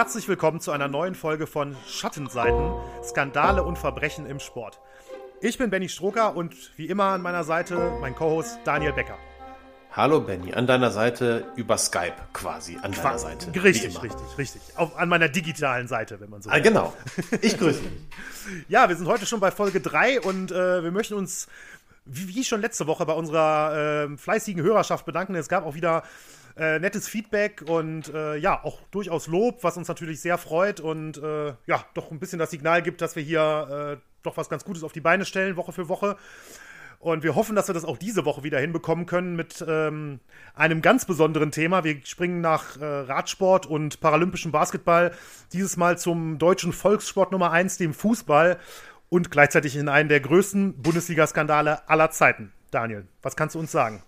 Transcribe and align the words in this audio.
Herzlich 0.00 0.28
willkommen 0.28 0.60
zu 0.60 0.72
einer 0.72 0.88
neuen 0.88 1.14
Folge 1.14 1.46
von 1.46 1.76
Schattenseiten, 1.86 2.72
Skandale 3.04 3.62
und 3.62 3.76
Verbrechen 3.76 4.24
im 4.24 4.40
Sport. 4.40 4.80
Ich 5.42 5.58
bin 5.58 5.68
Benny 5.68 5.90
Stroker 5.90 6.34
und 6.34 6.54
wie 6.78 6.86
immer 6.86 7.04
an 7.04 7.20
meiner 7.20 7.44
Seite 7.44 7.98
mein 8.00 8.14
Co-Host 8.14 8.60
Daniel 8.64 8.94
Becker. 8.94 9.18
Hallo 9.92 10.22
Benny, 10.22 10.54
an 10.54 10.66
deiner 10.66 10.90
Seite 10.90 11.48
über 11.54 11.76
Skype 11.76 12.14
quasi, 12.32 12.78
an 12.80 12.92
deiner 12.92 13.18
Seite. 13.18 13.48
Richtig, 13.62 14.02
richtig, 14.02 14.38
richtig. 14.38 14.62
Auf, 14.74 14.96
an 14.96 15.10
meiner 15.10 15.28
digitalen 15.28 15.86
Seite, 15.86 16.18
wenn 16.18 16.30
man 16.30 16.40
so 16.40 16.48
will. 16.48 16.56
Ah, 16.56 16.60
genau. 16.60 16.94
Ich 17.42 17.58
grüße 17.58 17.80
dich. 17.82 17.92
ja, 18.68 18.88
wir 18.88 18.96
sind 18.96 19.06
heute 19.06 19.26
schon 19.26 19.40
bei 19.40 19.50
Folge 19.50 19.82
3 19.82 20.22
und 20.22 20.50
äh, 20.50 20.82
wir 20.82 20.92
möchten 20.92 21.12
uns, 21.12 21.46
wie, 22.06 22.26
wie, 22.26 22.44
schon 22.44 22.62
letzte 22.62 22.86
Woche, 22.86 23.04
bei 23.04 23.12
unserer 23.12 24.06
äh, 24.08 24.16
fleißigen 24.16 24.62
Hörerschaft 24.62 25.04
bedanken. 25.04 25.34
Es 25.34 25.50
gab 25.50 25.66
auch 25.66 25.74
wieder 25.74 26.04
äh, 26.60 26.78
nettes 26.78 27.08
Feedback 27.08 27.62
und 27.66 28.12
äh, 28.12 28.36
ja, 28.36 28.62
auch 28.62 28.82
durchaus 28.90 29.26
Lob, 29.26 29.64
was 29.64 29.78
uns 29.78 29.88
natürlich 29.88 30.20
sehr 30.20 30.36
freut 30.36 30.78
und 30.78 31.16
äh, 31.16 31.54
ja, 31.66 31.84
doch 31.94 32.10
ein 32.10 32.20
bisschen 32.20 32.38
das 32.38 32.50
Signal 32.50 32.82
gibt, 32.82 33.00
dass 33.00 33.16
wir 33.16 33.22
hier 33.22 33.96
äh, 33.98 34.02
doch 34.22 34.36
was 34.36 34.50
ganz 34.50 34.64
Gutes 34.64 34.84
auf 34.84 34.92
die 34.92 35.00
Beine 35.00 35.24
stellen, 35.24 35.56
Woche 35.56 35.72
für 35.72 35.88
Woche. 35.88 36.16
Und 36.98 37.22
wir 37.22 37.34
hoffen, 37.34 37.56
dass 37.56 37.66
wir 37.66 37.72
das 37.72 37.86
auch 37.86 37.96
diese 37.96 38.26
Woche 38.26 38.42
wieder 38.42 38.60
hinbekommen 38.60 39.06
können 39.06 39.34
mit 39.34 39.64
ähm, 39.66 40.20
einem 40.54 40.82
ganz 40.82 41.06
besonderen 41.06 41.50
Thema. 41.50 41.82
Wir 41.82 41.98
springen 42.04 42.42
nach 42.42 42.76
äh, 42.76 42.84
Radsport 42.84 43.64
und 43.64 44.02
paralympischem 44.02 44.52
Basketball 44.52 45.12
dieses 45.54 45.78
Mal 45.78 45.96
zum 45.96 46.36
deutschen 46.38 46.74
Volkssport 46.74 47.32
Nummer 47.32 47.52
1, 47.52 47.78
dem 47.78 47.94
Fußball 47.94 48.58
und 49.08 49.30
gleichzeitig 49.30 49.76
in 49.76 49.88
einen 49.88 50.10
der 50.10 50.20
größten 50.20 50.74
Bundesliga-Skandale 50.82 51.88
aller 51.88 52.10
Zeiten. 52.10 52.52
Daniel, 52.70 53.06
was 53.22 53.34
kannst 53.34 53.54
du 53.54 53.60
uns 53.60 53.72
sagen? 53.72 54.02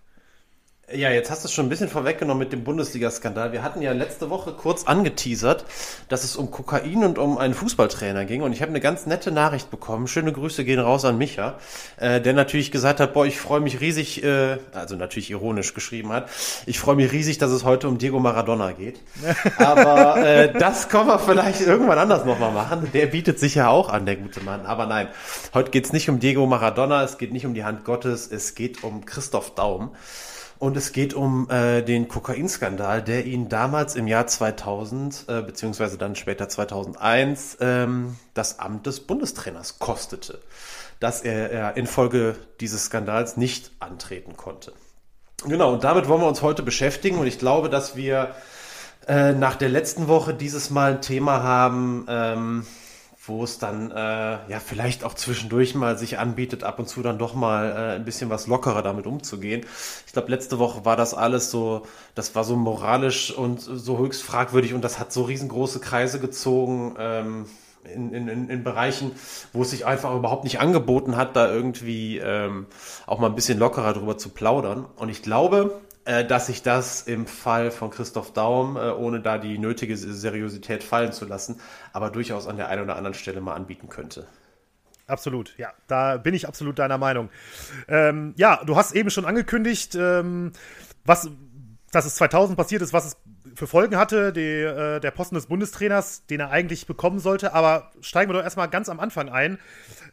Ja, 0.90 1.10
jetzt 1.10 1.30
hast 1.30 1.44
du 1.44 1.46
es 1.46 1.54
schon 1.54 1.66
ein 1.66 1.68
bisschen 1.68 1.88
vorweggenommen 1.88 2.40
mit 2.40 2.52
dem 2.52 2.64
Bundesliga-Skandal. 2.64 3.52
Wir 3.52 3.62
hatten 3.62 3.82
ja 3.82 3.92
letzte 3.92 4.30
Woche 4.30 4.52
kurz 4.52 4.84
angeteasert, 4.84 5.64
dass 6.08 6.24
es 6.24 6.34
um 6.34 6.50
Kokain 6.50 7.04
und 7.04 7.18
um 7.18 7.38
einen 7.38 7.54
Fußballtrainer 7.54 8.24
ging. 8.24 8.42
Und 8.42 8.52
ich 8.52 8.62
habe 8.62 8.70
eine 8.70 8.80
ganz 8.80 9.06
nette 9.06 9.30
Nachricht 9.30 9.70
bekommen. 9.70 10.08
Schöne 10.08 10.32
Grüße 10.32 10.64
gehen 10.64 10.80
raus 10.80 11.04
an 11.04 11.18
Micha, 11.18 11.54
äh, 11.98 12.20
der 12.20 12.32
natürlich 12.32 12.72
gesagt 12.72 12.98
hat, 12.98 13.14
boah, 13.14 13.24
ich 13.24 13.38
freue 13.38 13.60
mich 13.60 13.80
riesig, 13.80 14.24
äh, 14.24 14.58
also 14.72 14.96
natürlich 14.96 15.30
ironisch 15.30 15.72
geschrieben 15.72 16.12
hat, 16.12 16.28
ich 16.66 16.80
freue 16.80 16.96
mich 16.96 17.12
riesig, 17.12 17.38
dass 17.38 17.52
es 17.52 17.64
heute 17.64 17.86
um 17.86 17.98
Diego 17.98 18.18
Maradona 18.18 18.72
geht. 18.72 19.00
Aber 19.58 20.16
äh, 20.16 20.52
das 20.52 20.88
können 20.88 21.06
wir 21.06 21.20
vielleicht 21.20 21.60
irgendwann 21.60 21.98
anders 21.98 22.24
nochmal 22.24 22.50
machen. 22.50 22.90
Der 22.92 23.06
bietet 23.06 23.38
sich 23.38 23.54
ja 23.54 23.68
auch 23.68 23.88
an, 23.88 24.04
der 24.04 24.16
gute 24.16 24.40
Mann. 24.40 24.66
Aber 24.66 24.86
nein, 24.86 25.06
heute 25.54 25.70
geht's 25.70 25.92
nicht 25.92 26.10
um 26.10 26.18
Diego 26.18 26.44
Maradona, 26.44 27.04
es 27.04 27.18
geht 27.18 27.32
nicht 27.32 27.46
um 27.46 27.54
die 27.54 27.64
Hand 27.64 27.84
Gottes, 27.84 28.28
es 28.30 28.56
geht 28.56 28.82
um 28.82 29.06
Christoph 29.06 29.54
Daum. 29.54 29.92
Und 30.62 30.76
es 30.76 30.92
geht 30.92 31.12
um 31.12 31.50
äh, 31.50 31.82
den 31.82 32.06
Kokainskandal, 32.06 33.02
der 33.02 33.26
ihn 33.26 33.48
damals 33.48 33.96
im 33.96 34.06
Jahr 34.06 34.28
2000, 34.28 35.24
äh, 35.26 35.42
beziehungsweise 35.42 35.98
dann 35.98 36.14
später 36.14 36.48
2001, 36.48 37.56
ähm, 37.60 38.16
das 38.32 38.60
Amt 38.60 38.86
des 38.86 39.00
Bundestrainers 39.00 39.80
kostete, 39.80 40.38
dass 41.00 41.20
er, 41.22 41.50
er 41.50 41.76
infolge 41.76 42.36
dieses 42.60 42.84
Skandals 42.84 43.36
nicht 43.36 43.72
antreten 43.80 44.36
konnte. 44.36 44.72
Genau, 45.44 45.72
und 45.72 45.82
damit 45.82 46.06
wollen 46.06 46.20
wir 46.20 46.28
uns 46.28 46.42
heute 46.42 46.62
beschäftigen. 46.62 47.18
Und 47.18 47.26
ich 47.26 47.40
glaube, 47.40 47.68
dass 47.68 47.96
wir 47.96 48.36
äh, 49.08 49.32
nach 49.32 49.56
der 49.56 49.68
letzten 49.68 50.06
Woche 50.06 50.32
dieses 50.32 50.70
Mal 50.70 50.92
ein 50.92 51.02
Thema 51.02 51.42
haben, 51.42 52.06
ähm, 52.08 52.66
wo 53.24 53.44
es 53.44 53.58
dann 53.58 53.90
äh, 53.90 53.94
ja 53.94 54.60
vielleicht 54.64 55.04
auch 55.04 55.14
zwischendurch 55.14 55.74
mal 55.74 55.96
sich 55.96 56.18
anbietet, 56.18 56.64
ab 56.64 56.78
und 56.78 56.88
zu 56.88 57.02
dann 57.02 57.18
doch 57.18 57.34
mal 57.34 57.70
äh, 57.70 57.96
ein 57.96 58.04
bisschen 58.04 58.30
was 58.30 58.48
lockerer 58.48 58.82
damit 58.82 59.06
umzugehen. 59.06 59.64
Ich 60.06 60.12
glaube, 60.12 60.30
letzte 60.30 60.58
Woche 60.58 60.84
war 60.84 60.96
das 60.96 61.14
alles 61.14 61.50
so, 61.50 61.86
das 62.14 62.34
war 62.34 62.42
so 62.42 62.56
moralisch 62.56 63.32
und 63.32 63.60
so 63.60 63.98
höchst 63.98 64.22
fragwürdig 64.22 64.74
und 64.74 64.82
das 64.82 64.98
hat 64.98 65.12
so 65.12 65.22
riesengroße 65.22 65.78
Kreise 65.80 66.18
gezogen. 66.18 66.96
Ähm, 66.98 67.46
in, 67.84 68.14
in, 68.14 68.48
in 68.48 68.62
Bereichen, 68.62 69.10
wo 69.52 69.62
es 69.62 69.70
sich 69.70 69.86
einfach 69.86 70.14
überhaupt 70.14 70.44
nicht 70.44 70.60
angeboten 70.60 71.16
hat, 71.16 71.34
da 71.34 71.50
irgendwie 71.50 72.18
ähm, 72.18 72.66
auch 73.06 73.18
mal 73.18 73.26
ein 73.26 73.34
bisschen 73.34 73.58
lockerer 73.58 73.92
drüber 73.92 74.16
zu 74.16 74.28
plaudern. 74.28 74.86
Und 74.96 75.08
ich 75.08 75.22
glaube, 75.22 75.80
dass 76.04 76.46
sich 76.46 76.62
das 76.62 77.02
im 77.02 77.26
Fall 77.26 77.70
von 77.70 77.90
Christoph 77.90 78.32
Daum, 78.32 78.76
äh, 78.76 78.90
ohne 78.90 79.20
da 79.20 79.38
die 79.38 79.58
nötige 79.58 79.96
Seriosität 79.96 80.82
fallen 80.82 81.12
zu 81.12 81.24
lassen, 81.24 81.60
aber 81.92 82.10
durchaus 82.10 82.46
an 82.46 82.56
der 82.56 82.68
einen 82.68 82.82
oder 82.82 82.96
anderen 82.96 83.14
Stelle 83.14 83.40
mal 83.40 83.54
anbieten 83.54 83.88
könnte. 83.88 84.26
Absolut, 85.06 85.56
ja, 85.58 85.72
da 85.88 86.16
bin 86.16 86.34
ich 86.34 86.48
absolut 86.48 86.78
deiner 86.78 86.98
Meinung. 86.98 87.28
Ähm, 87.88 88.34
ja, 88.36 88.62
du 88.64 88.76
hast 88.76 88.92
eben 88.92 89.10
schon 89.10 89.26
angekündigt, 89.26 89.94
ähm, 89.94 90.52
was, 91.04 91.28
dass 91.90 92.06
es 92.06 92.14
2000 92.14 92.56
passiert 92.56 92.82
ist, 92.82 92.92
was 92.92 93.06
es 93.06 93.16
für 93.54 93.66
Folgen 93.66 93.96
hatte, 93.96 94.32
die, 94.32 94.40
äh, 94.40 95.00
der 95.00 95.10
Posten 95.10 95.34
des 95.34 95.46
Bundestrainers, 95.46 96.26
den 96.26 96.40
er 96.40 96.50
eigentlich 96.50 96.86
bekommen 96.86 97.18
sollte. 97.18 97.52
Aber 97.52 97.90
steigen 98.00 98.30
wir 98.30 98.34
doch 98.34 98.44
erstmal 98.44 98.68
ganz 98.68 98.88
am 98.88 99.00
Anfang 99.00 99.28
ein. 99.28 99.58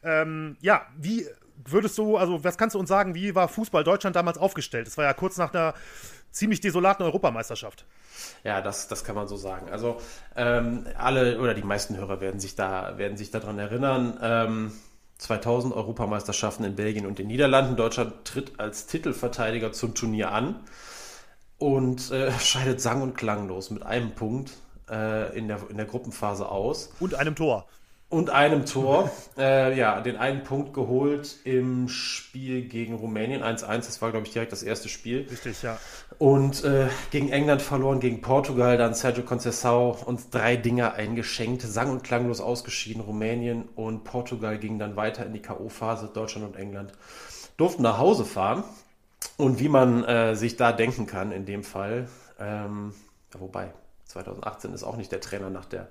Ähm, 0.03 0.57
ja, 0.59 0.85
wie 0.97 1.25
würdest 1.71 1.97
du, 1.97 2.17
also 2.17 2.43
was 2.43 2.57
kannst 2.57 2.75
du 2.75 2.79
uns 2.79 2.89
sagen, 2.89 3.15
wie 3.15 3.35
war 3.35 3.47
Fußball 3.47 3.83
Deutschland 3.83 4.15
damals 4.15 4.37
aufgestellt? 4.37 4.87
Es 4.87 4.97
war 4.97 5.05
ja 5.05 5.13
kurz 5.13 5.37
nach 5.37 5.53
einer 5.53 5.73
ziemlich 6.31 6.61
desolaten 6.61 7.05
Europameisterschaft. 7.05 7.85
Ja, 8.43 8.61
das, 8.61 8.87
das 8.87 9.03
kann 9.03 9.15
man 9.15 9.27
so 9.27 9.37
sagen. 9.37 9.69
Also 9.69 9.99
ähm, 10.35 10.85
alle 10.97 11.39
oder 11.39 11.53
die 11.53 11.63
meisten 11.63 11.97
Hörer 11.97 12.21
werden 12.21 12.39
sich 12.39 12.55
da 12.55 12.97
werden 12.97 13.17
sich 13.17 13.31
daran 13.31 13.59
erinnern. 13.59 14.19
Ähm, 14.21 14.71
2000 15.17 15.73
Europameisterschaften 15.73 16.63
in 16.63 16.75
Belgien 16.75 17.05
und 17.05 17.19
den 17.19 17.27
Niederlanden. 17.27 17.75
Deutschland 17.75 18.25
tritt 18.25 18.59
als 18.59 18.87
Titelverteidiger 18.87 19.73
zum 19.73 19.93
Turnier 19.93 20.31
an 20.31 20.61
und 21.57 22.11
äh, 22.11 22.31
scheidet 22.39 22.81
sang- 22.81 23.01
und 23.01 23.15
klanglos 23.15 23.69
mit 23.69 23.83
einem 23.83 24.11
Punkt 24.11 24.51
äh, 24.89 25.37
in, 25.37 25.47
der, 25.47 25.59
in 25.69 25.77
der 25.77 25.85
Gruppenphase 25.85 26.47
aus. 26.47 26.91
Und 26.99 27.15
einem 27.15 27.35
Tor 27.35 27.67
und 28.09 28.29
einem 28.29 28.65
Tor. 28.65 29.11
Äh, 29.37 29.77
ja, 29.77 30.01
den 30.01 30.17
einen 30.17 30.43
Punkt 30.43 30.73
geholt 30.73 31.37
im 31.45 31.87
Spiel 31.87 32.63
gegen 32.63 32.95
Rumänien 32.95 33.41
1-1. 33.41 33.85
Das 33.85 34.01
war, 34.01 34.11
glaube 34.11 34.27
ich, 34.27 34.33
direkt 34.33 34.51
das 34.51 34.63
erste 34.63 34.89
Spiel. 34.89 35.25
Richtig, 35.31 35.63
ja. 35.63 35.77
Und 36.17 36.65
äh, 36.65 36.89
gegen 37.11 37.29
England 37.29 37.61
verloren, 37.61 38.01
gegen 38.01 38.19
Portugal, 38.19 38.77
dann 38.77 38.93
Sergio 38.93 39.23
Conceição 39.23 40.03
uns 40.03 40.29
drei 40.29 40.57
Dinger 40.57 40.95
eingeschenkt, 40.95 41.61
sang- 41.61 41.89
und 41.89 42.03
klanglos 42.03 42.41
ausgeschieden. 42.41 43.01
Rumänien 43.01 43.69
und 43.77 44.03
Portugal 44.03 44.57
gingen 44.57 44.77
dann 44.77 44.97
weiter 44.97 45.25
in 45.25 45.31
die 45.31 45.41
K.O.-Phase. 45.41 46.11
Deutschland 46.11 46.45
und 46.45 46.57
England 46.57 46.91
durften 47.55 47.83
nach 47.83 47.97
Hause 47.97 48.25
fahren. 48.25 48.65
Und 49.37 49.61
wie 49.61 49.69
man 49.69 50.03
äh, 50.03 50.35
sich 50.35 50.57
da 50.57 50.73
denken 50.73 51.07
kann 51.07 51.31
in 51.31 51.45
dem 51.45 51.63
Fall, 51.63 52.09
ähm, 52.41 52.93
wobei 53.37 53.71
2018 54.09 54.73
ist 54.73 54.83
auch 54.83 54.97
nicht 54.97 55.11
der 55.11 55.21
Trainer 55.21 55.49
nach 55.49 55.65
der 55.65 55.87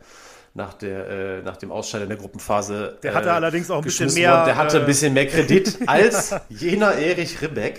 nach, 0.55 0.75
der, 0.75 1.09
äh, 1.09 1.43
nach 1.43 1.57
dem 1.57 1.71
Ausscheiden 1.71 2.05
in 2.05 2.09
der 2.09 2.19
Gruppenphase. 2.19 2.99
Der 3.03 3.15
hatte 3.15 3.29
äh, 3.29 3.33
allerdings 3.33 3.71
auch 3.71 3.79
ein 3.79 3.85
bisschen 3.85 4.13
mehr. 4.15 4.33
Worden. 4.33 4.45
Der 4.47 4.57
hatte 4.57 4.81
ein 4.81 4.87
bisschen 4.87 5.15
mehr 5.15 5.27
Kredit 5.27 5.79
als 5.87 6.35
jener 6.49 6.95
Erich 6.95 7.41
Ribbeck. 7.41 7.79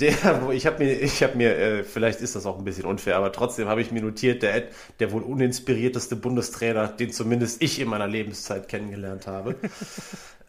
Der, 0.00 0.42
wo 0.42 0.50
ich 0.50 0.66
habe 0.66 0.82
mir, 0.82 0.92
ich 0.92 1.22
habe 1.22 1.36
mir, 1.36 1.56
äh, 1.56 1.84
vielleicht 1.84 2.20
ist 2.20 2.34
das 2.34 2.46
auch 2.46 2.58
ein 2.58 2.64
bisschen 2.64 2.86
unfair, 2.86 3.16
aber 3.16 3.32
trotzdem 3.32 3.68
habe 3.68 3.82
ich 3.82 3.92
mir 3.92 4.02
notiert, 4.02 4.42
der, 4.42 4.64
der 4.98 5.12
wohl 5.12 5.22
uninspirierteste 5.22 6.16
Bundestrainer, 6.16 6.88
den 6.88 7.12
zumindest 7.12 7.62
ich 7.62 7.80
in 7.80 7.88
meiner 7.88 8.06
Lebenszeit 8.06 8.68
kennengelernt 8.68 9.26
habe. 9.26 9.56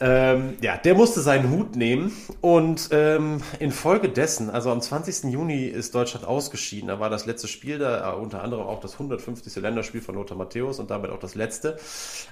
Ähm, 0.04 0.56
ja, 0.62 0.78
der 0.78 0.96
musste 0.96 1.22
seinen 1.22 1.52
Hut 1.52 1.76
nehmen 1.76 2.12
und 2.42 2.90
ähm, 2.92 3.44
infolgedessen, 3.60 4.50
also 4.50 4.72
am 4.72 4.82
20. 4.82 5.32
Juni 5.32 5.66
ist 5.66 5.94
Deutschland 5.94 6.26
ausgeschieden. 6.26 6.88
Da 6.88 7.00
war 7.00 7.12
das 7.12 7.28
letzte 7.28 7.48
Spiel 7.48 7.78
da, 7.78 8.12
äh, 8.12 8.16
unter 8.16 8.42
anderem 8.42 8.66
auch 8.66 8.80
das 8.80 8.94
150. 8.94 9.56
Länderspiel 9.58 10.02
von 10.02 10.16
Lothar 10.16 10.36
Matthäus 10.38 10.80
und 10.80 10.90
damit 10.90 11.12
auch 11.12 11.20
das 11.20 11.36
letzte. 11.36 11.78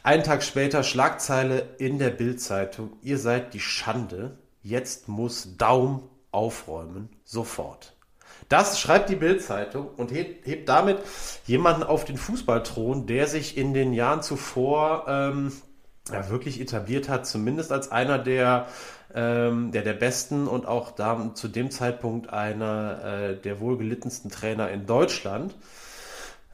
Einen 0.02 0.24
Tag 0.24 0.42
später 0.42 0.82
Schlagzeile 0.82 1.76
in 1.78 2.00
der 2.00 2.10
Bildzeitung: 2.10 2.94
Ihr 3.04 3.20
seid 3.20 3.54
die 3.54 3.60
Schande. 3.60 4.40
Jetzt 4.64 5.08
muss 5.08 5.56
Daum 5.60 6.10
aufräumen, 6.32 7.10
sofort. 7.24 7.96
Das 8.48 8.80
schreibt 8.80 9.10
die 9.10 9.16
Bildzeitung 9.16 9.90
und 9.98 10.12
hebt, 10.12 10.48
hebt, 10.48 10.70
damit 10.70 11.00
jemanden 11.46 11.84
auf 11.84 12.06
den 12.06 12.18
Fußballthron, 12.18 13.06
der 13.06 13.28
sich 13.28 13.58
in 13.58 13.74
den 13.74 13.94
Jahren 13.94 14.22
zuvor 14.22 15.06
ähm, 15.08 15.52
ja, 16.12 16.30
wirklich 16.30 16.60
etabliert 16.60 17.10
hat, 17.10 17.28
zumindest 17.28 17.72
als 17.72 17.92
einer 17.92 18.18
der, 18.18 18.68
ähm, 19.14 19.72
der, 19.72 19.84
der 19.84 19.94
besten 19.94 20.48
und 20.48 20.66
auch 20.66 20.92
da, 20.92 21.32
zu 21.36 21.48
dem 21.48 21.70
Zeitpunkt 21.70 22.32
einer 22.32 23.04
äh, 23.04 23.36
der 23.36 23.60
wohlgelittensten 23.60 24.32
Trainer 24.32 24.70
in 24.72 24.86
Deutschland. 24.86 25.56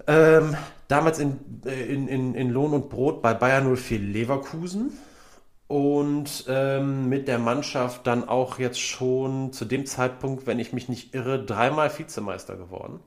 Ähm, 0.07 0.55
damals 0.87 1.19
in, 1.19 1.39
äh, 1.65 1.85
in, 1.85 2.07
in, 2.07 2.35
in 2.35 2.49
Lohn 2.49 2.73
und 2.73 2.89
Brot 2.89 3.21
bei 3.21 3.33
Bayern 3.33 3.73
04 3.73 3.99
Leverkusen 3.99 4.91
und 5.67 6.45
ähm, 6.47 7.09
mit 7.09 7.27
der 7.27 7.39
Mannschaft 7.39 8.05
dann 8.07 8.27
auch 8.27 8.59
jetzt 8.59 8.79
schon 8.79 9.51
zu 9.51 9.65
dem 9.65 9.85
Zeitpunkt, 9.85 10.45
wenn 10.45 10.59
ich 10.59 10.73
mich 10.73 10.89
nicht 10.89 11.13
irre, 11.15 11.43
dreimal 11.43 11.91
Vizemeister 11.97 12.55
geworden 12.55 12.99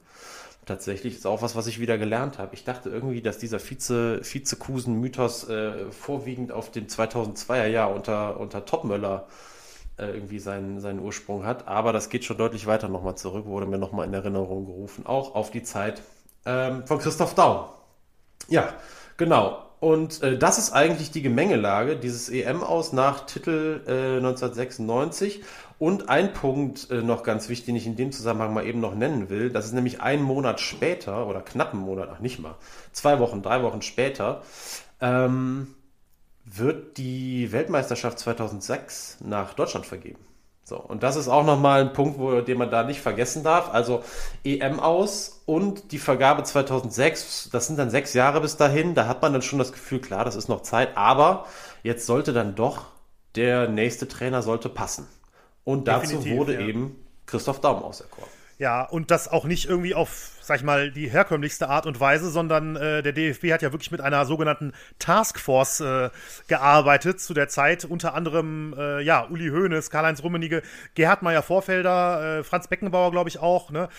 tatsächlich. 0.69 1.17
Ist 1.17 1.27
auch 1.27 1.43
was, 1.43 1.57
was 1.57 1.67
ich 1.67 1.81
wieder 1.81 1.99
gelernt 1.99 2.39
habe. 2.39 2.55
Ich 2.55 2.65
dachte 2.65 2.91
irgendwie, 2.91 3.23
dass 3.23 3.39
dieser 3.39 3.59
Vize, 3.59 4.21
Vizekusen-Mythos 4.23 5.49
äh, 5.49 5.91
vorwiegend 5.91 6.53
auf 6.53 6.71
dem 6.71 6.87
2002er 6.87 7.67
Jahr 7.67 7.95
unter, 7.95 8.39
unter 8.39 8.65
Topmöller 8.65 9.27
äh, 9.99 10.07
irgendwie 10.07 10.39
seinen, 10.39 10.81
seinen 10.81 11.01
Ursprung 11.01 11.45
hat. 11.45 11.67
Aber 11.67 11.93
das 11.93 12.11
geht 12.11 12.25
schon 12.25 12.39
deutlich 12.39 12.67
weiter 12.67 12.89
nochmal 12.89 13.17
zurück, 13.17 13.47
wurde 13.47 13.67
mir 13.67 13.79
nochmal 13.79 14.07
in 14.07 14.15
Erinnerung 14.15 14.67
gerufen. 14.67 15.07
Auch 15.07 15.35
auf 15.35 15.51
die 15.51 15.63
Zeit 15.63 16.03
ähm, 16.45 16.87
von 16.87 16.99
Christoph 16.99 17.35
Daum. 17.35 17.67
Ja, 18.49 18.75
genau. 19.17 19.68
Und 19.81 20.23
äh, 20.23 20.37
das 20.37 20.59
ist 20.59 20.73
eigentlich 20.73 21.11
die 21.11 21.23
Gemengelage 21.23 21.97
dieses 21.97 22.29
EM 22.29 22.63
aus 22.63 22.93
nach 22.93 23.27
Titel 23.27 23.83
äh, 23.87 24.17
1996. 24.17 25.43
Und 25.79 26.09
ein 26.09 26.33
Punkt 26.33 26.91
äh, 26.91 27.03
noch 27.03 27.23
ganz 27.23 27.49
wichtig, 27.49 27.67
den 27.67 27.77
ich 27.77 27.87
in 27.87 27.95
dem 27.95 28.11
Zusammenhang 28.11 28.53
mal 28.53 28.67
eben 28.67 28.81
noch 28.81 28.97
nennen 28.97 29.31
will, 29.31 29.51
das 29.51 29.67
ist 29.67 29.75
nämlich 29.75 30.01
ein 30.01 30.23
Monat 30.23 30.59
später 30.59 31.29
oder 31.29 31.41
knapp 31.41 31.73
einen 31.73 31.83
Monat, 31.83 32.09
ach 32.13 32.19
nicht 32.19 32.41
mal, 32.41 32.57
zwei 32.91 33.21
Wochen, 33.21 33.43
drei 33.43 33.63
Wochen 33.63 33.81
später, 33.83 34.43
ähm, 35.01 35.69
wird 36.45 36.97
die 36.97 37.53
Weltmeisterschaft 37.53 38.19
2006 38.19 39.19
nach 39.21 39.55
Deutschland 39.55 39.87
vergeben. 39.87 40.19
So, 40.69 40.77
und 40.77 41.03
das 41.03 41.17
ist 41.17 41.29
auch 41.29 41.47
nochmal 41.47 41.81
ein 41.81 41.95
Punkt, 41.95 42.19
wo, 42.19 42.43
den 42.43 42.59
man 42.59 42.71
da 42.71 42.83
nicht 42.83 43.01
vergessen 43.01 43.43
darf. 43.43 43.73
Also 43.73 44.03
EM 44.45 44.81
aus 44.81 45.41
und 45.47 45.93
die 45.93 45.99
Vergabe 45.99 46.43
2006, 46.43 47.49
das 47.51 47.69
sind 47.69 47.79
dann 47.79 47.89
sechs 47.89 48.13
Jahre 48.13 48.43
bis 48.43 48.59
dahin. 48.59 48.95
Da 48.95 49.07
hat 49.07 49.23
man 49.23 49.33
dann 49.33 49.41
schon 49.41 49.59
das 49.59 49.73
Gefühl, 49.73 49.99
klar, 49.99 50.27
das 50.27 50.37
ist 50.37 50.49
noch 50.49 50.61
Zeit, 50.61 50.95
aber 50.95 51.47
jetzt 51.83 52.05
sollte 52.05 52.35
dann 52.35 52.55
doch 52.55 52.85
der 53.35 53.71
nächste 53.71 54.09
Trainer 54.09 54.43
sollte 54.43 54.69
passen. 54.69 55.09
Und 55.65 55.89
dazu 55.89 56.17
Definitiv, 56.17 56.37
wurde 56.37 56.55
ja. 56.55 56.61
eben 56.61 57.03
Christoph 57.25 57.63
Daum 57.63 57.83
auserkoren. 57.83 58.29
Ja, 58.59 58.85
und 58.85 59.11
das 59.11 59.27
auch 59.27 59.45
nicht 59.45 59.71
irgendwie 59.71 59.95
auf, 59.95 60.33
sag 60.49 60.57
ich 60.57 60.65
mal, 60.65 60.91
die 60.91 61.11
herkömmlichste 61.11 61.69
Art 61.69 61.85
und 61.85 62.01
Weise, 62.01 62.31
sondern 62.31 62.75
äh, 62.75 63.03
der 63.03 63.13
DFB 63.13 63.53
hat 63.53 63.61
ja 63.61 63.71
wirklich 63.71 63.91
mit 63.91 64.01
einer 64.01 64.25
sogenannten 64.25 64.73
Taskforce 64.99 65.81
äh, 65.81 66.11
gearbeitet 66.47 67.21
zu 67.21 67.35
der 67.35 67.49
Zeit. 67.49 67.85
Unter 67.85 68.15
anderem, 68.15 68.75
äh, 68.77 69.03
ja, 69.03 69.29
Uli 69.29 69.51
Hoeneß, 69.51 69.91
Karl-Heinz 69.91 70.23
Rummenigge, 70.23 70.63
Gerhard 70.95 71.21
Meyer-Vorfelder, 71.21 72.39
äh, 72.39 72.45
Franz 72.45 72.67
Beckenbauer, 72.67 73.11
glaube 73.11 73.29
ich 73.29 73.41
auch, 73.41 73.71
ne? 73.71 73.91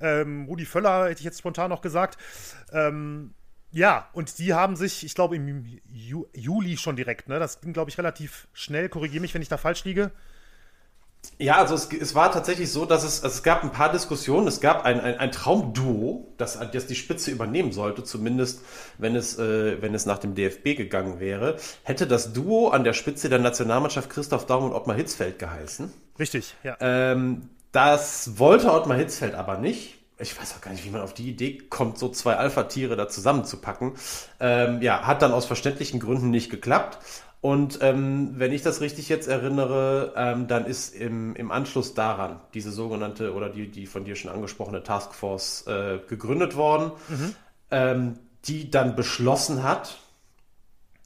Ähm, 0.00 0.46
Rudi 0.46 0.66
Völler, 0.66 1.04
hätte 1.04 1.20
ich 1.20 1.24
jetzt 1.24 1.38
spontan 1.38 1.70
noch 1.70 1.82
gesagt. 1.82 2.18
Ähm, 2.72 3.34
ja, 3.70 4.08
und 4.12 4.40
die 4.40 4.54
haben 4.54 4.74
sich, 4.74 5.06
ich 5.06 5.14
glaube, 5.14 5.36
im 5.36 5.78
Ju 5.86 6.26
Juli 6.34 6.78
schon 6.78 6.96
direkt, 6.96 7.28
ne? 7.28 7.38
Das 7.38 7.60
ging, 7.60 7.72
glaube 7.72 7.90
ich, 7.90 7.98
relativ 7.98 8.48
schnell. 8.52 8.88
Korrigiere 8.88 9.20
mich, 9.20 9.34
wenn 9.34 9.42
ich 9.42 9.48
da 9.48 9.56
falsch 9.56 9.84
liege. 9.84 10.10
Ja, 11.38 11.56
also 11.58 11.74
es, 11.74 11.92
es, 11.92 12.14
war 12.14 12.32
tatsächlich 12.32 12.70
so, 12.70 12.84
dass 12.84 13.04
es, 13.04 13.22
also 13.22 13.34
es 13.34 13.42
gab 13.42 13.62
ein 13.62 13.70
paar 13.70 13.92
Diskussionen. 13.92 14.46
Es 14.48 14.60
gab 14.60 14.84
ein, 14.84 15.00
ein, 15.00 15.18
ein 15.18 15.32
Traumduo, 15.32 16.32
das, 16.36 16.58
das 16.72 16.86
die 16.86 16.94
Spitze 16.94 17.30
übernehmen 17.30 17.72
sollte, 17.72 18.02
zumindest 18.02 18.60
wenn 18.98 19.14
es, 19.14 19.38
äh, 19.38 19.80
wenn 19.80 19.94
es 19.94 20.04
nach 20.04 20.18
dem 20.18 20.34
DFB 20.34 20.76
gegangen 20.76 21.20
wäre. 21.20 21.56
Hätte 21.84 22.06
das 22.06 22.32
Duo 22.32 22.68
an 22.68 22.84
der 22.84 22.92
Spitze 22.92 23.28
der 23.28 23.38
Nationalmannschaft 23.38 24.10
Christoph 24.10 24.46
Daum 24.46 24.64
und 24.64 24.72
Ottmar 24.72 24.96
Hitzfeld 24.96 25.38
geheißen. 25.38 25.92
Richtig, 26.18 26.54
ja. 26.64 26.76
Ähm, 26.80 27.48
das 27.70 28.38
wollte 28.38 28.72
Ottmar 28.72 28.96
Hitzfeld 28.96 29.34
aber 29.34 29.58
nicht. 29.58 29.98
Ich 30.18 30.38
weiß 30.38 30.54
auch 30.56 30.60
gar 30.60 30.70
nicht, 30.70 30.84
wie 30.84 30.90
man 30.90 31.00
auf 31.00 31.14
die 31.14 31.28
Idee 31.28 31.58
kommt, 31.68 31.98
so 31.98 32.08
zwei 32.08 32.36
Alpha-Tiere 32.36 32.94
da 32.94 33.08
zusammenzupacken. 33.08 33.94
Ähm, 34.38 34.80
ja, 34.80 35.02
hat 35.06 35.22
dann 35.22 35.32
aus 35.32 35.46
verständlichen 35.46 35.98
Gründen 35.98 36.30
nicht 36.30 36.50
geklappt. 36.50 36.98
Und 37.42 37.80
ähm, 37.82 38.34
wenn 38.36 38.52
ich 38.52 38.62
das 38.62 38.80
richtig 38.80 39.08
jetzt 39.08 39.26
erinnere, 39.26 40.14
ähm, 40.16 40.46
dann 40.46 40.64
ist 40.64 40.94
im, 40.94 41.34
im 41.34 41.50
Anschluss 41.50 41.92
daran 41.92 42.38
diese 42.54 42.70
sogenannte 42.70 43.34
oder 43.34 43.48
die, 43.48 43.68
die 43.68 43.86
von 43.86 44.04
dir 44.04 44.14
schon 44.14 44.30
angesprochene 44.30 44.84
Taskforce 44.84 45.66
äh, 45.66 45.98
gegründet 46.06 46.54
worden, 46.54 46.92
mhm. 47.08 47.34
ähm, 47.72 48.18
die 48.44 48.70
dann 48.70 48.94
beschlossen 48.94 49.64
hat, 49.64 49.98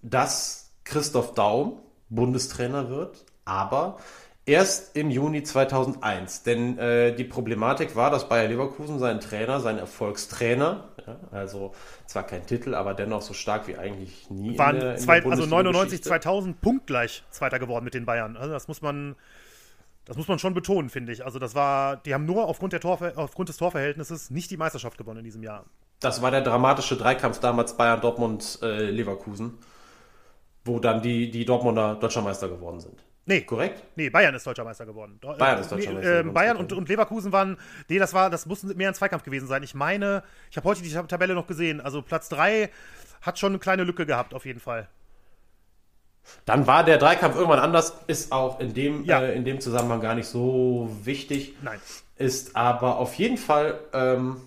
dass 0.03 0.71
Christoph 0.85 1.33
Daum 1.33 1.81
Bundestrainer 2.11 2.91
wird, 2.91 3.25
aber 3.47 3.97
Erst 4.49 4.97
im 4.97 5.11
Juni 5.11 5.43
2001, 5.43 6.45
denn 6.45 6.79
äh, 6.79 7.13
die 7.13 7.25
Problematik 7.25 7.97
war, 7.97 8.13
dass 8.13 8.29
Bayer 8.29 8.47
Leverkusen 8.47 9.01
seinen 9.01 9.19
Trainer, 9.19 9.59
seinen 9.59 9.81
Erfolgstrainer, 9.81 10.85
ja, 11.07 11.19
also 11.31 11.73
zwar 12.07 12.25
kein 12.25 12.47
Titel, 12.47 12.75
aber 12.75 12.95
dennoch 12.95 13.23
so 13.23 13.35
stark 13.35 13.69
wie 13.69 13.77
eigentlich 13.77 14.29
nie. 14.31 14.59
Waren 14.59 14.77
in 14.77 14.81
der, 14.81 14.93
in 14.93 14.99
zwei, 14.99 15.21
der 15.21 15.31
also 15.31 15.47
99, 15.47 16.03
2000 16.03 16.61
punktgleich 16.61 17.25
Zweiter 17.31 17.59
geworden 17.59 17.85
mit 17.85 17.95
den 17.95 18.07
Bayern. 18.07 18.37
Also 18.37 18.53
das 18.53 18.69
muss 18.69 18.83
man, 18.83 19.17
das 20.05 20.17
muss 20.17 20.29
man 20.29 20.39
schon 20.39 20.55
betonen, 20.55 20.91
finde 20.91 21.13
ich. 21.13 21.25
Also 21.25 21.39
das 21.39 21.55
war, 21.55 21.97
die 21.99 22.15
haben 22.15 22.25
nur 22.25 22.47
aufgrund, 22.47 22.73
der 22.73 22.81
Torver 22.81 23.13
aufgrund 23.17 23.49
des 23.49 23.57
Torverhältnisses 23.57 24.31
nicht 24.31 24.51
die 24.51 24.57
Meisterschaft 24.57 24.99
gewonnen 24.99 25.19
in 25.19 25.25
diesem 25.25 25.43
Jahr. 25.43 25.65
Das 26.01 26.23
war 26.23 26.31
der 26.31 26.43
dramatische 26.43 26.97
Dreikampf 26.97 27.41
damals 27.41 27.77
Bayern, 27.77 28.01
Dortmund, 28.01 28.59
äh, 28.63 28.91
Leverkusen, 28.91 29.59
wo 30.65 30.79
dann 30.79 31.03
die, 31.03 31.31
die 31.31 31.45
Dortmunder 31.45 31.95
Deutscher 31.95 32.23
Meister 32.23 32.49
geworden 32.49 32.81
sind. 32.81 33.03
Nee. 33.27 33.41
Korrekt? 33.43 33.83
Nee, 33.97 34.09
Bayern 34.09 34.35
ist 34.35 34.47
deutscher 34.47 34.65
Meister 34.65 34.87
geworden. 34.87 35.19
Bayern 35.21 35.61
ist 35.61 35.71
deutscher 35.71 35.93
Meister. 35.93 36.21
Äh, 36.21 36.23
Bayern 36.23 36.57
und, 36.57 36.73
und, 36.73 36.89
Leverkusen 36.89 37.33
waren, 37.33 37.59
nee, 37.89 37.99
das 37.99 38.15
war, 38.15 38.31
das 38.31 38.47
muss 38.47 38.63
mehr 38.63 38.89
ein 38.89 38.95
Zweikampf 38.95 39.25
gewesen 39.25 39.49
sein. 39.49 39.65
Ich 39.65 39.75
meine, 39.75 40.23
ich 40.51 40.57
habe 40.57 40.69
heute 40.69 40.83
die 40.83 40.91
Tabelle 40.91 41.35
noch 41.35 41.49
gesehen. 41.49 41.81
Also 41.81 42.03
Platz 42.03 42.29
3 42.29 42.71
hat 43.23 43.39
schon 43.39 43.51
eine 43.53 43.59
kleine 43.59 43.83
Lücke 43.83 44.07
gehabt, 44.07 44.33
auf 44.33 44.47
jeden 44.47 44.61
Fall. 44.61 44.89
Dann 46.45 46.67
war 46.67 46.85
der 46.85 46.99
Dreikampf 46.99 47.35
irgendwann 47.35 47.59
anders, 47.59 47.95
ist 48.07 48.33
auch 48.33 48.61
in 48.61 48.75
dem, 48.75 49.05
ja. 49.05 49.21
äh, 49.21 49.35
in 49.35 49.45
dem 49.45 49.61
Zusammenhang 49.61 50.01
gar 50.01 50.15
nicht 50.15 50.29
so 50.29 50.89
wichtig. 51.03 51.55
Nein. 51.63 51.81
Ist 52.17 52.57
aber 52.57 52.99
auf 52.99 53.15
jeden 53.15 53.37
Fall 53.37 53.79
ähm, 53.93 54.41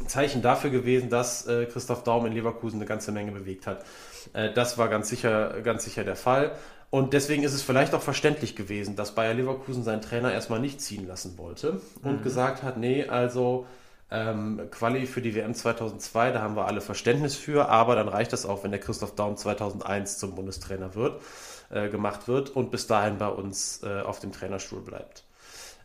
ein 0.00 0.08
Zeichen 0.08 0.42
dafür 0.42 0.70
gewesen, 0.70 1.10
dass 1.10 1.46
äh, 1.46 1.66
Christoph 1.66 2.02
Daum 2.04 2.26
in 2.26 2.32
Leverkusen 2.32 2.78
eine 2.78 2.86
ganze 2.86 3.12
Menge 3.12 3.32
bewegt 3.32 3.66
hat. 3.66 3.84
Äh, 4.32 4.52
das 4.52 4.78
war 4.78 4.88
ganz 4.88 5.08
sicher, 5.08 5.60
ganz 5.62 5.84
sicher 5.84 6.04
der 6.04 6.16
Fall. 6.16 6.52
Und 6.90 7.12
deswegen 7.12 7.44
ist 7.44 7.54
es 7.54 7.62
vielleicht 7.62 7.94
auch 7.94 8.02
verständlich 8.02 8.56
gewesen, 8.56 8.96
dass 8.96 9.14
Bayer 9.14 9.34
Leverkusen 9.34 9.84
seinen 9.84 10.02
Trainer 10.02 10.32
erstmal 10.32 10.58
nicht 10.58 10.80
ziehen 10.80 11.06
lassen 11.06 11.38
wollte 11.38 11.80
und 12.02 12.18
mhm. 12.18 12.22
gesagt 12.22 12.64
hat, 12.64 12.76
nee, 12.76 13.06
also 13.06 13.66
ähm, 14.10 14.62
Quali 14.72 15.06
für 15.06 15.22
die 15.22 15.36
WM 15.36 15.54
2002, 15.54 16.32
da 16.32 16.42
haben 16.42 16.56
wir 16.56 16.66
alle 16.66 16.80
Verständnis 16.80 17.36
für, 17.36 17.68
aber 17.68 17.94
dann 17.94 18.08
reicht 18.08 18.32
das 18.32 18.44
auch, 18.44 18.64
wenn 18.64 18.72
der 18.72 18.80
Christoph 18.80 19.14
Daum 19.14 19.36
2001 19.36 20.18
zum 20.18 20.34
Bundestrainer 20.34 20.96
wird, 20.96 21.22
äh, 21.70 21.88
gemacht 21.88 22.26
wird 22.26 22.50
und 22.50 22.72
bis 22.72 22.88
dahin 22.88 23.18
bei 23.18 23.28
uns 23.28 23.82
äh, 23.84 24.00
auf 24.00 24.18
dem 24.18 24.32
Trainerstuhl 24.32 24.80
bleibt. 24.80 25.24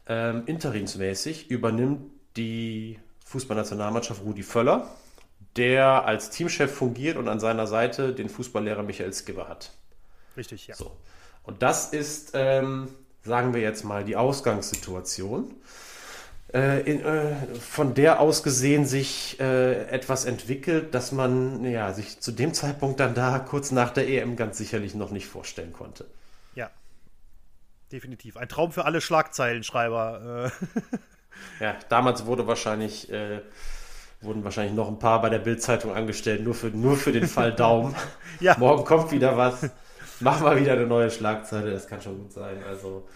Ähm, 0.07 0.43
interimsmäßig 0.47 1.51
übernimmt 1.51 2.11
die 2.35 2.99
Fußballnationalmannschaft 3.25 4.23
Rudi 4.23 4.43
Völler, 4.43 4.87
der 5.55 6.05
als 6.05 6.31
Teamchef 6.31 6.73
fungiert 6.73 7.17
und 7.17 7.27
an 7.27 7.39
seiner 7.39 7.67
Seite 7.67 8.13
den 8.13 8.29
Fußballlehrer 8.29 8.83
Michael 8.83 9.13
Skibber 9.13 9.47
hat. 9.47 9.71
Richtig, 10.37 10.67
ja. 10.67 10.75
So. 10.75 10.91
Und 11.43 11.61
das 11.61 11.93
ist, 11.93 12.31
ähm, 12.33 12.89
sagen 13.23 13.53
wir 13.53 13.61
jetzt 13.61 13.83
mal, 13.83 14.03
die 14.03 14.15
Ausgangssituation. 14.15 15.53
Äh, 16.53 16.81
in, 16.89 17.03
äh, 17.03 17.35
von 17.59 17.95
der 17.95 18.19
aus 18.19 18.43
gesehen 18.43 18.85
sich 18.85 19.39
äh, 19.39 19.87
etwas 19.89 20.25
entwickelt, 20.25 20.93
dass 20.93 21.11
man 21.11 21.65
ja, 21.65 21.91
sich 21.91 22.21
zu 22.21 22.31
dem 22.31 22.53
Zeitpunkt 22.53 22.99
dann 22.99 23.13
da 23.13 23.39
kurz 23.39 23.71
nach 23.71 23.91
der 23.91 24.07
EM 24.07 24.35
ganz 24.35 24.57
sicherlich 24.57 24.95
noch 24.95 25.11
nicht 25.11 25.27
vorstellen 25.27 25.73
konnte. 25.73 26.05
Ja, 26.53 26.69
definitiv. 27.91 28.37
Ein 28.37 28.47
Traum 28.47 28.71
für 28.71 28.85
alle 28.85 29.01
Schlagzeilenschreiber. 29.01 30.51
Äh. 31.59 31.63
ja, 31.63 31.75
damals 31.89 32.25
wurde 32.25 32.47
wahrscheinlich, 32.47 33.11
äh, 33.11 33.41
wurden 34.21 34.43
wahrscheinlich 34.43 34.75
noch 34.75 34.87
ein 34.87 34.99
paar 34.99 35.21
bei 35.21 35.29
der 35.29 35.39
Bildzeitung 35.39 35.93
angestellt, 35.93 36.43
nur 36.43 36.53
für, 36.53 36.67
nur 36.67 36.95
für 36.95 37.11
den 37.11 37.27
Fall 37.27 37.53
Daumen. 37.53 37.95
ja. 38.39 38.55
Morgen 38.57 38.85
kommt 38.85 39.11
wieder 39.11 39.35
was 39.35 39.69
mach 40.19 40.41
mal 40.41 40.59
wieder 40.59 40.73
eine 40.73 40.87
neue 40.87 41.11
Schlagzeile, 41.11 41.71
das 41.71 41.87
kann 41.87 42.01
schon 42.01 42.17
gut 42.17 42.31
sein. 42.31 42.63
Also, 42.67 43.07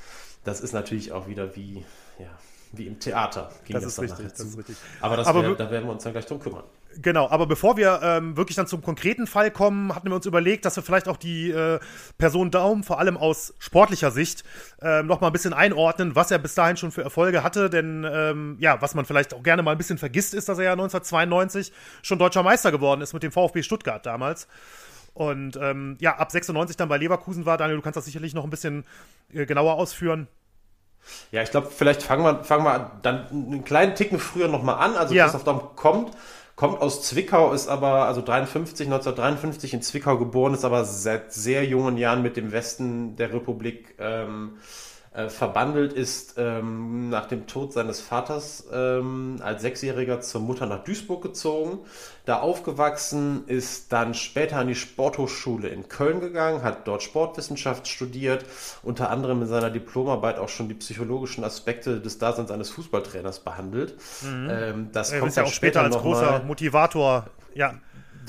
das 0.43 0.61
ist 0.61 0.73
natürlich 0.73 1.11
auch 1.11 1.27
wieder 1.27 1.55
wie, 1.55 1.85
ja, 2.17 2.29
wie 2.71 2.87
im 2.87 2.99
Theater. 2.99 3.49
Das, 3.69 3.83
das, 3.83 3.93
ist 3.93 4.01
richtig, 4.01 4.27
das 4.29 4.39
ist 4.39 4.57
richtig. 4.57 4.77
Aber, 5.01 5.17
das 5.17 5.27
Aber 5.27 5.43
wär, 5.43 5.55
da 5.55 5.71
werden 5.71 5.85
wir 5.85 5.93
uns 5.93 6.03
dann 6.03 6.13
gleich 6.13 6.25
drum 6.25 6.39
kümmern. 6.39 6.63
Genau, 6.97 7.29
aber 7.29 7.45
bevor 7.45 7.77
wir 7.77 7.99
ähm, 8.01 8.35
wirklich 8.35 8.55
dann 8.55 8.65
zum 8.65 8.81
konkreten 8.81 9.27
Fall 9.27 9.51
kommen, 9.51 9.93
hatten 9.93 10.09
wir 10.09 10.15
uns 10.15 10.25
überlegt, 10.25 10.65
dass 10.65 10.75
wir 10.75 10.81
vielleicht 10.81 11.07
auch 11.07 11.17
die 11.17 11.51
äh, 11.51 11.79
Person 12.17 12.49
Daum 12.49 12.83
vor 12.83 12.99
allem 12.99 13.15
aus 13.15 13.53
sportlicher 13.59 14.09
Sicht 14.09 14.43
ähm, 14.81 15.05
noch 15.05 15.21
mal 15.21 15.27
ein 15.27 15.33
bisschen 15.33 15.53
einordnen, 15.53 16.15
was 16.15 16.31
er 16.31 16.39
bis 16.39 16.55
dahin 16.55 16.77
schon 16.77 16.91
für 16.91 17.03
Erfolge 17.03 17.43
hatte. 17.43 17.69
Denn 17.69 18.07
ähm, 18.11 18.57
ja, 18.59 18.81
was 18.81 18.95
man 18.95 19.05
vielleicht 19.05 19.35
auch 19.35 19.43
gerne 19.43 19.61
mal 19.61 19.71
ein 19.71 19.77
bisschen 19.77 19.99
vergisst, 19.99 20.33
ist, 20.33 20.49
dass 20.49 20.57
er 20.57 20.65
ja 20.65 20.71
1992 20.71 21.71
schon 22.01 22.17
deutscher 22.17 22.41
Meister 22.41 22.71
geworden 22.71 23.01
ist 23.01 23.13
mit 23.13 23.21
dem 23.21 23.31
VfB 23.31 23.61
Stuttgart 23.61 24.03
damals. 24.03 24.47
Und 25.13 25.57
ähm, 25.61 25.97
ja, 25.99 26.17
ab 26.17 26.31
96 26.31 26.77
dann 26.77 26.89
bei 26.89 26.97
Leverkusen 26.97 27.45
war, 27.45 27.57
Daniel, 27.57 27.77
du 27.77 27.81
kannst 27.81 27.97
das 27.97 28.05
sicherlich 28.05 28.33
noch 28.33 28.43
ein 28.43 28.49
bisschen 28.49 28.85
äh, 29.33 29.45
genauer 29.45 29.75
ausführen. 29.75 30.27
Ja, 31.31 31.41
ich 31.41 31.51
glaube, 31.51 31.69
vielleicht 31.75 32.03
fangen 32.03 32.23
wir, 32.23 32.43
fangen 32.43 32.63
wir 32.63 32.99
dann 33.01 33.27
einen 33.29 33.63
kleinen 33.63 33.95
Ticken 33.95 34.19
früher 34.19 34.47
nochmal 34.47 34.75
an. 34.75 34.95
Also 34.95 35.13
ja. 35.13 35.23
Christoph 35.23 35.43
Daum 35.43 35.75
kommt, 35.75 36.11
kommt 36.55 36.81
aus 36.81 37.03
Zwickau, 37.03 37.53
ist 37.53 37.67
aber 37.67 38.05
also 38.05 38.21
53, 38.21 38.87
1953 38.87 39.73
in 39.73 39.81
Zwickau 39.81 40.17
geboren, 40.17 40.53
ist 40.53 40.65
aber 40.65 40.85
seit 40.85 41.33
sehr 41.33 41.65
jungen 41.65 41.97
Jahren 41.97 42.21
mit 42.21 42.37
dem 42.37 42.51
Westen 42.51 43.15
der 43.15 43.33
Republik 43.33 43.95
ähm, 43.97 44.57
äh, 45.11 45.27
verbandelt 45.27 45.91
ist 45.91 46.35
ähm, 46.37 47.09
nach 47.09 47.25
dem 47.25 47.47
Tod 47.47 47.73
seines 47.73 47.99
Vaters 47.99 48.67
ähm, 48.71 49.37
als 49.43 49.63
Sechsjähriger 49.63 50.21
zur 50.21 50.41
Mutter 50.41 50.67
nach 50.67 50.83
Duisburg 50.83 51.23
gezogen, 51.23 51.79
da 52.25 52.39
aufgewachsen, 52.39 53.47
ist 53.47 53.91
dann 53.91 54.13
später 54.13 54.57
an 54.57 54.67
die 54.67 54.75
Sporthochschule 54.75 55.69
in 55.69 55.89
Köln 55.89 56.19
gegangen, 56.19 56.61
hat 56.61 56.87
dort 56.87 57.01
Sportwissenschaft 57.01 57.87
studiert, 57.87 58.45
unter 58.83 59.09
anderem 59.09 59.41
in 59.41 59.47
seiner 59.47 59.71
Diplomarbeit 59.71 60.37
auch 60.37 60.49
schon 60.49 60.67
die 60.67 60.75
psychologischen 60.75 61.43
Aspekte 61.43 61.99
des 61.99 62.19
Daseins 62.19 62.51
eines 62.51 62.69
Fußballtrainers 62.69 63.39
behandelt. 63.39 63.95
Mhm. 64.21 64.47
Ähm, 64.51 64.89
das 64.91 65.11
kommt 65.11 65.29
ist 65.29 65.37
ja 65.37 65.43
auch 65.43 65.51
später 65.51 65.81
als 65.81 65.97
großer 65.97 66.43
Motivator 66.45 67.25
ja, 67.55 67.73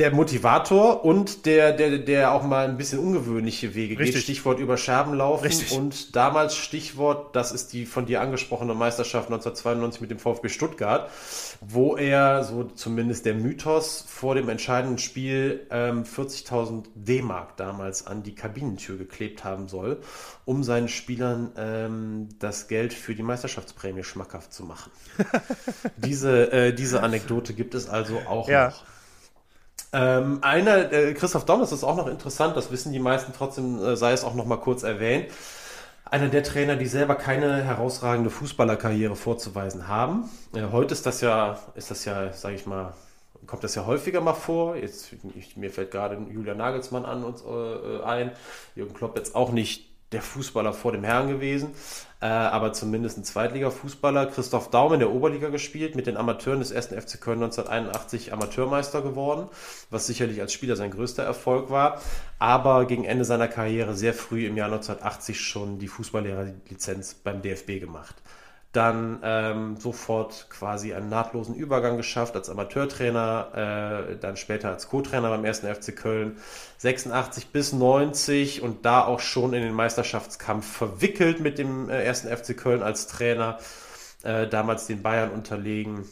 der 0.01 0.15
Motivator 0.15 1.05
und 1.05 1.45
der, 1.45 1.73
der, 1.73 1.99
der 1.99 2.33
auch 2.33 2.43
mal 2.43 2.67
ein 2.67 2.79
bisschen 2.79 2.99
ungewöhnliche 3.01 3.75
Wege 3.75 3.99
Richtig. 3.99 4.15
geht. 4.15 4.23
Stichwort 4.25 4.59
über 4.59 4.79
Scherben 4.79 5.13
laufen. 5.13 5.45
Richtig. 5.45 5.77
Und 5.77 6.17
damals 6.17 6.57
Stichwort, 6.57 7.37
das 7.37 7.53
ist 7.53 7.75
die 7.75 7.85
von 7.85 8.07
dir 8.07 8.23
angesprochene 8.23 8.73
Meisterschaft 8.73 9.27
1992 9.27 10.01
mit 10.01 10.11
dem 10.11 10.19
VfB 10.19 10.49
Stuttgart, 10.49 11.11
wo 11.61 11.97
er, 11.99 12.45
so 12.45 12.65
zumindest 12.65 13.27
der 13.27 13.35
Mythos, 13.35 14.03
vor 14.09 14.35
dem 14.35 14.49
entscheidenden 14.49 14.97
Spiel 14.97 15.67
ähm, 15.71 16.05
40.000 16.05 16.85
D-Mark 16.95 17.59
damals 17.59 18.07
an 18.07 18.23
die 18.23 18.35
Kabinentür 18.35 18.97
geklebt 18.97 19.45
haben 19.45 19.69
soll, 19.69 20.01
um 20.47 20.65
seinen 20.65 20.89
Spielern 20.89 21.53
ähm, 21.59 22.29
das 22.39 22.69
Geld 22.69 22.95
für 22.95 23.15
die 23.15 23.23
Meisterschaftsprämie 23.23 24.03
schmackhaft 24.03 24.55
zu 24.55 24.65
machen. 24.65 24.91
diese, 25.99 26.51
äh, 26.53 26.73
diese 26.73 27.03
Anekdote 27.03 27.53
gibt 27.53 27.75
es 27.75 27.87
also 27.87 28.21
auch 28.27 28.49
Ja. 28.49 28.69
noch. 28.69 28.85
Ähm, 29.93 30.39
einer, 30.43 30.93
äh, 30.93 31.15
Christoph 31.15 31.45
das 31.45 31.73
ist 31.73 31.83
auch 31.83 31.97
noch 31.97 32.07
interessant, 32.07 32.57
das 32.57 32.71
wissen 32.71 32.93
die 32.93 33.01
meisten 33.01 33.33
trotzdem, 33.37 33.83
äh, 33.83 33.97
sei 33.97 34.13
es 34.13 34.25
auch 34.25 34.35
noch 34.35 34.47
mal 34.47 34.59
kurz 34.59 34.83
erwähnt. 34.83 35.31
Einer 36.05 36.29
der 36.29 36.43
Trainer, 36.43 36.77
die 36.77 36.87
selber 36.87 37.15
keine 37.17 37.63
herausragende 37.63 38.31
Fußballerkarriere 38.31 39.17
vorzuweisen 39.17 39.89
haben. 39.89 40.29
Äh, 40.55 40.67
heute 40.73 40.95
ist 40.95 41.07
das 41.07 41.21
ja, 41.21 41.59
ist 41.75 41.91
das 41.91 42.05
ja, 42.05 42.33
sage 42.33 42.55
ich 42.55 42.67
mal, 42.67 42.95
kommt 43.47 43.65
das 43.65 43.75
ja 43.75 43.87
häufiger 43.87 44.21
mal 44.21 44.35
vor. 44.35 44.77
Jetzt 44.77 45.13
ich, 45.35 45.57
mir 45.57 45.71
fällt 45.71 45.91
gerade 45.91 46.19
Julian 46.31 46.59
Nagelsmann 46.59 47.05
an 47.05 47.25
uns 47.25 47.43
äh, 47.43 48.03
ein. 48.05 48.33
Jürgen 48.77 48.95
Klopp 48.95 49.17
jetzt 49.17 49.35
auch 49.35 49.51
nicht 49.51 49.91
der 50.13 50.23
Fußballer 50.23 50.73
vor 50.73 50.93
dem 50.93 51.05
Herrn 51.05 51.29
gewesen, 51.29 51.75
äh, 52.21 52.27
aber 52.27 52.73
zumindest 52.73 53.19
ein 53.19 53.25
Zweitliga-Fußballer. 53.25 54.27
Christoph 54.27 54.71
Daum 54.71 54.93
in 54.93 55.01
der 55.01 55.11
Oberliga 55.11 55.49
gespielt, 55.49 55.95
mit 55.95 56.07
den 56.07 56.17
Amateuren 56.17 56.61
des 56.61 56.73
1. 56.73 56.89
FC 56.89 57.21
Köln 57.21 57.43
1981 57.43 58.33
Amateurmeister 58.33 59.01
geworden, 59.03 59.49
was 59.89 60.07
sicherlich 60.07 60.41
als 60.41 60.53
Spieler 60.53 60.77
sein 60.77 60.91
größter 60.91 61.23
Erfolg 61.23 61.71
war, 61.71 62.01
aber 62.39 62.85
gegen 62.85 63.05
Ende 63.05 63.25
seiner 63.25 63.49
Karriere 63.49 63.95
sehr 63.95 64.15
früh 64.15 64.47
im 64.47 64.57
Jahr 64.57 64.71
1980 64.71 65.41
schon 65.41 65.79
die 65.79 65.89
Fußballlehrerlizenz 65.89 67.15
beim 67.15 67.41
DFB 67.41 67.81
gemacht. 67.81 68.17
Dann 68.73 69.19
ähm, 69.25 69.77
sofort 69.79 70.47
quasi 70.49 70.95
einen 70.95 71.09
nahtlosen 71.09 71.57
Übergang 71.57 71.97
geschafft 71.97 72.37
als 72.37 72.49
Amateurtrainer, 72.49 74.11
äh, 74.13 74.17
dann 74.17 74.37
später 74.37 74.71
als 74.71 74.89
Co-Trainer 74.89 75.29
beim 75.29 75.45
1. 75.45 75.61
FC 75.61 75.97
Köln, 75.97 76.37
86 76.79 77.49
bis 77.49 77.73
90 77.73 78.63
und 78.63 78.85
da 78.85 79.05
auch 79.05 79.19
schon 79.19 79.55
in 79.55 79.63
den 79.63 79.75
Meisterschaftskampf 79.75 80.71
verwickelt 80.71 81.41
mit 81.41 81.59
dem 81.59 81.91
äh, 81.91 82.07
1. 82.09 82.29
FC 82.29 82.57
Köln 82.57 82.83
als 82.83 83.09
Trainer, 83.09 83.59
äh, 84.23 84.47
damals 84.47 84.87
den 84.87 85.03
Bayern 85.03 85.31
unterlegen. 85.31 86.05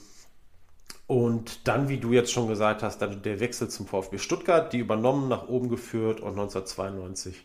Und 1.07 1.67
dann, 1.67 1.89
wie 1.89 1.99
du 1.99 2.13
jetzt 2.13 2.33
schon 2.33 2.49
gesagt 2.49 2.83
hast, 2.83 2.99
dann 3.01 3.23
der 3.23 3.41
Wechsel 3.41 3.69
zum 3.69 3.87
VfB 3.87 4.19
Stuttgart, 4.19 4.73
die 4.73 4.79
übernommen, 4.79 5.29
nach 5.29 5.49
oben 5.49 5.71
geführt 5.71 6.21
und 6.21 6.33
1992 6.33 7.45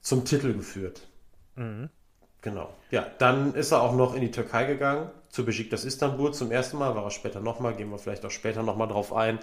zum 0.00 0.24
Titel 0.24 0.54
geführt. 0.54 1.06
Genau. 2.46 2.68
Ja, 2.92 3.04
dann 3.18 3.54
ist 3.54 3.72
er 3.72 3.82
auch 3.82 3.92
noch 3.92 4.14
in 4.14 4.20
die 4.20 4.30
Türkei 4.30 4.66
gegangen, 4.66 5.10
zu 5.30 5.44
Besiktas 5.44 5.84
Istanbul 5.84 6.32
zum 6.32 6.52
ersten 6.52 6.78
Mal, 6.78 6.94
war 6.94 7.02
er 7.02 7.10
später 7.10 7.40
nochmal, 7.40 7.74
gehen 7.74 7.90
wir 7.90 7.98
vielleicht 7.98 8.24
auch 8.24 8.30
später 8.30 8.62
nochmal 8.62 8.86
drauf 8.86 9.12
ein. 9.12 9.40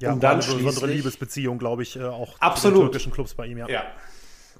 Ja, 0.00 0.08
war 0.08 0.16
dann 0.16 0.30
eine 0.32 0.38
besondere 0.40 0.72
schließlich, 0.72 0.96
Liebesbeziehung, 0.96 1.60
glaube 1.60 1.84
ich, 1.84 1.94
äh, 1.94 2.02
auch 2.02 2.34
Absolut. 2.40 2.76
zu 2.76 2.82
den 2.82 2.90
türkischen 2.90 3.12
Clubs 3.12 3.34
bei 3.34 3.46
ihm, 3.46 3.58
ja. 3.58 3.68
ja. 3.68 3.84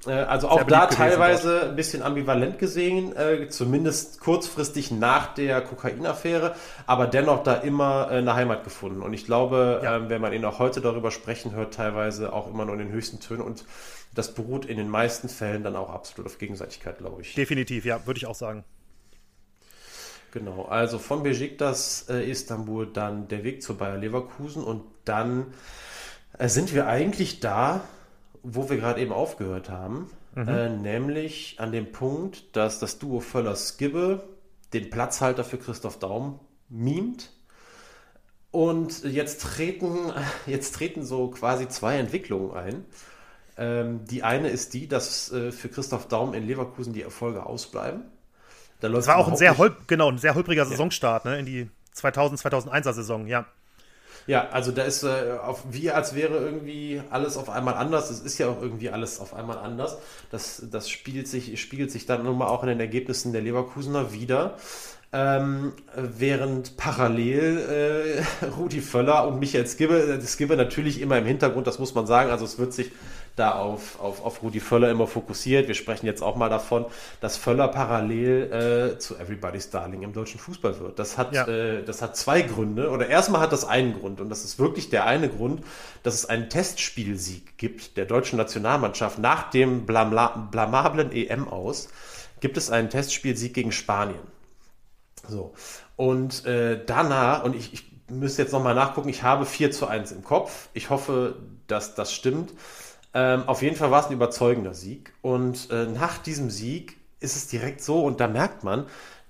Äh, 0.07 0.11
Also 0.23 0.47
auch 0.47 0.59
Sehr 0.59 0.63
da 0.67 0.85
beliebt 0.85 0.91
gewesen 0.99 1.09
teilweise 1.09 1.61
ein 1.63 1.75
bisschen 1.75 2.01
ambivalent 2.01 2.59
gesehen, 2.59 3.13
äh, 3.17 3.49
zumindest 3.49 4.21
kurzfristig 4.21 4.91
nach 4.91 5.33
der 5.33 5.59
Kokainaffäre, 5.59 6.55
aber 6.87 7.07
dennoch 7.07 7.43
da 7.43 7.55
immer 7.55 8.07
äh, 8.09 8.19
eine 8.19 8.35
Heimat 8.35 8.63
gefunden. 8.63 9.01
Und 9.01 9.11
ich 9.13 9.25
glaube, 9.25 9.81
Ja. 9.83 9.97
ähm, 9.97 10.07
wenn 10.07 10.21
man 10.21 10.31
ihn 10.31 10.45
auch 10.45 10.59
heute 10.59 10.79
darüber 10.79 11.11
sprechen 11.11 11.51
hört, 11.53 11.73
teilweise 11.73 12.31
auch 12.31 12.47
immer 12.49 12.63
nur 12.63 12.75
in 12.75 12.79
den 12.79 12.91
höchsten 12.93 13.19
Tönen 13.19 13.41
und 13.41 13.65
das 14.13 14.33
beruht 14.33 14.65
in 14.65 14.77
den 14.77 14.89
meisten 14.89 15.29
Fällen 15.29 15.63
dann 15.63 15.75
auch 15.75 15.89
absolut 15.89 16.29
auf 16.29 16.37
Gegenseitigkeit, 16.37 16.97
glaube 16.97 17.21
ich. 17.21 17.33
Definitiv, 17.33 17.85
ja, 17.85 18.05
würde 18.05 18.17
ich 18.17 18.25
auch 18.25 18.35
sagen. 18.35 18.63
Genau, 20.31 20.63
also 20.63 20.97
von 20.97 21.23
Besiktas 21.23 22.05
äh, 22.09 22.29
Istanbul 22.29 22.87
dann 22.87 23.27
der 23.27 23.43
Weg 23.43 23.61
zu 23.61 23.75
Bayer 23.75 23.97
Leverkusen 23.97 24.63
und 24.63 24.83
dann 25.03 25.53
äh, 26.37 26.47
sind 26.47 26.73
wir 26.73 26.87
eigentlich 26.87 27.41
da, 27.41 27.81
wo 28.41 28.69
wir 28.69 28.77
gerade 28.77 29.01
eben 29.01 29.11
aufgehört 29.11 29.69
haben, 29.69 30.09
äh, 30.35 30.69
nämlich 30.69 31.55
an 31.59 31.73
dem 31.73 31.91
Punkt, 31.91 32.55
dass 32.55 32.79
das 32.79 32.97
Duo 32.97 33.19
Völler-Skibbe 33.19 34.23
den 34.73 34.89
Platzhalter 34.89 35.43
für 35.43 35.57
Christoph 35.57 35.99
Daum 35.99 36.39
mimt. 36.69 37.31
Und 38.51 39.03
jetzt 39.03 39.41
treten, 39.41 40.13
jetzt 40.45 40.75
treten 40.75 41.03
so 41.03 41.29
quasi 41.29 41.67
zwei 41.67 41.97
Entwicklungen 41.97 42.53
ein. 42.55 42.85
Ähm, 43.57 44.05
die 44.05 44.23
eine 44.23 44.49
ist 44.49 44.73
die, 44.73 44.87
dass 44.87 45.31
äh, 45.31 45.51
für 45.51 45.69
Christoph 45.69 46.07
Daum 46.07 46.33
in 46.33 46.47
Leverkusen 46.47 46.93
die 46.93 47.01
Erfolge 47.01 47.45
ausbleiben. 47.45 48.03
Da 48.79 48.87
Es 48.89 49.07
war 49.07 49.17
auch 49.17 49.27
ein 49.27 49.37
sehr, 49.37 49.57
holp 49.57 49.87
genau, 49.87 50.09
ein 50.09 50.17
sehr 50.17 50.35
holpriger 50.35 50.65
Saisonstart, 50.65 51.25
ne, 51.25 51.39
in 51.39 51.45
die 51.45 51.69
2000, 51.93 52.39
2001er 52.39 52.93
Saison, 52.93 53.27
ja. 53.27 53.45
Ja, 54.27 54.49
also 54.49 54.71
da 54.71 54.83
ist 54.83 55.03
äh, 55.03 55.37
auf, 55.43 55.63
wie 55.71 55.91
als 55.91 56.15
wäre 56.15 56.37
irgendwie 56.37 57.01
alles 57.09 57.37
auf 57.37 57.49
einmal 57.49 57.73
anders. 57.75 58.09
Es 58.09 58.19
ist 58.19 58.37
ja 58.37 58.49
auch 58.49 58.61
irgendwie 58.61 58.89
alles 58.89 59.19
auf 59.19 59.33
einmal 59.33 59.57
anders. 59.57 59.97
Das, 60.29 60.63
das 60.71 60.89
spiegelt, 60.89 61.27
sich, 61.27 61.59
spiegelt 61.59 61.91
sich 61.91 62.05
dann 62.05 62.23
nun 62.23 62.37
mal 62.37 62.47
auch 62.47 62.61
in 62.63 62.69
den 62.69 62.79
Ergebnissen 62.79 63.33
der 63.33 63.41
Leverkusener 63.41 64.13
wieder. 64.13 64.57
Ähm, 65.13 65.73
während 65.95 66.77
parallel 66.77 68.21
äh, 68.41 68.45
Rudi 68.57 68.79
Völler 68.79 69.27
und 69.27 69.39
Michael 69.39 69.67
Skibbe, 69.67 69.99
äh, 69.99 70.21
Skibbe 70.25 70.55
natürlich 70.55 71.01
immer 71.01 71.17
im 71.17 71.25
Hintergrund, 71.25 71.67
das 71.67 71.79
muss 71.79 71.95
man 71.95 72.07
sagen. 72.07 72.29
Also 72.29 72.45
es 72.45 72.59
wird 72.59 72.73
sich 72.73 72.91
da 73.35 73.53
auf, 73.53 73.99
auf, 73.99 74.23
auf 74.23 74.43
Rudi 74.43 74.59
Völler 74.59 74.89
immer 74.91 75.07
fokussiert. 75.07 75.67
Wir 75.67 75.75
sprechen 75.75 76.05
jetzt 76.05 76.21
auch 76.21 76.35
mal 76.35 76.49
davon, 76.49 76.85
dass 77.21 77.37
Völler 77.37 77.67
parallel 77.69 78.93
äh, 78.95 78.99
zu 78.99 79.17
Everybody's 79.17 79.69
Darling 79.69 80.01
im 80.03 80.13
deutschen 80.13 80.39
Fußball 80.39 80.79
wird. 80.79 80.99
Das 80.99 81.17
hat, 81.17 81.33
Ja. 81.33 81.47
äh, 81.47 81.83
das 81.83 82.01
hat 82.01 82.17
zwei 82.17 82.41
Gründe. 82.41 82.89
Oder 82.89 83.07
erstmal 83.07 83.41
hat 83.41 83.51
das 83.53 83.65
einen 83.65 83.99
Grund. 83.99 84.19
Und 84.21 84.29
das 84.29 84.43
ist 84.43 84.59
wirklich 84.59 84.89
der 84.89 85.05
eine 85.05 85.29
Grund, 85.29 85.63
dass 86.03 86.13
es 86.15 86.25
einen 86.25 86.49
Testspielsieg 86.49 87.57
gibt 87.57 87.97
der 87.97 88.05
deutschen 88.05 88.37
Nationalmannschaft 88.37 89.17
nach 89.19 89.49
dem 89.49 89.85
blamla- 89.85 90.49
blamablen 90.51 91.11
EM 91.11 91.47
aus. 91.47 91.89
Gibt 92.41 92.57
es 92.57 92.69
einen 92.69 92.89
Testspielsieg 92.89 93.53
gegen 93.53 93.71
Spanien. 93.71 94.19
So. 95.27 95.53
Und 95.95 96.45
äh, 96.45 96.79
danach, 96.85 97.43
und 97.43 97.55
ich, 97.55 97.73
ich 97.73 97.85
müsste 98.09 98.41
jetzt 98.41 98.51
nochmal 98.51 98.75
nachgucken, 98.75 99.09
ich 99.09 99.23
habe 99.23 99.45
4 99.45 99.71
zu 99.71 99.87
1 99.87 100.11
im 100.11 100.23
Kopf. 100.23 100.67
Ich 100.73 100.89
hoffe, 100.89 101.35
dass 101.67 101.95
das 101.95 102.13
stimmt. 102.13 102.51
Ähm, 103.13 103.43
auf 103.47 103.61
jeden 103.61 103.75
Fall 103.75 103.91
war 103.91 104.01
es 104.01 104.07
ein 104.07 104.13
überzeugender 104.13 104.73
Sieg. 104.73 105.13
Und 105.21 105.69
äh, 105.71 105.85
nach 105.85 106.17
diesem 106.17 106.49
Sieg 106.49 106.97
ist 107.19 107.35
es 107.35 107.47
direkt 107.47 107.81
so, 107.81 108.03
und 108.03 108.19
da 108.19 108.27
merkt 108.27 108.63
man, 108.63 108.85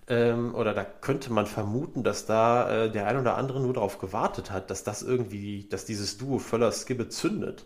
ähm, 0.07 0.55
oder 0.55 0.73
da 0.73 0.83
könnte 0.83 1.31
man 1.31 1.45
vermuten, 1.45 2.03
dass 2.03 2.25
da 2.25 2.85
äh, 2.85 2.91
der 2.91 3.07
ein 3.07 3.17
oder 3.17 3.37
andere 3.37 3.61
nur 3.61 3.73
darauf 3.73 3.97
gewartet 3.99 4.51
hat, 4.51 4.69
dass 4.69 4.83
das 4.83 5.01
irgendwie, 5.01 5.67
dass 5.69 5.85
dieses 5.85 6.17
Duo 6.17 6.39
Völler-Skibbe 6.39 7.09
zündet, 7.09 7.65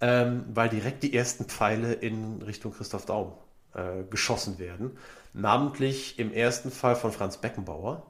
ähm, 0.00 0.44
weil 0.52 0.68
direkt 0.68 1.02
die 1.02 1.14
ersten 1.14 1.44
Pfeile 1.46 1.92
in 1.92 2.42
Richtung 2.42 2.72
Christoph 2.72 3.06
Daum 3.06 3.32
äh, 3.74 4.04
geschossen 4.10 4.58
werden. 4.58 4.92
Namentlich 5.32 6.18
im 6.18 6.32
ersten 6.32 6.70
Fall 6.70 6.94
von 6.94 7.10
Franz 7.10 7.38
Beckenbauer, 7.38 8.06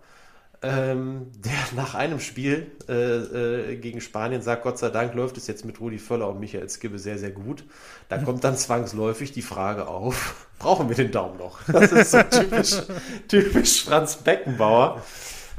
ähm, 0.63 1.31
der 1.37 1.53
nach 1.77 1.95
einem 1.95 2.21
Spiel 2.21 2.71
äh, 2.89 2.93
äh, 2.93 3.77
gegen 3.77 4.01
Spanien 4.01 4.43
sagt, 4.43 4.63
Gott 4.63 4.79
sei 4.79 4.91
Dank 4.91 5.15
läuft 5.15 5.37
es 5.37 5.47
jetzt 5.47 5.65
mit 5.65 5.81
Rudi 5.81 5.99
Völler 5.99 6.29
und 6.29 6.41
Michael 6.41 6.69
Skibbe 6.69 6.99
sehr, 6.99 7.19
sehr 7.19 7.31
gut. 7.31 7.65
Da 8.09 8.19
kommt 8.19 8.45
dann 8.45 8.57
zwangsläufig 8.57 9.33
die 9.33 9.43
Frage 9.43 9.89
auf, 9.89 10.49
brauchen 10.59 10.89
wir 10.89 10.97
den 10.97 11.11
Daumen 11.11 11.39
noch? 11.39 11.61
Das 11.67 11.93
ist 11.93 12.13
so 12.13 12.23
typisch, 12.23 12.83
typisch 13.29 13.85
Franz 13.85 14.17
Beckenbauer. 14.17 15.03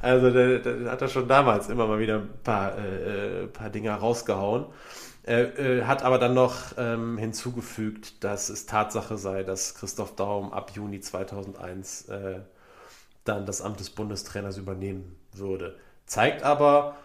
Also 0.02 0.32
der, 0.32 0.60
der 0.60 0.92
hat 0.92 1.02
er 1.02 1.08
schon 1.08 1.28
damals 1.28 1.70
immer 1.70 1.88
mal 1.88 2.00
wieder 2.00 2.20
ein 2.20 2.30
paar, 2.44 2.78
äh, 2.78 3.44
äh, 3.44 3.48
paar 3.48 3.70
Dinger 3.70 3.96
rausgehauen. 3.96 4.66
Äh, 5.26 5.44
äh, 5.44 5.84
hat 5.86 6.04
aber 6.04 6.20
dann 6.20 6.34
noch 6.34 6.74
ähm, 6.78 7.18
hinzugefügt, 7.18 8.24
dass 8.26 8.50
es 8.50 8.66
Tatsache 8.66 9.18
sei, 9.18 9.44
dass 9.44 9.76
Christoph 9.76 10.16
Daum 10.16 10.52
ab 10.52 10.72
Juni 10.76 11.00
2001 11.00 12.10
äh, 12.10 12.40
dann 13.24 13.46
das 13.46 13.62
Amt 13.62 13.80
des 13.80 13.90
Bundestrainers 13.90 14.58
übernehmen 14.58 15.16
würde. 15.32 15.78
Zeigt 16.06 16.44
aber, 16.44 16.98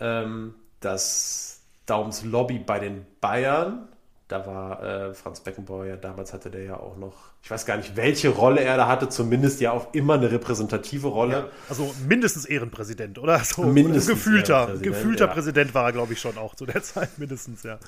ähm, 0.00 0.54
dass 0.80 1.60
Daums 1.86 2.24
Lobby 2.24 2.58
bei 2.58 2.78
den 2.78 3.06
Bayern, 3.20 3.88
da 4.28 4.46
war 4.46 4.82
äh, 4.82 5.14
Franz 5.14 5.40
Beckenbauer 5.40 5.84
ja, 5.86 5.96
damals 5.96 6.32
hatte 6.32 6.50
der 6.50 6.62
ja 6.62 6.76
auch 6.76 6.96
noch, 6.96 7.14
ich 7.42 7.50
weiß 7.50 7.66
gar 7.66 7.76
nicht, 7.76 7.96
welche 7.96 8.30
Rolle 8.30 8.60
er 8.62 8.76
da 8.76 8.88
hatte, 8.88 9.08
zumindest 9.08 9.60
ja 9.60 9.72
auch 9.72 9.92
immer 9.92 10.14
eine 10.14 10.30
repräsentative 10.30 11.08
Rolle. 11.08 11.50
Also 11.68 11.94
mindestens 12.08 12.44
Ehrenpräsident, 12.44 13.18
oder? 13.18 13.38
So 13.40 13.62
Mindestens 13.62 14.14
gefühlter, 14.14 14.54
Ehrenpräsident, 14.54 14.94
gefühlter 14.94 15.26
ja. 15.26 15.32
Präsident 15.32 15.74
war 15.74 15.84
er, 15.86 15.92
glaube 15.92 16.12
ich, 16.14 16.20
schon 16.20 16.38
auch 16.38 16.54
zu 16.54 16.66
der 16.66 16.82
Zeit, 16.82 17.18
mindestens, 17.18 17.62
ja. 17.62 17.78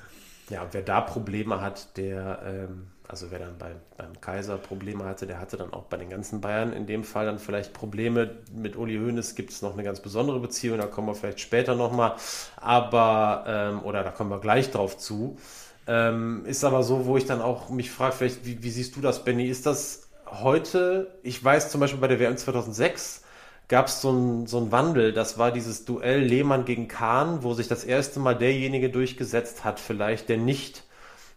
Ja, 0.50 0.66
wer 0.72 0.82
da 0.82 1.00
Probleme 1.00 1.60
hat, 1.62 1.96
der, 1.96 2.42
ähm, 2.44 2.88
also 3.06 3.30
wer 3.30 3.38
dann 3.38 3.58
bei, 3.58 3.72
beim 3.96 4.18
Kaiser 4.20 4.56
Probleme 4.56 5.04
hatte, 5.04 5.26
der 5.26 5.38
hatte 5.38 5.56
dann 5.56 5.72
auch 5.72 5.84
bei 5.84 5.96
den 5.96 6.08
ganzen 6.08 6.40
Bayern 6.40 6.72
in 6.72 6.86
dem 6.86 7.04
Fall 7.04 7.26
dann 7.26 7.38
vielleicht 7.38 7.72
Probleme. 7.72 8.38
Mit 8.52 8.76
Uli 8.76 8.96
Hoeneß 8.96 9.34
gibt 9.34 9.50
es 9.50 9.62
noch 9.62 9.74
eine 9.74 9.82
ganz 9.82 10.00
besondere 10.00 10.40
Beziehung, 10.40 10.78
da 10.78 10.86
kommen 10.86 11.08
wir 11.08 11.14
vielleicht 11.14 11.40
später 11.40 11.74
nochmal, 11.74 12.16
aber, 12.56 13.44
ähm, 13.46 13.82
oder 13.84 14.02
da 14.02 14.10
kommen 14.10 14.30
wir 14.30 14.40
gleich 14.40 14.70
drauf 14.70 14.96
zu. 14.96 15.36
Ähm, 15.86 16.44
ist 16.46 16.64
aber 16.64 16.82
so, 16.82 17.04
wo 17.04 17.16
ich 17.18 17.26
dann 17.26 17.42
auch 17.42 17.68
mich 17.68 17.90
frage, 17.90 18.14
vielleicht, 18.16 18.46
wie, 18.46 18.62
wie 18.62 18.70
siehst 18.70 18.96
du 18.96 19.00
das, 19.02 19.22
Benny? 19.24 19.46
Ist 19.48 19.66
das 19.66 20.08
heute, 20.26 21.18
ich 21.22 21.42
weiß 21.42 21.70
zum 21.70 21.80
Beispiel 21.80 22.00
bei 22.00 22.08
der 22.08 22.18
WM 22.18 22.36
2006, 22.38 23.22
gab 23.68 23.88
es 23.88 24.00
so 24.00 24.10
einen 24.10 24.46
so 24.46 24.72
Wandel. 24.72 25.12
Das 25.12 25.36
war 25.36 25.52
dieses 25.52 25.84
Duell 25.84 26.20
Lehmann 26.20 26.64
gegen 26.64 26.88
Kahn, 26.88 27.42
wo 27.42 27.54
sich 27.54 27.68
das 27.68 27.84
erste 27.84 28.20
Mal 28.20 28.34
derjenige 28.34 28.90
durchgesetzt 28.90 29.64
hat, 29.64 29.78
vielleicht, 29.78 30.28
der 30.28 30.38
nicht 30.38 30.84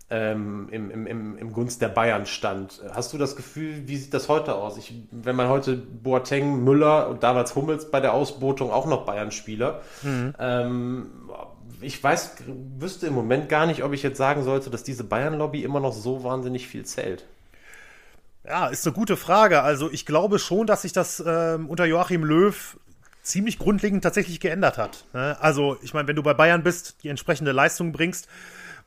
ähm, 0.10 0.70
im, 0.72 0.90
im, 0.90 1.06
im, 1.08 1.38
im 1.38 1.54
Gunst 1.54 1.82
der 1.82 1.90
Bayern 1.90 2.26
stand. 2.26 2.82
Hast 2.92 3.12
du 3.12 3.18
das 3.18 3.36
Gefühl, 3.36 3.88
wie 3.88 3.98
sieht 3.98 4.14
das 4.14 4.30
heute 4.30 4.56
aus? 4.56 4.78
Ich, 4.78 4.94
wenn 5.12 5.36
man 5.36 5.50
heute 5.50 5.76
Boateng, 5.76 6.64
Müller 6.64 7.10
und 7.10 7.24
damals 7.24 7.56
Hummels 7.56 7.92
bei 7.92 8.00
der 8.00 8.14
Ausbotung 8.14 8.72
auch 8.72 8.86
noch 8.86 9.06
Bayern-Spieler, 9.06 9.82
mhm. 10.04 10.34
ähm, 10.40 11.08
ich 11.82 12.02
weiß, 12.02 12.38
wüsste 12.80 13.08
im 13.08 13.14
Moment 13.14 13.50
gar 13.50 13.66
nicht, 13.66 13.84
ob 13.84 13.94
ich 13.94 14.02
jetzt 14.02 14.18
sagen 14.18 14.44
sollte, 14.44 14.70
dass 14.70 14.84
diese 14.84 15.04
Bayern-Lobby 15.04 15.64
immer 15.64 15.80
noch 15.80 15.94
so 15.94 16.24
wahnsinnig 16.24 16.68
viel 16.68 16.86
zählt. 16.86 17.26
Ja, 18.46 18.68
ist 18.68 18.88
eine 18.88 18.96
gute 18.96 19.18
Frage. 19.18 19.62
Also 19.62 19.92
ich 19.92 20.06
glaube 20.06 20.40
schon, 20.40 20.68
dass 20.68 20.84
sich 20.84 20.94
das 20.94 21.22
ähm, 21.26 21.68
unter 21.68 21.86
Joachim 21.86 22.24
Löw 22.24 22.78
ziemlich 23.22 23.60
grundlegend 23.60 24.04
tatsächlich 24.04 24.40
geändert 24.40 24.78
hat. 24.78 25.04
Ne? 25.14 25.36
Also 25.42 25.78
ich 25.82 25.94
meine, 25.94 26.08
wenn 26.08 26.16
du 26.16 26.24
bei 26.24 26.34
Bayern 26.34 26.64
bist, 26.64 27.04
die 27.04 27.10
entsprechende 27.10 27.52
Leistung 27.52 27.92
bringst 27.92 28.30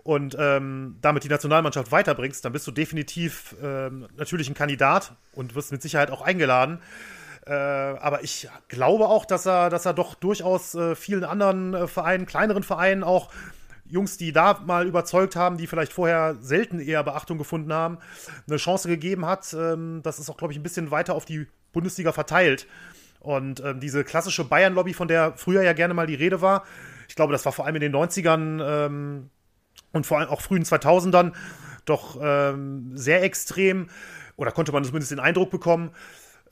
und 0.02 0.37
ähm, 0.38 0.97
damit 1.00 1.25
die 1.25 1.28
Nationalmannschaft 1.28 1.92
weiterbringst, 1.92 2.45
dann 2.45 2.52
bist 2.52 2.66
du 2.66 2.71
definitiv 2.71 3.54
ähm, 3.62 4.07
natürlich 4.16 4.49
ein 4.49 4.54
Kandidat 4.54 5.12
und 5.33 5.54
wirst 5.54 5.73
mit 5.73 5.83
Sicherheit 5.83 6.11
auch 6.11 6.23
eingeladen. 6.23 6.80
Äh, 7.47 7.52
aber 7.52 8.23
ich 8.23 8.49
glaube 8.69 9.09
auch, 9.09 9.25
dass 9.25 9.47
er, 9.47 9.71
dass 9.71 9.87
er 9.87 9.92
doch 9.92 10.14
durchaus 10.14 10.75
äh, 10.75 10.95
vielen 10.95 11.25
anderen 11.25 11.75
äh, 11.75 11.87
Vereinen, 11.87 12.26
kleineren 12.26 12.62
Vereinen 12.62 13.02
auch 13.02 13.30
Jungs, 13.87 14.16
die 14.16 14.33
da 14.33 14.61
mal 14.64 14.87
überzeugt 14.87 15.37
haben, 15.37 15.57
die 15.57 15.66
vielleicht 15.66 15.92
vorher 15.92 16.37
selten 16.40 16.80
eher 16.80 17.02
Beachtung 17.02 17.38
gefunden 17.38 17.73
haben, 17.73 17.99
eine 18.47 18.57
Chance 18.57 18.88
gegeben 18.88 19.26
hat. 19.26 19.52
Ähm, 19.52 20.00
das 20.02 20.19
ist 20.19 20.30
auch, 20.30 20.37
glaube 20.37 20.52
ich, 20.52 20.59
ein 20.59 20.62
bisschen 20.62 20.90
weiter 20.90 21.14
auf 21.14 21.25
die 21.25 21.47
Bundesliga 21.73 22.12
verteilt. 22.12 22.66
Und 23.19 23.61
ähm, 23.61 23.80
diese 23.80 24.04
klassische 24.04 24.45
Bayern-Lobby, 24.45 24.95
von 24.95 25.09
der 25.09 25.35
früher 25.37 25.62
ja 25.62 25.73
gerne 25.73 25.92
mal 25.92 26.07
die 26.07 26.14
Rede 26.14 26.40
war, 26.40 26.64
ich 27.09 27.16
glaube, 27.16 27.33
das 27.33 27.45
war 27.45 27.52
vor 27.52 27.66
allem 27.66 27.75
in 27.76 27.80
den 27.80 27.95
90ern 27.95 28.62
ähm, 28.62 29.30
und 29.92 30.06
vor 30.06 30.18
allem 30.18 30.28
auch 30.28 30.40
frühen 30.40 30.64
2000ern 30.64 31.32
doch 31.85 32.18
ähm, 32.20 32.92
sehr 32.97 33.23
extrem, 33.23 33.88
oder 34.37 34.52
konnte 34.52 34.73
man 34.73 34.85
zumindest 34.85 35.11
den 35.11 35.20
Eindruck 35.20 35.50
bekommen. 35.50 35.90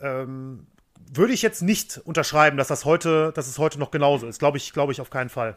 Ähm, 0.00 0.66
würde 1.10 1.32
ich 1.32 1.42
jetzt 1.42 1.62
nicht 1.62 1.98
unterschreiben, 2.04 2.56
dass 2.56 2.68
das 2.68 2.84
heute, 2.84 3.32
dass 3.34 3.48
es 3.48 3.58
heute 3.58 3.78
noch 3.78 3.90
genauso 3.90 4.26
ist. 4.26 4.38
Glaube 4.38 4.58
ich, 4.58 4.72
glaube 4.72 4.92
ich 4.92 5.00
auf 5.00 5.10
keinen 5.10 5.30
Fall. 5.30 5.56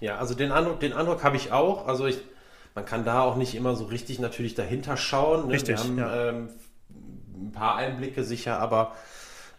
Ja, 0.00 0.18
also 0.18 0.34
den 0.34 0.50
Eindruck, 0.50 0.80
den 0.80 0.92
Eindruck 0.92 1.22
habe 1.22 1.36
ich 1.36 1.52
auch. 1.52 1.86
Also 1.86 2.06
ich, 2.06 2.18
man 2.74 2.84
kann 2.84 3.04
da 3.04 3.22
auch 3.22 3.36
nicht 3.36 3.54
immer 3.54 3.76
so 3.76 3.84
richtig 3.84 4.18
natürlich 4.18 4.54
dahinter 4.54 4.96
schauen. 4.96 5.46
Ne? 5.46 5.54
Richtig. 5.54 5.76
Wir 5.76 5.84
haben 5.84 5.98
ja. 5.98 6.28
ähm, 6.28 6.48
ein 7.34 7.52
paar 7.52 7.76
Einblicke 7.76 8.24
sicher, 8.24 8.58
aber 8.58 8.96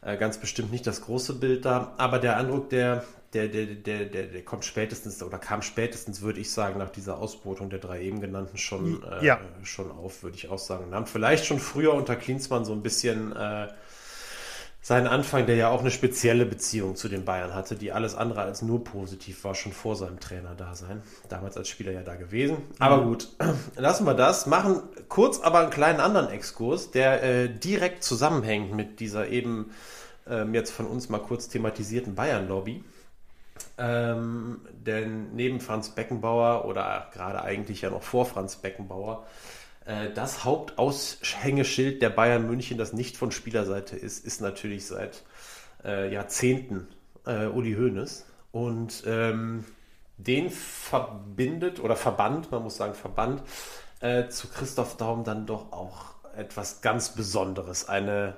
äh, 0.01 0.17
ganz 0.17 0.38
bestimmt 0.38 0.72
nicht 0.72 0.86
das 0.86 1.01
große 1.01 1.36
Bild 1.36 1.63
da. 1.63 1.93
Aber 1.98 2.20
der 2.20 2.36
Eindruck, 2.36 2.70
der, 2.70 3.05
der, 3.34 3.48
der, 3.48 3.66
der, 3.66 4.06
der, 4.06 4.24
der 4.24 4.42
kommt 4.44 4.66
spätestens 4.66 5.22
oder 5.24 5.38
kam 5.38 5.62
spätestens, 5.62 6.22
würde 6.22 6.40
ich 6.40 6.52
sagen, 6.52 6.80
nach 6.80 6.90
dieser 6.90 7.18
Ausbotung 7.18 7.70
der 7.70 7.80
drei 7.80 8.02
eben 8.02 8.22
genannten 8.22 8.58
schon, 8.58 9.04
äh, 9.04 9.25
ja. 9.25 9.40
schon 9.63 9.92
auf, 9.92 10.24
würde 10.24 10.38
ich 10.38 10.50
auch 10.50 10.60
sagen. 10.60 10.90
Wir 10.90 10.96
haben 10.96 11.08
vielleicht 11.08 11.46
schon 11.46 11.60
früher 11.60 11.94
unter 11.94 12.16
Klinsmann 12.16 12.65
so 12.65 12.74
ein 12.74 12.84
bisschen 12.84 13.36
äh, 13.36 13.67
seinen 14.84 15.08
Anfang, 15.08 15.46
der 15.46 15.56
ja 15.56 15.69
auch 15.69 15.80
eine 15.80 15.91
spezielle 15.91 16.46
Beziehung 16.46 16.98
zu 16.98 17.08
den 17.08 17.24
Bayern 17.24 17.56
hatte, 17.56 17.76
die 17.76 17.93
alles 17.93 18.15
andere 18.15 18.41
als 18.41 18.62
nur 18.62 18.84
positiv 18.84 19.46
war, 19.46 19.56
schon 19.56 19.72
vor 19.72 19.96
seinem 19.96 20.19
Trainer-Dasein. 20.19 21.02
Damals 21.30 21.56
als 21.56 21.69
Spieler 21.69 21.93
ja 21.93 22.04
da 22.04 22.15
gewesen. 22.15 22.58
Aber 22.80 22.98
mhm. 22.98 23.06
gut, 23.06 23.30
lassen 23.78 24.06
wir 24.06 24.13
das. 24.13 24.46
Machen 24.46 24.84
kurz 25.08 25.39
aber 25.39 25.60
einen 25.60 25.69
kleinen 25.69 26.02
anderen 26.02 26.30
Exkurs, 26.30 26.91
der 26.91 27.24
äh, 27.24 27.50
direkt 27.50 28.04
zusammenhängt 28.04 28.74
mit 28.74 29.00
dieser 29.00 29.30
eben 29.30 29.72
ähm, 30.28 30.54
jetzt 30.54 30.72
von 30.72 30.86
uns 30.86 31.08
mal 31.08 31.19
kurz 31.19 31.48
thematisierten 31.48 32.13
Bayern-Lobby. 32.13 32.84
Ähm, 33.78 34.62
denn 34.72 35.34
neben 35.36 35.60
Franz 35.60 35.89
Beckenbauer 35.89 36.66
oder 36.66 37.10
gerade 37.13 37.42
eigentlich 37.44 37.82
ja 37.82 37.89
noch 37.89 38.04
vor 38.04 38.26
Franz 38.26 38.58
Beckenbauer 38.58 39.26
äh, 39.86 40.12
das 40.13 40.44
Hauptaushängeschild 40.44 42.02
der 42.02 42.10
Bayern 42.10 42.48
München, 42.48 42.78
das 42.78 42.94
nicht 42.94 43.18
von 43.18 43.32
Spielerseite 43.32 43.96
ist, 43.96 44.26
ist 44.26 44.42
natürlich 44.42 44.86
seit 44.86 45.24
äh, 45.84 46.12
Jahrzehnten 46.13 46.88
äh, 47.26 47.46
Uli 47.48 47.74
Hoeneß. 47.74 48.26
Und 48.52 49.04
ähm, 49.08 49.66
den 50.18 50.50
verbindet 50.50 51.80
oder 51.80 51.96
verband, 51.96 52.52
man 52.52 52.63
muss 52.63 52.78
sagen 52.78 52.94
verband, 52.94 53.42
äh, 54.00 54.28
zu 54.28 54.48
Christoph 54.48 54.98
Daum 54.98 55.24
dann 55.24 55.46
doch 55.46 55.72
auch 55.72 56.13
etwas 56.36 56.82
ganz 56.82 57.10
Besonderes. 57.16 57.89
Eine 57.89 58.36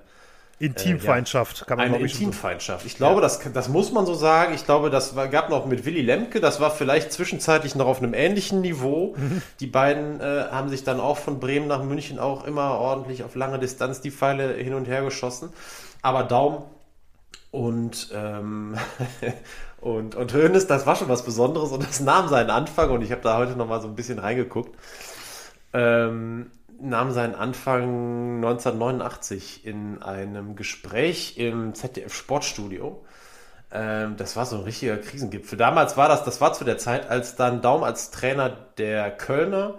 Intimfeindschaft, 0.58 1.58
äh, 1.58 1.60
ja, 1.60 1.66
kann 1.66 1.78
man 1.78 1.88
Eine 1.88 2.00
Intimfeindschaft. 2.00 2.86
Ich 2.86 2.96
glaube, 2.96 3.16
ja. 3.16 3.22
das, 3.22 3.40
das 3.54 3.68
muss 3.68 3.92
man 3.92 4.06
so 4.06 4.14
sagen. 4.14 4.54
Ich 4.54 4.66
glaube, 4.66 4.90
das 4.90 5.16
war, 5.16 5.28
gab 5.28 5.50
noch 5.50 5.66
mit 5.66 5.86
Willy 5.86 6.02
Lemke, 6.02 6.40
das 6.40 6.62
war 6.62 6.72
vielleicht 6.72 7.12
zwischenzeitlich 7.12 7.76
noch 7.76 7.88
auf 7.88 8.02
einem 8.02 8.14
ähnlichen 8.14 8.62
Niveau. 8.62 9.16
Mhm. 9.18 9.42
Die 9.60 9.68
beiden 9.68 10.22
äh, 10.22 10.46
haben 10.52 10.70
sich 10.70 10.84
dann 10.84 11.00
auch 11.02 11.18
von 11.18 11.40
Bremen 11.40 11.68
nach 11.68 11.84
München 11.84 12.20
auch 12.20 12.46
immer 12.46 12.80
ordentlich 12.80 13.24
auf 13.24 13.36
lange 13.36 13.60
Distanz 13.60 14.00
die 14.00 14.12
Pfeile 14.12 14.54
hin 14.54 14.74
und 14.74 14.86
her 14.86 15.04
geschossen. 15.04 15.50
Aber 16.02 16.24
Daum 16.24 16.64
und, 17.52 18.10
ähm, 18.14 18.78
und, 19.82 20.16
und 20.16 20.34
Hönes, 20.34 20.68
das 20.68 20.86
war 20.86 20.96
schon 20.96 21.10
was 21.10 21.24
Besonderes 21.24 21.72
und 21.72 21.84
das 21.84 22.00
nahm 22.00 22.30
seinen 22.30 22.50
Anfang 22.50 22.92
und 22.92 23.02
ich 23.02 23.12
habe 23.12 23.22
da 23.22 23.38
heute 23.38 23.58
noch 23.58 23.68
mal 23.68 23.82
so 23.82 23.88
ein 23.88 23.96
bisschen 23.96 24.20
reingeguckt. 24.20 24.78
Ähm, 25.74 26.52
nahm 26.80 27.12
seinen 27.12 27.36
Anfang 27.36 28.38
1989 28.38 29.66
in 29.66 30.02
einem 30.02 30.56
Gespräch 30.56 31.38
im 31.38 31.74
ZDF 31.74 32.14
Sportstudio. 32.14 33.04
Ähm, 33.72 34.16
das 34.18 34.36
war 34.36 34.46
so 34.46 34.58
ein 34.58 34.64
richtiger 34.64 34.98
Krisengipfel. 34.98 35.58
Damals 35.58 35.98
war 35.98 36.08
das, 36.08 36.24
das 36.24 36.42
war 36.42 36.54
zu 36.54 36.64
der 36.64 36.78
Zeit, 36.78 37.10
als 37.10 37.36
dann 37.36 37.62
Daum 37.62 37.84
als 37.84 38.12
Trainer 38.12 38.50
der 38.78 39.12
Kölner 39.12 39.76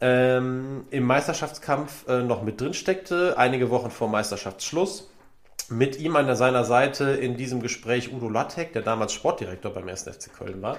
ähm, 0.00 0.84
im 0.90 1.04
Meisterschaftskampf 1.04 2.08
äh, 2.08 2.22
noch 2.22 2.42
mit 2.42 2.60
drin 2.60 2.74
steckte, 2.74 3.38
einige 3.38 3.70
Wochen 3.70 3.90
vor 3.90 4.08
Meisterschaftsschluss. 4.08 5.08
Mit 5.68 5.98
ihm 5.98 6.16
an 6.16 6.34
seiner 6.34 6.64
Seite 6.64 7.04
in 7.12 7.36
diesem 7.36 7.62
Gespräch 7.62 8.12
Udo 8.12 8.28
Lattek, 8.28 8.72
der 8.72 8.82
damals 8.82 9.12
Sportdirektor 9.12 9.72
beim 9.72 9.88
1. 9.88 10.02
FC 10.02 10.32
Köln 10.32 10.60
war. 10.60 10.76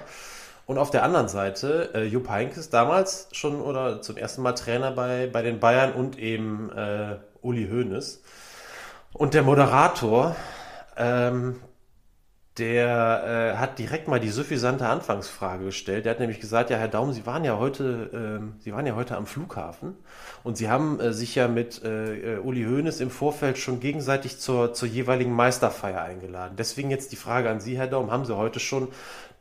Und 0.66 0.78
auf 0.78 0.90
der 0.90 1.02
anderen 1.02 1.28
Seite, 1.28 1.90
äh, 1.94 2.04
Jupp 2.04 2.30
Heynckes 2.30 2.70
damals 2.70 3.28
schon 3.32 3.60
oder 3.60 4.00
zum 4.00 4.16
ersten 4.16 4.42
Mal 4.42 4.52
Trainer 4.52 4.92
bei, 4.92 5.28
bei 5.30 5.42
den 5.42 5.60
Bayern 5.60 5.92
und 5.92 6.18
eben 6.18 6.70
äh, 6.72 7.16
Uli 7.42 7.68
Hoeneß. 7.68 8.22
Und 9.12 9.34
der 9.34 9.42
Moderator, 9.42 10.34
ähm, 10.96 11.56
der 12.58 13.54
äh, 13.54 13.58
hat 13.58 13.80
direkt 13.80 14.06
mal 14.06 14.20
die 14.20 14.28
suffisante 14.28 14.86
Anfangsfrage 14.86 15.66
gestellt. 15.66 16.04
Der 16.04 16.12
hat 16.12 16.20
nämlich 16.20 16.38
gesagt, 16.38 16.70
ja, 16.70 16.76
Herr 16.76 16.88
Daum, 16.88 17.12
Sie 17.12 17.26
waren 17.26 17.44
ja 17.44 17.58
heute, 17.58 18.40
äh, 18.40 18.62
Sie 18.62 18.72
waren 18.72 18.86
ja 18.86 18.94
heute 18.94 19.16
am 19.16 19.26
Flughafen 19.26 19.96
und 20.44 20.56
Sie 20.56 20.70
haben 20.70 21.00
äh, 21.00 21.12
sich 21.12 21.34
ja 21.34 21.48
mit 21.48 21.82
äh, 21.84 22.38
Uli 22.42 22.64
Hoeneß 22.64 23.00
im 23.00 23.10
Vorfeld 23.10 23.58
schon 23.58 23.80
gegenseitig 23.80 24.38
zur, 24.38 24.72
zur 24.72 24.88
jeweiligen 24.88 25.32
Meisterfeier 25.32 26.00
eingeladen. 26.00 26.54
Deswegen 26.56 26.90
jetzt 26.90 27.10
die 27.10 27.16
Frage 27.16 27.50
an 27.50 27.60
Sie, 27.60 27.76
Herr 27.76 27.88
Daum, 27.88 28.12
haben 28.12 28.24
Sie 28.24 28.36
heute 28.36 28.60
schon 28.60 28.88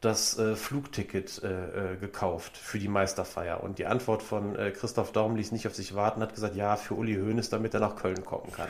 das 0.04 0.38
äh, 0.38 0.56
Flugticket 0.56 1.42
äh, 1.44 1.94
äh, 1.94 1.98
gekauft 1.98 2.58
für 2.58 2.78
die 2.78 2.88
Meisterfeier. 2.88 3.64
Und 3.64 3.80
die 3.80 3.86
Antwort 3.86 4.22
von 4.22 4.56
äh, 4.56 4.72
Christoph 4.72 5.12
Daum 5.12 5.36
ließ 5.36 5.52
nicht 5.52 5.66
auf 5.66 5.76
sich 5.76 5.96
warten, 5.96 6.22
hat 6.22 6.36
gesagt, 6.36 6.56
ja, 6.56 6.76
für 6.76 6.96
Uli 6.96 7.16
Hoeneß, 7.16 7.50
damit 7.50 7.74
er 7.74 7.80
nach 7.80 7.96
Köln 7.96 8.26
kommen 8.26 8.52
kann. 8.52 8.68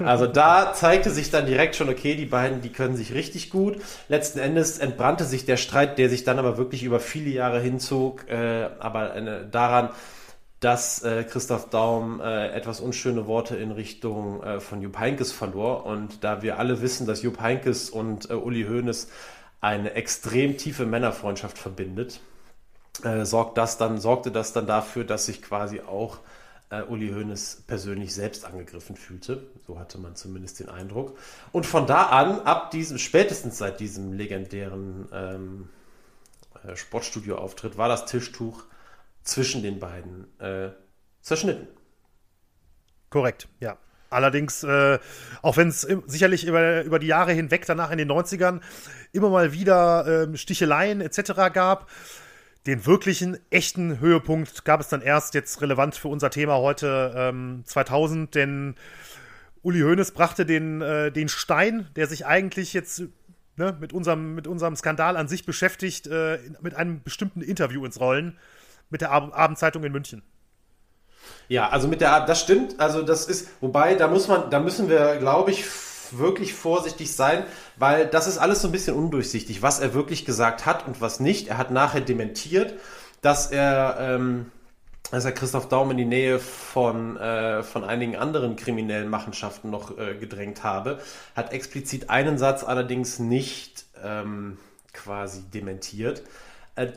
also 0.06 0.26
da 0.26 0.72
zeigte 0.72 1.10
sich 1.10 1.30
dann 1.30 1.46
direkt 1.46 1.74
schon, 1.76 1.88
okay, 1.88 2.14
die 2.14 2.26
beiden, 2.26 2.62
die 2.62 2.70
können 2.70 2.96
sich 2.96 3.12
richtig 3.12 3.50
gut. 3.50 3.76
Letzten 4.08 4.38
Endes 4.38 4.78
entbrannte 4.78 5.24
sich 5.24 5.44
der 5.44 5.56
Streit, 5.56 5.98
der 5.98 6.08
sich 6.08 6.24
dann 6.24 6.38
aber 6.38 6.56
wirklich 6.58 6.84
über 6.84 7.00
viele 7.00 7.30
Jahre 7.30 7.60
hinzog, 7.60 8.28
äh, 8.28 8.68
aber 8.78 9.16
äh, 9.16 9.48
daran, 9.50 9.90
dass 10.60 11.02
äh, 11.02 11.24
Christoph 11.24 11.70
Daum 11.70 12.20
äh, 12.20 12.48
etwas 12.48 12.80
unschöne 12.80 13.26
Worte 13.26 13.56
in 13.56 13.70
Richtung 13.70 14.42
äh, 14.42 14.60
von 14.60 14.82
Jupp 14.82 14.98
Heinkes 14.98 15.32
verlor. 15.32 15.86
Und 15.86 16.24
da 16.24 16.42
wir 16.42 16.58
alle 16.58 16.82
wissen, 16.82 17.06
dass 17.06 17.22
Jupp 17.22 17.40
Heinkes 17.40 17.90
und 17.90 18.30
äh, 18.30 18.34
Uli 18.34 18.64
Hoeneß 18.64 19.08
eine 19.60 19.94
extrem 19.94 20.56
tiefe 20.56 20.86
Männerfreundschaft 20.86 21.58
verbindet, 21.58 22.20
äh, 23.02 23.24
sorgt 23.24 23.58
das 23.58 23.78
dann, 23.78 23.98
sorgte 23.98 24.30
das 24.30 24.52
dann 24.52 24.66
dafür, 24.66 25.04
dass 25.04 25.26
sich 25.26 25.42
quasi 25.42 25.80
auch 25.80 26.18
äh, 26.70 26.82
Uli 26.82 27.10
Hoeneß 27.10 27.64
persönlich 27.66 28.14
selbst 28.14 28.44
angegriffen 28.44 28.96
fühlte. 28.96 29.46
So 29.66 29.78
hatte 29.78 29.98
man 29.98 30.16
zumindest 30.16 30.60
den 30.60 30.68
Eindruck. 30.68 31.16
Und 31.52 31.66
von 31.66 31.86
da 31.86 32.06
an, 32.06 32.40
ab 32.40 32.70
diesem, 32.70 32.98
spätestens 32.98 33.58
seit 33.58 33.80
diesem 33.80 34.12
legendären 34.12 35.08
ähm, 35.12 35.68
äh, 36.64 36.76
Sportstudio-Auftritt, 36.76 37.76
war 37.78 37.88
das 37.88 38.06
Tischtuch 38.06 38.64
zwischen 39.22 39.62
den 39.62 39.78
beiden 39.78 40.26
äh, 40.40 40.70
zerschnitten. 41.20 41.68
Korrekt, 43.10 43.48
ja. 43.60 43.78
Allerdings, 44.10 44.62
äh, 44.64 44.98
auch 45.42 45.56
wenn 45.56 45.68
es 45.68 45.82
sicherlich 46.06 46.46
über, 46.46 46.82
über 46.84 46.98
die 46.98 47.06
Jahre 47.06 47.32
hinweg, 47.32 47.66
danach 47.66 47.90
in 47.90 47.98
den 47.98 48.10
90ern, 48.10 48.60
immer 49.12 49.30
mal 49.30 49.52
wieder 49.52 50.06
äh, 50.06 50.36
Sticheleien 50.36 51.00
etc. 51.00 51.32
gab, 51.52 51.90
den 52.66 52.86
wirklichen, 52.86 53.38
echten 53.50 54.00
Höhepunkt 54.00 54.64
gab 54.64 54.80
es 54.80 54.88
dann 54.88 55.00
erst 55.00 55.34
jetzt 55.34 55.60
relevant 55.62 55.94
für 55.94 56.08
unser 56.08 56.30
Thema 56.30 56.56
heute 56.56 57.14
ähm, 57.16 57.62
2000, 57.64 58.34
denn 58.34 58.74
Uli 59.62 59.80
Hoeneß 59.80 60.12
brachte 60.12 60.46
den, 60.46 60.80
äh, 60.80 61.10
den 61.12 61.28
Stein, 61.28 61.88
der 61.96 62.06
sich 62.06 62.26
eigentlich 62.26 62.72
jetzt 62.72 63.04
ne, 63.56 63.76
mit, 63.80 63.92
unserem, 63.92 64.34
mit 64.34 64.46
unserem 64.46 64.76
Skandal 64.76 65.16
an 65.16 65.28
sich 65.28 65.44
beschäftigt, 65.44 66.06
äh, 66.06 66.38
mit 66.60 66.74
einem 66.74 67.02
bestimmten 67.02 67.42
Interview 67.42 67.84
ins 67.84 68.00
Rollen 68.00 68.38
mit 68.90 69.02
der 69.02 69.10
Ab 69.10 69.30
Abendzeitung 69.34 69.84
in 69.84 69.92
München. 69.92 70.22
Ja, 71.48 71.70
also 71.70 71.88
mit 71.88 72.00
der, 72.00 72.26
das 72.26 72.40
stimmt. 72.40 72.78
Also 72.78 73.02
das 73.02 73.26
ist, 73.26 73.48
wobei, 73.60 73.94
da 73.94 74.08
muss 74.08 74.28
man, 74.28 74.50
da 74.50 74.60
müssen 74.60 74.88
wir, 74.88 75.16
glaube 75.16 75.50
ich, 75.50 75.64
wirklich 76.12 76.54
vorsichtig 76.54 77.14
sein, 77.14 77.44
weil 77.76 78.06
das 78.06 78.26
ist 78.26 78.38
alles 78.38 78.62
so 78.62 78.68
ein 78.68 78.72
bisschen 78.72 78.96
undurchsichtig, 78.96 79.62
was 79.62 79.80
er 79.80 79.94
wirklich 79.94 80.24
gesagt 80.24 80.66
hat 80.66 80.86
und 80.86 81.00
was 81.00 81.20
nicht. 81.20 81.48
Er 81.48 81.58
hat 81.58 81.70
nachher 81.70 82.00
dementiert, 82.00 82.74
dass 83.22 83.50
er, 83.50 83.96
ähm, 84.00 84.50
dass 85.10 85.24
er 85.24 85.32
Christoph 85.32 85.68
Daum 85.68 85.90
in 85.90 85.96
die 85.96 86.04
Nähe 86.04 86.38
von, 86.38 87.16
äh, 87.16 87.62
von 87.62 87.84
einigen 87.84 88.16
anderen 88.16 88.56
kriminellen 88.56 89.08
Machenschaften 89.08 89.70
noch 89.70 89.96
äh, 89.98 90.14
gedrängt 90.14 90.62
habe. 90.64 90.98
Hat 91.34 91.52
explizit 91.52 92.10
einen 92.10 92.38
Satz 92.38 92.62
allerdings 92.62 93.18
nicht 93.18 93.86
ähm, 94.02 94.58
quasi 94.92 95.42
dementiert. 95.42 96.22
Äh, 96.74 96.88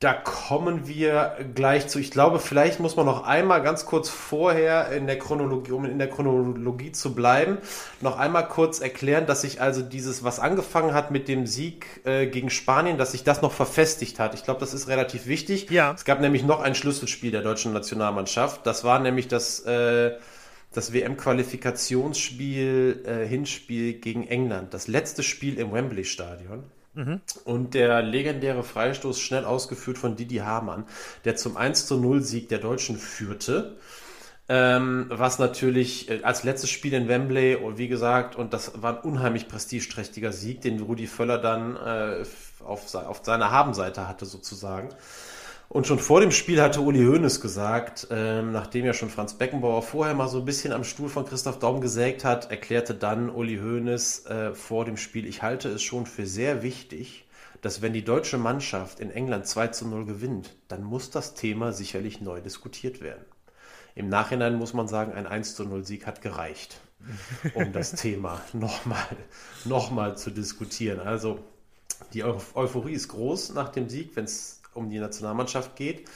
da 0.00 0.12
kommen 0.14 0.88
wir 0.88 1.36
gleich 1.54 1.86
zu. 1.88 1.98
Ich 1.98 2.10
glaube, 2.10 2.38
vielleicht 2.38 2.80
muss 2.80 2.96
man 2.96 3.04
noch 3.04 3.24
einmal 3.24 3.62
ganz 3.62 3.84
kurz 3.84 4.08
vorher 4.08 4.90
in 4.92 5.06
der 5.06 5.18
Chronologie, 5.18 5.72
um 5.72 5.84
in 5.84 5.98
der 5.98 6.08
Chronologie 6.08 6.92
zu 6.92 7.14
bleiben, 7.14 7.58
noch 8.00 8.18
einmal 8.18 8.48
kurz 8.48 8.80
erklären, 8.80 9.26
dass 9.26 9.42
sich 9.42 9.60
also 9.60 9.82
dieses, 9.82 10.24
was 10.24 10.40
angefangen 10.40 10.94
hat 10.94 11.10
mit 11.10 11.28
dem 11.28 11.46
Sieg 11.46 12.00
äh, 12.04 12.28
gegen 12.28 12.48
Spanien, 12.48 12.96
dass 12.96 13.12
sich 13.12 13.24
das 13.24 13.42
noch 13.42 13.52
verfestigt 13.52 14.18
hat. 14.18 14.32
Ich 14.32 14.42
glaube, 14.42 14.58
das 14.58 14.72
ist 14.72 14.88
relativ 14.88 15.26
wichtig. 15.26 15.70
Ja. 15.70 15.92
Es 15.92 16.06
gab 16.06 16.22
nämlich 16.22 16.44
noch 16.44 16.60
ein 16.60 16.74
Schlüsselspiel 16.74 17.30
der 17.30 17.42
deutschen 17.42 17.74
Nationalmannschaft. 17.74 18.66
Das 18.66 18.84
war 18.84 19.00
nämlich 19.00 19.28
das, 19.28 19.60
äh, 19.66 20.12
das 20.72 20.94
WM-Qualifikationsspiel, 20.94 23.04
äh, 23.04 23.26
Hinspiel 23.26 24.00
gegen 24.00 24.26
England. 24.26 24.72
Das 24.72 24.88
letzte 24.88 25.22
Spiel 25.22 25.58
im 25.58 25.74
Wembley-Stadion. 25.74 26.64
Mhm. 26.94 27.20
Und 27.44 27.74
der 27.74 28.02
legendäre 28.02 28.62
Freistoß 28.62 29.20
schnell 29.20 29.44
ausgeführt 29.44 29.98
von 29.98 30.16
Didi 30.16 30.36
Hamann, 30.36 30.86
der 31.24 31.36
zum 31.36 31.56
1 31.56 31.86
zu 31.86 31.96
0 31.98 32.22
Sieg 32.22 32.48
der 32.48 32.58
Deutschen 32.58 32.96
führte. 32.96 33.76
Ähm, 34.48 35.06
was 35.10 35.38
natürlich 35.38 36.10
äh, 36.10 36.24
als 36.24 36.42
letztes 36.42 36.70
Spiel 36.70 36.92
in 36.94 37.06
Wembley 37.06 37.54
und 37.54 37.78
wie 37.78 37.86
gesagt, 37.86 38.34
und 38.34 38.52
das 38.52 38.82
war 38.82 38.96
ein 38.96 39.02
unheimlich 39.08 39.46
prestigeträchtiger 39.46 40.32
Sieg, 40.32 40.60
den 40.62 40.80
Rudi 40.80 41.06
Völler 41.06 41.38
dann 41.38 41.76
äh, 41.76 42.24
auf, 42.64 42.92
auf 42.96 43.20
seiner 43.22 43.52
Habenseite 43.52 44.08
hatte 44.08 44.26
sozusagen. 44.26 44.88
Und 45.72 45.86
schon 45.86 46.00
vor 46.00 46.20
dem 46.20 46.32
Spiel 46.32 46.60
hatte 46.60 46.80
Uli 46.80 47.04
Hoeneß 47.04 47.40
gesagt, 47.40 48.08
ähm, 48.10 48.50
nachdem 48.50 48.84
ja 48.86 48.92
schon 48.92 49.08
Franz 49.08 49.34
Beckenbauer 49.34 49.82
vorher 49.82 50.16
mal 50.16 50.26
so 50.26 50.38
ein 50.38 50.44
bisschen 50.44 50.72
am 50.72 50.82
Stuhl 50.82 51.08
von 51.08 51.24
Christoph 51.24 51.60
Daum 51.60 51.80
gesägt 51.80 52.24
hat, 52.24 52.50
erklärte 52.50 52.92
dann 52.92 53.30
Uli 53.30 53.58
Hoeneß 53.58 54.26
äh, 54.26 54.52
vor 54.52 54.84
dem 54.84 54.96
Spiel, 54.96 55.26
ich 55.26 55.42
halte 55.42 55.68
es 55.68 55.84
schon 55.84 56.06
für 56.06 56.26
sehr 56.26 56.64
wichtig, 56.64 57.24
dass 57.60 57.82
wenn 57.82 57.92
die 57.92 58.04
deutsche 58.04 58.36
Mannschaft 58.36 58.98
in 58.98 59.12
England 59.12 59.46
2 59.46 59.68
zu 59.68 59.86
0 59.86 60.06
gewinnt, 60.06 60.56
dann 60.66 60.82
muss 60.82 61.10
das 61.10 61.34
Thema 61.34 61.72
sicherlich 61.72 62.20
neu 62.20 62.40
diskutiert 62.40 63.00
werden. 63.00 63.24
Im 63.94 64.08
Nachhinein 64.08 64.56
muss 64.56 64.74
man 64.74 64.88
sagen, 64.88 65.12
ein 65.12 65.28
1 65.28 65.54
zu 65.54 65.62
0 65.62 65.84
Sieg 65.84 66.04
hat 66.04 66.20
gereicht, 66.20 66.80
um 67.54 67.72
das 67.72 67.92
Thema 67.94 68.40
nochmal 68.52 69.06
noch 69.64 69.92
mal 69.92 70.16
zu 70.16 70.30
diskutieren. 70.30 70.98
Also 70.98 71.38
die 72.12 72.24
Euphorie 72.24 72.94
ist 72.94 73.06
groß 73.06 73.54
nach 73.54 73.68
dem 73.68 73.88
Sieg, 73.88 74.16
wenn 74.16 74.24
es 74.24 74.59
um 74.80 74.90
die 74.90 74.98
Nationalmannschaft 74.98 75.76
geht. 75.76 76.08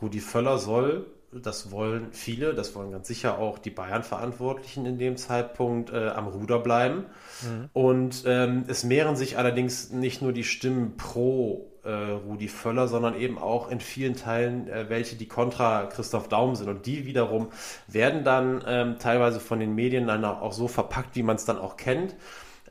Rudi 0.00 0.20
Völler 0.20 0.58
soll, 0.58 1.06
das 1.32 1.70
wollen 1.70 2.08
viele, 2.12 2.54
das 2.54 2.74
wollen 2.74 2.90
ganz 2.90 3.06
sicher 3.08 3.38
auch 3.38 3.58
die 3.58 3.70
Bayern-Verantwortlichen 3.70 4.86
in 4.86 4.98
dem 4.98 5.16
Zeitpunkt 5.16 5.92
äh, 5.92 6.08
am 6.08 6.26
Ruder 6.26 6.58
bleiben. 6.58 7.06
Mhm. 7.42 7.70
Und 7.72 8.24
ähm, 8.26 8.64
es 8.66 8.84
mehren 8.84 9.16
sich 9.16 9.38
allerdings 9.38 9.90
nicht 9.90 10.22
nur 10.22 10.32
die 10.32 10.44
Stimmen 10.44 10.96
pro 10.96 11.70
äh, 11.84 11.90
Rudi 11.90 12.48
Völler, 12.48 12.88
sondern 12.88 13.14
eben 13.14 13.38
auch 13.38 13.70
in 13.70 13.80
vielen 13.80 14.16
Teilen 14.16 14.68
äh, 14.68 14.88
welche, 14.88 15.16
die 15.16 15.26
kontra 15.26 15.86
Christoph 15.86 16.28
Daum 16.28 16.56
sind. 16.56 16.68
Und 16.68 16.86
die 16.86 17.06
wiederum 17.06 17.48
werden 17.86 18.24
dann 18.24 18.62
ähm, 18.66 18.96
teilweise 18.98 19.40
von 19.40 19.60
den 19.60 19.74
Medien 19.74 20.06
dann 20.06 20.24
auch 20.24 20.52
so 20.52 20.68
verpackt, 20.68 21.14
wie 21.16 21.22
man 21.22 21.36
es 21.36 21.44
dann 21.44 21.58
auch 21.58 21.76
kennt. 21.76 22.16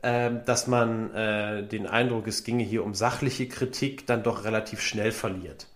Ähm, 0.01 0.41
dass 0.45 0.67
man 0.67 1.13
äh, 1.13 1.67
den 1.67 1.85
Eindruck, 1.85 2.27
es 2.27 2.45
ginge 2.45 2.63
hier 2.63 2.85
um 2.85 2.93
sachliche 2.93 3.49
Kritik, 3.49 4.07
dann 4.07 4.23
doch 4.23 4.45
relativ 4.45 4.79
schnell 4.81 5.12
verliert. 5.12 5.67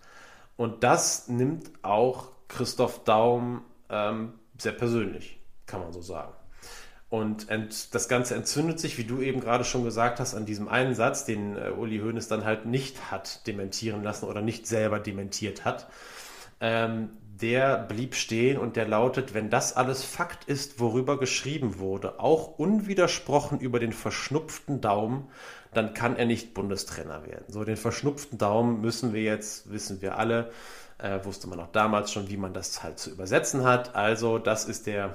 Und 0.56 0.82
das 0.82 1.28
nimmt 1.28 1.70
auch 1.82 2.28
Christoph 2.48 3.04
Daum 3.04 3.62
ähm, 3.90 4.32
sehr 4.56 4.72
persönlich, 4.72 5.38
kann 5.66 5.80
man 5.80 5.92
so 5.92 6.00
sagen. 6.00 6.32
Und 7.10 7.46
das 7.92 8.08
Ganze 8.08 8.34
entzündet 8.34 8.80
sich, 8.80 8.98
wie 8.98 9.04
du 9.04 9.20
eben 9.20 9.40
gerade 9.40 9.62
schon 9.62 9.84
gesagt 9.84 10.18
hast, 10.20 10.34
an 10.34 10.46
diesem 10.46 10.68
einen 10.68 10.94
Satz, 10.94 11.26
den 11.26 11.56
äh, 11.56 11.70
Uli 11.70 11.98
Hoeneß 11.98 12.26
dann 12.26 12.44
halt 12.44 12.64
nicht 12.66 13.10
hat 13.10 13.46
dementieren 13.46 14.02
lassen 14.02 14.24
oder 14.24 14.40
nicht 14.40 14.66
selber 14.66 14.98
dementiert 15.00 15.64
hat. 15.66 15.86
Ähm, 16.60 17.10
der 17.40 17.78
blieb 17.78 18.14
stehen 18.14 18.58
und 18.58 18.76
der 18.76 18.86
lautet, 18.86 19.34
wenn 19.34 19.50
das 19.50 19.76
alles 19.76 20.04
Fakt 20.04 20.44
ist, 20.44 20.80
worüber 20.80 21.18
geschrieben 21.18 21.78
wurde, 21.78 22.20
auch 22.20 22.58
unwidersprochen 22.58 23.60
über 23.60 23.80
den 23.80 23.92
verschnupften 23.92 24.80
Daumen, 24.80 25.28
dann 25.72 25.94
kann 25.94 26.16
er 26.16 26.26
nicht 26.26 26.54
Bundestrainer 26.54 27.26
werden. 27.26 27.44
So, 27.48 27.64
den 27.64 27.76
verschnupften 27.76 28.38
Daumen 28.38 28.80
müssen 28.80 29.12
wir 29.12 29.22
jetzt, 29.22 29.72
wissen 29.72 30.00
wir 30.00 30.18
alle, 30.18 30.52
äh, 30.98 31.24
wusste 31.24 31.48
man 31.48 31.58
auch 31.60 31.72
damals 31.72 32.12
schon, 32.12 32.28
wie 32.28 32.36
man 32.36 32.54
das 32.54 32.82
halt 32.82 32.98
zu 32.98 33.10
übersetzen 33.10 33.64
hat. 33.64 33.96
Also, 33.96 34.38
das 34.38 34.66
ist 34.66 34.86
der 34.86 35.14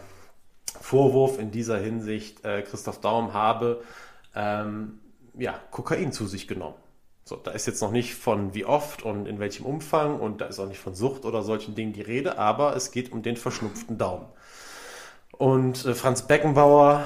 Vorwurf 0.81 1.39
in 1.39 1.51
dieser 1.51 1.77
Hinsicht, 1.77 2.43
äh, 2.43 2.61
Christoph 2.61 2.99
Daum 2.99 3.33
habe 3.33 3.81
ähm, 4.35 4.99
ja, 5.37 5.59
Kokain 5.71 6.11
zu 6.11 6.27
sich 6.27 6.47
genommen. 6.47 6.75
So, 7.29 7.35
da 7.35 7.51
ist 7.51 7.67
jetzt 7.67 7.83
noch 7.83 7.91
nicht 7.91 8.15
von 8.15 8.55
wie 8.55 8.65
oft 8.65 9.03
und 9.03 9.27
in 9.27 9.37
welchem 9.37 9.63
Umfang 9.63 10.19
und 10.19 10.41
da 10.41 10.45
ist 10.45 10.59
auch 10.59 10.65
nicht 10.65 10.79
von 10.79 10.95
Sucht 10.95 11.25
oder 11.25 11.43
solchen 11.43 11.75
Dingen 11.75 11.93
die 11.93 12.01
Rede, 12.01 12.39
aber 12.39 12.75
es 12.75 12.89
geht 12.89 13.11
um 13.11 13.21
den 13.21 13.37
verschnupften 13.37 13.99
Daumen. 13.99 14.25
Und 15.37 15.85
äh, 15.85 15.93
Franz 15.93 16.23
Beckenbauer 16.23 17.03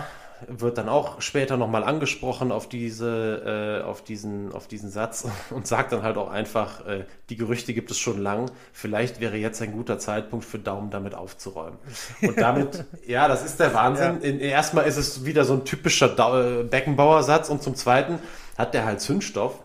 wird 0.47 0.77
dann 0.77 0.87
auch 0.87 1.19
später 1.19 1.57
nochmal 1.57 1.83
angesprochen 1.83 2.53
auf 2.53 2.69
diese, 2.69 3.81
äh, 3.81 3.85
auf 3.85 4.01
diesen, 4.01 4.53
auf 4.53 4.65
diesen 4.69 4.89
Satz 4.89 5.27
und 5.49 5.67
sagt 5.67 5.91
dann 5.91 6.03
halt 6.03 6.15
auch 6.15 6.29
einfach, 6.29 6.87
äh, 6.87 7.03
die 7.29 7.35
Gerüchte 7.35 7.73
gibt 7.73 7.91
es 7.91 7.97
schon 7.97 8.17
lang. 8.17 8.49
Vielleicht 8.71 9.19
wäre 9.19 9.35
jetzt 9.35 9.61
ein 9.61 9.73
guter 9.73 9.99
Zeitpunkt 9.99 10.45
für 10.45 10.57
Daumen 10.57 10.89
damit 10.89 11.15
aufzuräumen. 11.15 11.79
Und 12.21 12.37
damit, 12.37 12.85
ja, 13.05 13.27
das 13.27 13.43
ist 13.43 13.59
der 13.59 13.73
Wahnsinn. 13.73 14.19
Ja. 14.21 14.29
In, 14.29 14.39
erstmal 14.39 14.85
ist 14.85 14.95
es 14.95 15.25
wieder 15.25 15.43
so 15.43 15.55
ein 15.55 15.65
typischer 15.65 16.15
äh, 16.17 16.63
Beckenbauer-Satz 16.63 17.49
und 17.49 17.61
zum 17.61 17.75
Zweiten 17.75 18.19
hat 18.57 18.73
der 18.73 18.85
halt 18.85 19.01
Zündstoff 19.01 19.59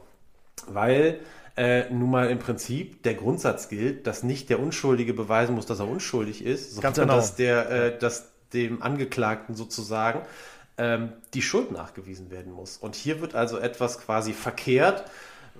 weil 0.68 1.20
äh, 1.56 1.90
nun 1.90 2.10
mal 2.10 2.30
im 2.30 2.38
Prinzip 2.38 3.02
der 3.02 3.14
Grundsatz 3.14 3.68
gilt, 3.68 4.06
dass 4.06 4.22
nicht 4.22 4.48
der 4.48 4.60
Unschuldige 4.60 5.12
beweisen 5.14 5.54
muss, 5.54 5.66
dass 5.66 5.80
er 5.80 5.88
unschuldig 5.88 6.44
ist, 6.44 6.74
sondern 6.74 6.94
genau. 6.94 7.16
dass, 7.16 7.34
der, 7.34 7.70
äh, 7.70 7.98
dass 7.98 8.30
dem 8.52 8.82
Angeklagten 8.82 9.54
sozusagen 9.54 10.22
ähm, 10.78 11.12
die 11.34 11.42
Schuld 11.42 11.72
nachgewiesen 11.72 12.30
werden 12.30 12.52
muss. 12.52 12.76
Und 12.76 12.94
hier 12.94 13.20
wird 13.20 13.34
also 13.34 13.58
etwas 13.58 13.98
quasi 13.98 14.32
verkehrt, 14.32 15.04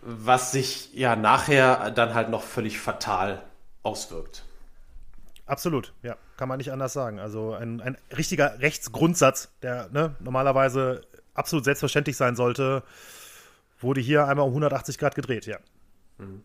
was 0.00 0.52
sich 0.52 0.94
ja 0.94 1.16
nachher 1.16 1.90
dann 1.90 2.14
halt 2.14 2.30
noch 2.30 2.42
völlig 2.42 2.78
fatal 2.78 3.42
auswirkt. 3.82 4.44
Absolut, 5.46 5.94
ja, 6.02 6.16
kann 6.36 6.48
man 6.48 6.58
nicht 6.58 6.72
anders 6.72 6.92
sagen. 6.92 7.18
Also 7.18 7.54
ein, 7.54 7.80
ein 7.80 7.96
richtiger 8.16 8.60
Rechtsgrundsatz, 8.60 9.48
der 9.62 9.88
ne, 9.90 10.14
normalerweise 10.20 11.00
absolut 11.34 11.64
selbstverständlich 11.64 12.16
sein 12.16 12.36
sollte, 12.36 12.82
wurde 13.80 14.00
hier 14.00 14.26
einmal 14.26 14.46
um 14.46 14.50
180 14.50 14.98
Grad 14.98 15.14
gedreht, 15.14 15.46
ja. 15.46 15.58
Mhm. 16.18 16.42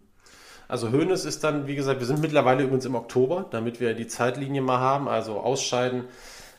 Also 0.67 0.91
Hönes 0.91 1.26
ist 1.26 1.43
dann, 1.43 1.67
wie 1.67 1.76
gesagt, 1.76 2.00
wir 2.00 2.08
sind 2.08 2.22
mittlerweile 2.22 2.63
übrigens 2.63 2.86
im 2.86 2.96
Oktober, 2.96 3.46
damit 3.52 3.80
wir 3.80 3.93
die 3.93 4.08
Zeitlinie 4.08 4.62
mal 4.62 4.80
haben. 4.80 5.08
Also 5.08 5.39
ausscheiden 5.39 6.06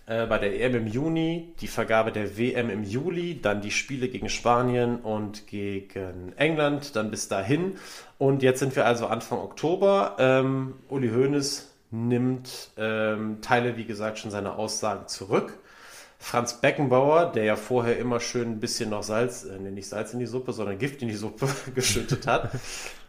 äh, 0.07 0.27
bei 0.27 0.39
der 0.39 0.61
EM 0.61 0.75
im 0.75 0.87
Juni, 0.87 1.55
die 1.61 1.67
Vergabe 1.67 2.13
der 2.13 2.37
WM 2.37 2.69
im 2.69 2.85
Juli, 2.85 3.41
dann 3.41 3.63
die 3.63 3.71
Spiele 3.71 4.09
gegen 4.09 4.29
Spanien 4.29 5.01
und 5.01 5.47
gegen 5.47 6.33
England, 6.37 6.97
dann 6.97 7.11
bis 7.11 7.29
dahin. 7.29 7.77
Und 8.19 8.43
jetzt 8.43 8.61
sind 8.61 8.77
wir 8.77 8.87
also 8.87 9.07
Anfang 9.07 9.39
Oktober. 9.39 10.17
Ähm, 10.19 10.75
Uli 10.89 11.09
Hoeneß 11.09 11.71
nimmt 11.91 12.71
ähm, 12.77 13.39
Teile, 13.41 13.77
wie 13.77 13.85
gesagt, 13.85 14.19
schon 14.19 14.31
seiner 14.31 14.59
Aussagen 14.59 15.09
zurück. 15.09 15.59
Franz 16.25 16.55
Beckenbauer, 16.55 17.33
der 17.33 17.45
ja 17.45 17.57
vorher 17.57 17.99
immer 17.99 18.19
schön 18.19 18.53
ein 18.53 18.61
bisschen 18.61 18.91
noch 18.91 19.03
Salz, 19.03 19.45
äh, 19.45 19.59
nicht 19.59 19.89
Salz 19.89 20.13
in 20.13 20.19
die 20.19 20.27
Suppe, 20.27 20.53
sondern 20.53 20.79
Gift 20.79 21.03
in 21.03 21.09
die 21.09 21.15
Suppe 21.15 21.49
geschüttet 21.75 22.27
hat, 22.27 22.51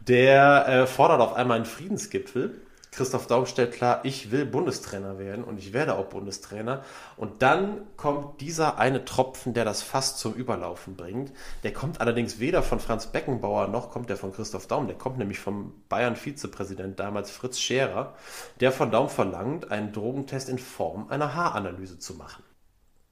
der 0.07 0.67
äh, 0.67 0.87
fordert 0.87 1.21
auf 1.21 1.33
einmal 1.33 1.57
einen 1.57 1.65
Friedensgipfel 1.65 2.59
Christoph 2.95 3.27
Daum 3.27 3.45
stellt 3.45 3.73
klar, 3.73 3.99
ich 4.03 4.31
will 4.31 4.45
Bundestrainer 4.45 5.19
werden 5.19 5.43
und 5.43 5.59
ich 5.59 5.73
werde 5.73 5.97
auch 5.97 6.05
Bundestrainer. 6.05 6.81
Und 7.17 7.41
dann 7.41 7.81
kommt 7.97 8.39
dieser 8.39 8.77
eine 8.77 9.03
Tropfen, 9.03 9.53
der 9.53 9.65
das 9.65 9.81
Fass 9.81 10.15
zum 10.15 10.33
Überlaufen 10.33 10.95
bringt. 10.95 11.33
Der 11.63 11.73
kommt 11.73 11.99
allerdings 11.99 12.39
weder 12.39 12.63
von 12.63 12.79
Franz 12.79 13.07
Beckenbauer 13.07 13.67
noch 13.67 13.91
kommt 13.91 14.09
der 14.09 14.15
von 14.15 14.31
Christoph 14.31 14.67
Daum. 14.67 14.87
Der 14.87 14.97
kommt 14.97 15.17
nämlich 15.17 15.39
vom 15.39 15.73
Bayern-Vizepräsident 15.89 16.97
damals 16.97 17.31
Fritz 17.31 17.59
Scherer, 17.59 18.15
der 18.61 18.71
von 18.71 18.91
Daum 18.91 19.09
verlangt, 19.09 19.71
einen 19.71 19.91
Drogentest 19.91 20.47
in 20.47 20.57
Form 20.57 21.09
einer 21.09 21.35
Haaranalyse 21.35 21.99
zu 21.99 22.13
machen. 22.13 22.44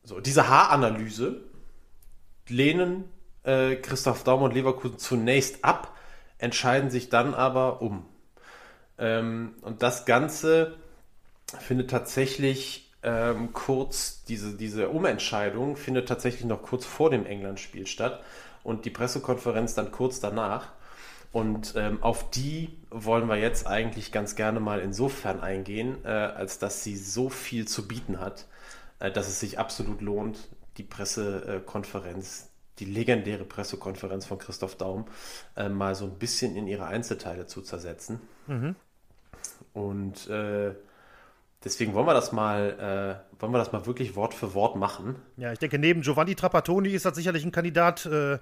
So, 0.03 0.19
diese 0.19 0.49
Haaranalyse 0.49 1.41
lehnen 2.47 3.05
äh, 3.43 3.75
Christoph 3.75 4.23
Daum 4.23 4.41
und 4.41 4.53
Leverkusen 4.53 4.97
zunächst 4.97 5.63
ab, 5.63 5.95
entscheiden 6.37 6.89
sich 6.89 7.09
dann 7.09 7.33
aber 7.33 7.81
um. 7.81 8.05
Ähm, 8.97 9.55
und 9.61 9.81
das 9.81 10.05
Ganze 10.05 10.75
findet 11.59 11.89
tatsächlich 11.89 12.91
ähm, 13.03 13.53
kurz, 13.53 14.23
diese, 14.25 14.55
diese 14.55 14.89
Umentscheidung 14.89 15.75
findet 15.75 16.07
tatsächlich 16.07 16.45
noch 16.45 16.61
kurz 16.61 16.85
vor 16.85 17.09
dem 17.09 17.25
England-Spiel 17.25 17.87
statt 17.87 18.23
und 18.63 18.85
die 18.85 18.89
Pressekonferenz 18.89 19.75
dann 19.75 19.91
kurz 19.91 20.19
danach. 20.19 20.69
Und 21.31 21.73
ähm, 21.75 22.01
auf 22.03 22.29
die 22.29 22.77
wollen 22.91 23.27
wir 23.27 23.37
jetzt 23.37 23.65
eigentlich 23.65 24.11
ganz 24.11 24.35
gerne 24.35 24.59
mal 24.59 24.79
insofern 24.79 25.41
eingehen, 25.41 25.97
äh, 26.05 26.09
als 26.09 26.59
dass 26.59 26.83
sie 26.83 26.95
so 26.95 27.29
viel 27.29 27.67
zu 27.67 27.87
bieten 27.87 28.19
hat, 28.19 28.45
dass 29.11 29.27
es 29.27 29.39
sich 29.39 29.59
absolut 29.59 30.01
lohnt, 30.01 30.49
die 30.77 30.83
Pressekonferenz, 30.83 32.49
die 32.79 32.85
legendäre 32.85 33.43
Pressekonferenz 33.43 34.25
von 34.25 34.37
Christoph 34.37 34.75
Daum, 34.75 35.05
äh, 35.55 35.69
mal 35.69 35.95
so 35.95 36.05
ein 36.05 36.17
bisschen 36.17 36.55
in 36.55 36.67
ihre 36.67 36.85
Einzelteile 36.85 37.45
zu 37.45 37.61
zersetzen. 37.61 38.19
Mhm. 38.47 38.75
Und 39.73 40.27
äh, 40.29 40.73
deswegen 41.63 41.93
wollen 41.93 42.07
wir 42.07 42.13
das 42.13 42.31
mal, 42.31 43.23
äh, 43.37 43.41
wollen 43.41 43.51
wir 43.51 43.59
das 43.59 43.71
mal 43.71 43.85
wirklich 43.85 44.15
Wort 44.15 44.33
für 44.33 44.53
Wort 44.53 44.75
machen. 44.75 45.15
Ja, 45.37 45.51
ich 45.51 45.59
denke, 45.59 45.79
neben 45.79 46.01
Giovanni 46.01 46.35
Trapattoni 46.35 46.89
ist 46.89 47.05
das 47.05 47.15
sicherlich 47.15 47.45
ein 47.45 47.51
Kandidat 47.51 48.05
äh, 48.05 48.39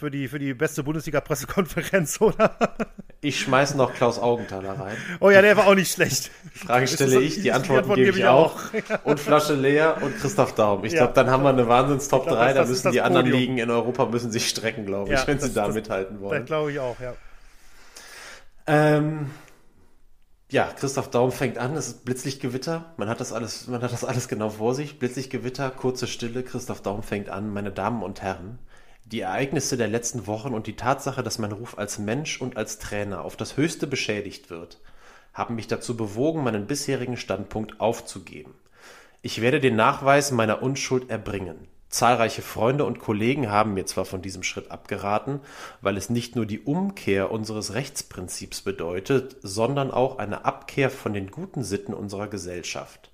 für, 0.00 0.10
die, 0.10 0.28
für 0.28 0.38
die 0.38 0.54
beste 0.54 0.82
Bundesliga-Pressekonferenz, 0.82 2.20
oder? 2.20 2.56
Ich 3.20 3.38
schmeiße 3.40 3.76
noch 3.76 3.94
Klaus 3.94 4.18
Augenthaler 4.18 4.72
rein. 4.80 4.96
Oh 5.20 5.30
ja, 5.30 5.42
der 5.42 5.56
war 5.56 5.66
auch 5.66 5.74
nicht 5.74 5.92
schlecht. 5.92 6.30
Frage 6.54 6.88
stelle 6.88 7.20
ich, 7.20 7.40
die 7.42 7.52
Antworten, 7.52 7.84
die 7.84 7.92
Antwort 7.92 7.96
gebe 7.96 8.18
ich 8.18 8.24
auch. 8.24 8.60
Und 9.04 9.20
Flasche 9.20 9.54
leer 9.54 9.98
und 10.00 10.18
Christoph 10.18 10.54
Daum. 10.54 10.84
Ich 10.84 10.92
ja. 10.92 11.00
glaube, 11.00 11.12
dann 11.12 11.30
haben 11.30 11.42
wir 11.42 11.50
eine 11.50 11.68
Wahnsinns-Top 11.68 12.26
3. 12.26 12.54
Da 12.54 12.64
müssen 12.64 12.92
die 12.92 13.02
anderen 13.02 13.26
Ligen 13.26 13.58
in 13.58 13.70
Europa 13.70 14.06
müssen 14.06 14.32
sich 14.32 14.48
strecken, 14.48 14.86
glaube 14.86 15.12
ich, 15.12 15.20
ja, 15.20 15.26
wenn 15.26 15.38
sie 15.38 15.52
da 15.52 15.66
das, 15.66 15.74
mithalten 15.74 16.20
wollen. 16.20 16.40
Das 16.40 16.46
glaube 16.46 16.72
ich 16.72 16.80
auch, 16.80 16.98
ja. 16.98 17.14
Ähm, 18.66 19.30
ja, 20.50 20.72
Christoph 20.78 21.10
Daum 21.10 21.30
fängt 21.30 21.58
an, 21.58 21.76
es 21.76 21.88
ist 21.88 22.04
Blitzlichtgewitter. 22.06 22.94
Man 22.96 23.08
hat 23.08 23.20
das 23.20 23.34
alles, 23.34 23.68
man 23.68 23.82
hat 23.82 23.92
das 23.92 24.04
alles 24.04 24.28
genau 24.28 24.48
vor 24.48 24.74
sich. 24.74 24.98
Blitzlichtgewitter, 24.98 25.70
kurze 25.70 26.06
Stille. 26.06 26.42
Christoph 26.42 26.80
Daum 26.80 27.02
fängt 27.02 27.28
an, 27.28 27.52
meine 27.52 27.70
Damen 27.70 28.02
und 28.02 28.22
Herren. 28.22 28.58
Die 29.10 29.22
Ereignisse 29.22 29.76
der 29.76 29.88
letzten 29.88 30.28
Wochen 30.28 30.54
und 30.54 30.68
die 30.68 30.76
Tatsache, 30.76 31.24
dass 31.24 31.40
mein 31.40 31.50
Ruf 31.50 31.76
als 31.76 31.98
Mensch 31.98 32.40
und 32.40 32.56
als 32.56 32.78
Trainer 32.78 33.24
auf 33.24 33.36
das 33.36 33.56
Höchste 33.56 33.88
beschädigt 33.88 34.50
wird, 34.50 34.78
haben 35.34 35.56
mich 35.56 35.66
dazu 35.66 35.96
bewogen, 35.96 36.44
meinen 36.44 36.68
bisherigen 36.68 37.16
Standpunkt 37.16 37.80
aufzugeben. 37.80 38.54
Ich 39.20 39.40
werde 39.40 39.58
den 39.58 39.74
Nachweis 39.74 40.30
meiner 40.30 40.62
Unschuld 40.62 41.10
erbringen. 41.10 41.66
Zahlreiche 41.88 42.42
Freunde 42.42 42.84
und 42.84 43.00
Kollegen 43.00 43.50
haben 43.50 43.74
mir 43.74 43.84
zwar 43.84 44.04
von 44.04 44.22
diesem 44.22 44.44
Schritt 44.44 44.70
abgeraten, 44.70 45.40
weil 45.80 45.96
es 45.96 46.08
nicht 46.08 46.36
nur 46.36 46.46
die 46.46 46.60
Umkehr 46.60 47.32
unseres 47.32 47.74
Rechtsprinzips 47.74 48.60
bedeutet, 48.60 49.38
sondern 49.42 49.90
auch 49.90 50.18
eine 50.18 50.44
Abkehr 50.44 50.88
von 50.88 51.14
den 51.14 51.32
guten 51.32 51.64
Sitten 51.64 51.94
unserer 51.94 52.28
Gesellschaft. 52.28 53.10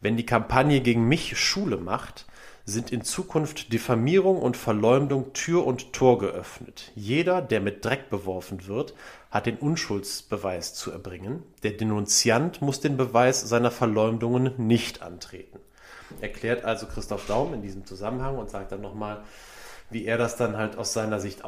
Wenn 0.00 0.16
die 0.16 0.26
Kampagne 0.26 0.80
gegen 0.82 1.08
mich 1.08 1.36
Schule 1.36 1.78
macht, 1.78 2.26
sind 2.64 2.92
in 2.92 3.02
Zukunft 3.02 3.72
Diffamierung 3.72 4.40
und 4.40 4.56
Verleumdung 4.56 5.32
Tür 5.32 5.66
und 5.66 5.92
Tor 5.92 6.18
geöffnet. 6.18 6.92
Jeder, 6.94 7.42
der 7.42 7.60
mit 7.60 7.84
Dreck 7.84 8.10
beworfen 8.10 8.66
wird, 8.66 8.94
hat 9.30 9.46
den 9.46 9.58
Unschuldsbeweis 9.58 10.74
zu 10.74 10.90
erbringen. 10.90 11.42
Der 11.62 11.72
Denunziant 11.72 12.62
muss 12.62 12.80
den 12.80 12.96
Beweis 12.96 13.40
seiner 13.40 13.70
Verleumdungen 13.70 14.52
nicht 14.58 15.02
antreten 15.02 15.58
erklärt 16.20 16.64
also 16.64 16.86
Christoph 16.86 17.26
Daum 17.26 17.54
in 17.54 17.62
diesem 17.62 17.86
Zusammenhang 17.86 18.38
und 18.38 18.50
sagt 18.50 18.72
dann 18.72 18.80
nochmal, 18.80 19.22
wie 19.90 20.04
er 20.04 20.18
das 20.18 20.36
dann 20.36 20.56
halt 20.56 20.76
aus 20.76 20.92
seiner 20.92 21.20
Sicht 21.20 21.42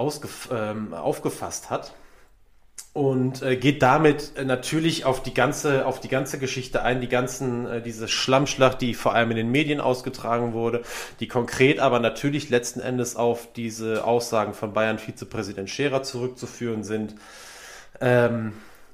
ähm, 0.50 0.94
aufgefasst 0.94 1.70
hat 1.70 1.94
und 2.94 3.42
äh, 3.42 3.56
geht 3.56 3.82
damit 3.82 4.36
äh, 4.36 4.44
natürlich 4.44 5.04
auf 5.04 5.20
die 5.20 5.34
ganze 5.34 5.84
auf 5.84 5.98
die 5.98 6.08
ganze 6.08 6.38
Geschichte 6.38 6.82
ein, 6.82 7.00
die 7.00 7.08
ganzen 7.08 7.66
äh, 7.66 7.82
diese 7.82 8.06
Schlammschlacht, 8.06 8.80
die 8.80 8.94
vor 8.94 9.14
allem 9.14 9.32
in 9.32 9.36
den 9.36 9.50
Medien 9.50 9.80
ausgetragen 9.80 10.52
wurde, 10.52 10.82
die 11.18 11.26
konkret 11.26 11.80
aber 11.80 11.98
natürlich 11.98 12.48
letzten 12.50 12.78
Endes 12.80 13.16
auf 13.16 13.52
diese 13.52 14.04
Aussagen 14.04 14.54
von 14.54 14.72
Bayern 14.72 15.00
Vizepräsident 15.00 15.68
Scherer 15.68 16.04
zurückzuführen 16.04 16.84
sind 16.84 17.16
ähm, 18.00 18.52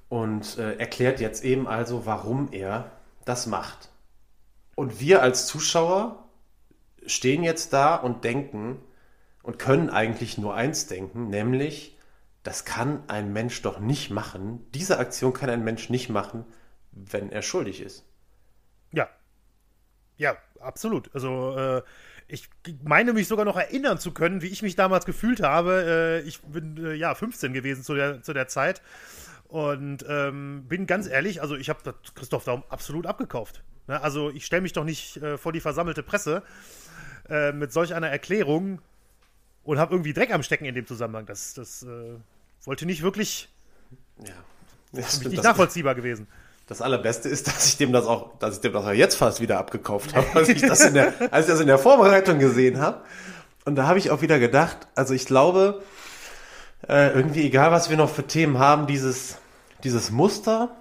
und 0.08 0.56
äh, 0.56 0.76
erklärt 0.78 1.20
jetzt 1.20 1.44
eben 1.44 1.68
also, 1.68 2.06
warum 2.06 2.48
er 2.52 2.90
das 3.26 3.46
macht. 3.46 3.90
Und 4.76 4.98
wir 4.98 5.20
als 5.22 5.46
Zuschauer 5.46 6.24
stehen 7.04 7.44
jetzt 7.44 7.74
da 7.74 7.96
und 7.96 8.24
denken 8.24 8.78
und 9.42 9.58
können 9.58 9.90
eigentlich 9.90 10.38
nur 10.38 10.54
eins 10.54 10.86
denken, 10.86 11.28
nämlich, 11.28 11.98
das 12.42 12.64
kann 12.64 13.02
ein 13.08 13.32
Mensch 13.32 13.60
doch 13.62 13.80
nicht 13.80 14.10
machen. 14.10 14.66
Diese 14.72 14.98
Aktion 14.98 15.32
kann 15.32 15.50
ein 15.50 15.64
Mensch 15.64 15.90
nicht 15.90 16.08
machen, 16.08 16.44
wenn 16.92 17.30
er 17.30 17.42
schuldig 17.42 17.80
ist. 17.80 18.04
Ja. 18.92 19.08
Ja, 20.16 20.36
absolut. 20.58 21.14
Also, 21.14 21.56
äh, 21.56 21.82
ich 22.28 22.48
meine 22.82 23.12
mich 23.12 23.28
sogar 23.28 23.44
noch 23.44 23.56
erinnern 23.56 23.98
zu 23.98 24.12
können, 24.12 24.42
wie 24.42 24.48
ich 24.48 24.62
mich 24.62 24.76
damals 24.76 25.04
gefühlt 25.04 25.40
habe. 25.40 26.22
Äh, 26.24 26.28
ich 26.28 26.40
bin 26.42 26.76
äh, 26.78 26.94
ja 26.94 27.14
15 27.14 27.52
gewesen 27.52 27.82
zu 27.82 27.94
der, 27.94 28.22
zu 28.22 28.32
der 28.32 28.48
Zeit. 28.48 28.82
Und 29.48 30.04
ähm, 30.08 30.64
bin 30.68 30.86
ganz 30.86 31.08
ehrlich, 31.08 31.42
also 31.42 31.56
ich 31.56 31.68
habe 31.68 31.94
Christoph 32.14 32.44
Daum 32.44 32.62
absolut 32.68 33.06
abgekauft. 33.06 33.64
Ne? 33.88 34.00
Also 34.00 34.30
ich 34.30 34.46
stelle 34.46 34.62
mich 34.62 34.72
doch 34.72 34.84
nicht 34.84 35.16
äh, 35.16 35.36
vor 35.36 35.52
die 35.52 35.60
versammelte 35.60 36.04
Presse 36.04 36.44
äh, 37.28 37.50
mit 37.50 37.72
solch 37.72 37.94
einer 37.94 38.08
Erklärung 38.08 38.80
und 39.64 39.78
habe 39.78 39.94
irgendwie 39.94 40.12
Dreck 40.12 40.32
am 40.32 40.42
Stecken 40.42 40.64
in 40.64 40.74
dem 40.74 40.86
Zusammenhang. 40.86 41.26
Das, 41.26 41.54
das 41.54 41.82
äh, 41.82 42.16
wollte 42.64 42.86
nicht 42.86 43.02
wirklich 43.02 43.48
ja. 44.26 44.34
Das 44.92 45.14
ist 45.14 45.28
nicht 45.28 45.42
nachvollziehbar 45.42 45.94
gewesen. 45.94 46.26
Das 46.66 46.82
allerbeste 46.82 47.28
ist, 47.28 47.46
dass 47.46 47.66
ich 47.66 47.76
dem 47.76 47.92
das 47.92 48.06
auch, 48.06 48.38
dass 48.38 48.56
ich 48.56 48.60
dem 48.60 48.72
das 48.72 48.84
auch 48.84 48.92
jetzt 48.92 49.16
fast 49.16 49.40
wieder 49.40 49.58
abgekauft 49.58 50.14
habe, 50.14 50.26
als 50.34 50.48
ich 50.48 50.60
das 50.60 50.80
in 50.80 50.94
der, 50.94 51.14
als 51.32 51.46
ich 51.46 51.52
das 51.52 51.60
in 51.60 51.66
der 51.66 51.78
Vorbereitung 51.78 52.38
gesehen 52.38 52.80
habe. 52.80 53.02
Und 53.64 53.76
da 53.76 53.86
habe 53.86 53.98
ich 53.98 54.10
auch 54.10 54.22
wieder 54.22 54.38
gedacht, 54.38 54.78
also 54.94 55.14
ich 55.14 55.26
glaube, 55.26 55.82
äh, 56.88 57.12
irgendwie 57.12 57.44
egal, 57.44 57.72
was 57.72 57.90
wir 57.90 57.96
noch 57.96 58.10
für 58.10 58.26
Themen 58.26 58.58
haben, 58.58 58.86
dieses, 58.86 59.38
dieses 59.84 60.10
Muster, 60.10 60.76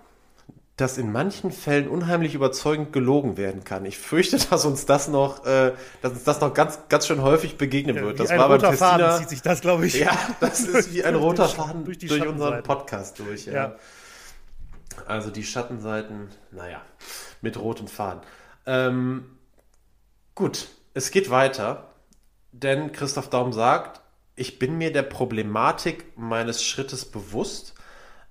das 0.80 0.98
in 0.98 1.12
manchen 1.12 1.52
Fällen 1.52 1.88
unheimlich 1.88 2.36
überzeugend 2.36 2.94
gelogen 2.94 3.38
werden 3.38 3.64
kann. 3.64 3.86
Ich 3.86 3.98
fürchte, 3.98 4.38
dass 4.50 4.66
uns 4.66 4.86
das 4.86 5.08
noch, 5.08 5.46
äh, 5.46 5.74
dass 6.02 6.14
uns 6.14 6.24
das 6.24 6.42
noch 6.42 6.54
ganz, 6.54 6.80
ganz 6.90 7.08
schön 7.08 7.22
häufig 7.22 7.58
begegnen 7.58 7.98
ja, 7.98 8.02
wird. 8.04 8.20
Das 8.20 8.30
ein 8.30 8.40
war 8.40 8.50
roter 8.50 8.70
beim 8.70 8.78
Faden 8.78 9.20
zieht 9.20 9.30
sich 9.30 9.42
das, 9.42 9.62
glaube 9.62 9.88
ich. 9.88 9.96
Ja, 9.96 10.18
das 10.40 10.62
ist 10.62 10.94
wie 10.94 11.04
ein 11.04 11.16
roter 11.16 11.48
Faden 11.48 11.86
durch, 11.86 11.98
durch 12.00 12.26
unseren 12.26 12.64
Podcast 12.64 13.20
durch. 13.20 13.46
Ja. 13.46 13.54
ja. 13.54 13.76
Also 15.06 15.32
die 15.32 15.44
Schattenseiten, 15.44 16.30
naja, 16.52 16.82
mit 17.42 17.60
rotem 17.60 17.88
Faden. 17.88 18.22
Ähm, 18.66 19.26
gut, 20.36 20.68
es 20.94 21.12
geht 21.12 21.30
weiter, 21.30 21.94
denn 22.52 22.92
Christoph 22.92 23.30
Daum 23.30 23.54
sagt, 23.54 24.02
ich 24.36 24.60
bin 24.60 24.78
mir 24.78 24.92
der 24.92 25.04
Problematik 25.04 26.18
meines 26.18 26.64
Schrittes 26.64 27.06
bewusst 27.06 27.76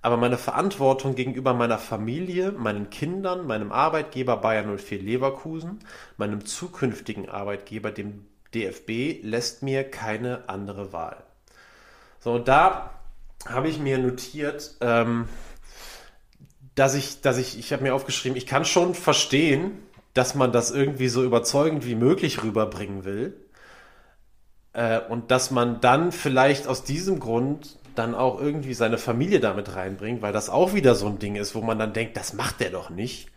aber 0.09 0.17
meine 0.17 0.39
Verantwortung 0.39 1.17
gegenüber 1.17 1.53
meiner 1.53 1.77
Familie, 1.77 2.53
meinen 2.53 2.89
Kindern, 2.89 3.47
meinem 3.47 3.71
Arbeitgeber 3.71 4.39
Bayern 4.39 4.75
04 4.79 5.03
Leverkusen, 5.03 5.81
meinem 6.17 6.47
zukünftigen 6.47 7.29
Arbeitgeber, 7.29 7.91
dem 7.91 8.25
DFB, 8.55 9.23
lässt 9.23 9.63
mir 9.63 9.85
keine 9.85 10.49
andere 10.49 10.95
Wahl. 10.95 11.19
So, 12.21 12.33
und 12.33 12.49
da 12.49 12.93
habe 13.47 13.69
ich 13.69 13.81
mir 13.81 13.99
notiert, 13.99 14.77
ähm, 14.81 15.29
dass 16.75 16.95
ich, 16.95 17.21
dass 17.21 17.37
ich, 17.37 17.59
ich 17.59 17.75
habe 17.75 17.83
mir 17.83 17.95
aufgeschrieben, 17.95 18.39
ich 18.39 18.47
kann 18.47 18.65
schon 18.65 18.95
verstehen, 18.95 19.73
dass 20.15 20.35
man 20.35 20.53
das 20.53 20.71
irgendwie 20.71 21.09
so 21.09 21.23
überzeugend 21.23 21.85
wie 21.85 21.97
möglich 21.97 22.43
rüberbringen 22.43 23.05
will. 23.05 23.37
Äh, 24.73 25.01
und 25.01 25.31
dass 25.31 25.51
man 25.51 25.83
dann 25.83 26.13
vielleicht 26.13 26.67
aus 26.67 26.83
diesem 26.83 27.21
Grund 27.21 27.77
dann 27.99 28.15
auch 28.15 28.41
irgendwie 28.41 28.75
seine 28.75 28.99
Familie 28.99 29.41
damit 29.41 29.75
reinbringt, 29.75 30.23
weil 30.23 30.33
das 30.33 30.49
auch 30.49 30.75
wieder 30.75 30.95
so 30.95 31.07
ein 31.07 31.19
Ding 31.19 31.37
ist, 31.37 31.55
wo 31.55 31.61
man 31.61 31.79
dann 31.79 31.93
denkt, 31.93 32.17
das 32.17 32.33
macht 32.33 32.61
der 32.61 32.71
doch 32.71 32.91
nicht. 32.91 33.29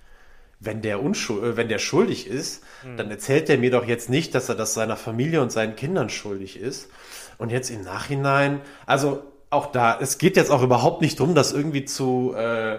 Wenn 0.59 0.83
der, 0.83 1.01
unschuld, 1.01 1.43
äh, 1.43 1.57
wenn 1.57 1.67
der 1.67 1.79
schuldig 1.79 2.27
ist, 2.27 2.63
mhm. 2.85 2.97
dann 2.97 3.09
erzählt 3.09 3.49
der 3.49 3.57
mir 3.57 3.71
doch 3.71 3.85
jetzt 3.85 4.09
nicht, 4.09 4.35
dass 4.35 4.47
er 4.49 4.55
das 4.55 4.73
seiner 4.75 4.97
Familie 4.97 5.41
und 5.41 5.51
seinen 5.51 5.75
Kindern 5.75 6.09
schuldig 6.09 6.59
ist. 6.59 6.89
Und 7.39 7.51
jetzt 7.51 7.71
im 7.71 7.81
Nachhinein, 7.81 8.61
also 8.85 9.23
auch 9.49 9.71
da, 9.71 9.97
es 9.99 10.19
geht 10.19 10.37
jetzt 10.37 10.51
auch 10.51 10.61
überhaupt 10.61 11.01
nicht 11.01 11.19
drum, 11.19 11.33
das 11.33 11.51
irgendwie 11.51 11.85
zu, 11.85 12.35
äh, 12.37 12.75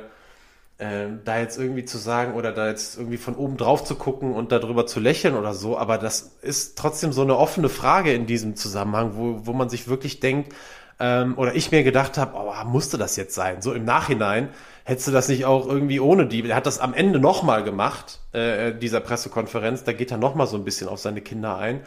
äh, 0.78 1.08
da 1.24 1.38
jetzt 1.40 1.58
irgendwie 1.58 1.84
zu 1.84 1.98
sagen 1.98 2.34
oder 2.34 2.52
da 2.52 2.68
jetzt 2.68 2.96
irgendwie 2.96 3.18
von 3.18 3.34
oben 3.34 3.56
drauf 3.56 3.84
zu 3.84 3.96
gucken 3.96 4.32
und 4.32 4.52
darüber 4.52 4.86
zu 4.86 5.00
lächeln 5.00 5.34
oder 5.34 5.52
so, 5.52 5.76
aber 5.76 5.98
das 5.98 6.36
ist 6.42 6.78
trotzdem 6.78 7.12
so 7.12 7.22
eine 7.22 7.36
offene 7.36 7.68
Frage 7.68 8.12
in 8.14 8.26
diesem 8.26 8.54
Zusammenhang, 8.54 9.12
wo, 9.16 9.46
wo 9.46 9.52
man 9.52 9.68
sich 9.68 9.88
wirklich 9.88 10.20
denkt, 10.20 10.54
ähm, 11.02 11.36
oder 11.36 11.54
ich 11.54 11.70
mir 11.72 11.82
gedacht 11.82 12.16
habe, 12.16 12.32
oh, 12.36 12.64
musste 12.64 12.96
das 12.96 13.16
jetzt 13.16 13.34
sein? 13.34 13.60
So 13.60 13.74
im 13.74 13.84
Nachhinein 13.84 14.48
hättest 14.84 15.08
du 15.08 15.12
das 15.12 15.28
nicht 15.28 15.44
auch 15.44 15.66
irgendwie 15.66 16.00
ohne 16.00 16.26
die, 16.26 16.48
er 16.48 16.56
hat 16.56 16.66
das 16.66 16.78
am 16.78 16.94
Ende 16.94 17.18
nochmal 17.18 17.64
gemacht, 17.64 18.20
äh, 18.32 18.72
dieser 18.72 19.00
Pressekonferenz, 19.00 19.84
da 19.84 19.92
geht 19.92 20.12
er 20.12 20.18
nochmal 20.18 20.46
so 20.46 20.56
ein 20.56 20.64
bisschen 20.64 20.88
auf 20.88 21.00
seine 21.00 21.20
Kinder 21.20 21.58
ein 21.58 21.82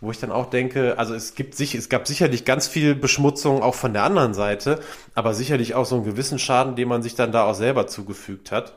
wo 0.00 0.10
ich 0.10 0.20
dann 0.20 0.30
auch 0.30 0.46
denke, 0.46 0.96
also 0.98 1.14
es 1.14 1.34
gibt 1.34 1.54
sich, 1.56 1.74
es 1.74 1.88
gab 1.88 2.06
sicherlich 2.06 2.44
ganz 2.44 2.68
viel 2.68 2.94
Beschmutzung 2.94 3.62
auch 3.62 3.74
von 3.74 3.92
der 3.92 4.04
anderen 4.04 4.34
Seite, 4.34 4.80
aber 5.14 5.34
sicherlich 5.34 5.74
auch 5.74 5.86
so 5.86 5.96
einen 5.96 6.04
gewissen 6.04 6.38
Schaden, 6.38 6.76
den 6.76 6.88
man 6.88 7.02
sich 7.02 7.14
dann 7.14 7.32
da 7.32 7.44
auch 7.44 7.54
selber 7.54 7.86
zugefügt 7.86 8.52
hat. 8.52 8.76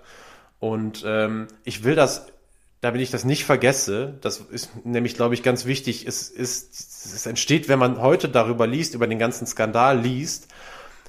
Und 0.60 1.04
ähm, 1.06 1.48
ich 1.64 1.84
will 1.84 1.96
das, 1.96 2.28
damit 2.82 3.02
ich 3.02 3.12
das 3.12 3.24
nicht 3.24 3.46
vergesse, 3.46 4.16
das 4.22 4.40
ist 4.40 4.86
nämlich, 4.86 5.16
glaube 5.16 5.36
ich, 5.36 5.44
ganz 5.44 5.66
wichtig, 5.66 6.08
es 6.08 6.30
ist, 6.30 6.74
es 6.74 7.26
entsteht, 7.28 7.70
wenn 7.70 7.80
man 7.80 8.02
heute 8.02 8.28
darüber 8.28 8.66
liest, 8.66 8.96
über 8.96 9.08
den 9.08 9.20
ganzen 9.20 9.46
Skandal 9.46 10.00
liest, 10.00 10.48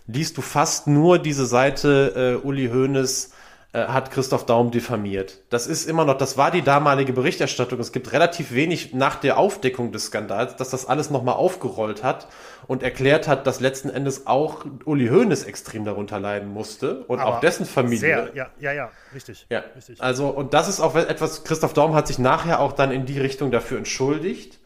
liest 0.06 0.37
du 0.37 0.42
fast 0.42 0.87
nur 0.87 1.18
diese 1.18 1.46
Seite 1.46 2.40
äh, 2.42 2.46
Uli 2.46 2.68
Hoeneß 2.68 3.32
äh, 3.72 3.87
hat 3.87 4.11
Christoph 4.11 4.44
Daum 4.44 4.70
diffamiert. 4.70 5.38
Das 5.48 5.66
ist 5.66 5.88
immer 5.88 6.04
noch, 6.04 6.18
das 6.18 6.37
war 6.37 6.50
die 6.50 6.61
damalige 6.61 7.14
Berichterstattung. 7.14 7.80
Es 7.80 7.92
gibt 7.92 8.12
relativ 8.12 8.52
wenig 8.52 8.92
nach 8.92 9.16
der 9.16 9.38
Aufdeckung 9.38 9.92
des 9.92 10.06
Skandals, 10.06 10.56
dass 10.56 10.68
das 10.68 10.85
alles 10.85 11.08
nochmal 11.08 11.37
aufgerollt 11.37 12.02
hat 12.02 12.28
und 12.66 12.83
erklärt 12.83 13.29
hat, 13.29 13.46
dass 13.46 13.61
letzten 13.61 13.90
Endes 13.90 14.27
auch 14.27 14.64
Uli 14.85 15.09
Hoeneß 15.09 15.44
extrem 15.44 15.85
darunter 15.85 16.20
leiden 16.20 16.48
musste 16.53 17.05
und 17.05 17.20
Aber 17.20 17.37
auch 17.37 17.40
dessen 17.40 17.66
Familie. 17.66 17.98
Sehr, 17.98 18.31
ja, 18.35 18.51
ja, 18.61 18.72
ja, 18.72 18.90
richtig. 19.14 19.46
Ja, 19.51 19.64
richtig. 19.77 20.01
Also, 20.01 20.29
und 20.29 20.55
das 20.55 20.68
ist 20.68 20.81
auch 20.81 20.94
etwas, 20.94 21.44
Christoph 21.44 21.75
Daum 21.75 21.94
hat 21.94 22.07
sich 22.07 22.18
nachher 22.18 22.61
auch 22.61 22.72
dann 22.72 22.90
in 22.90 23.07
die 23.07 23.18
Richtung 23.18 23.51
dafür 23.51 23.79
entschuldigt. 23.79 24.59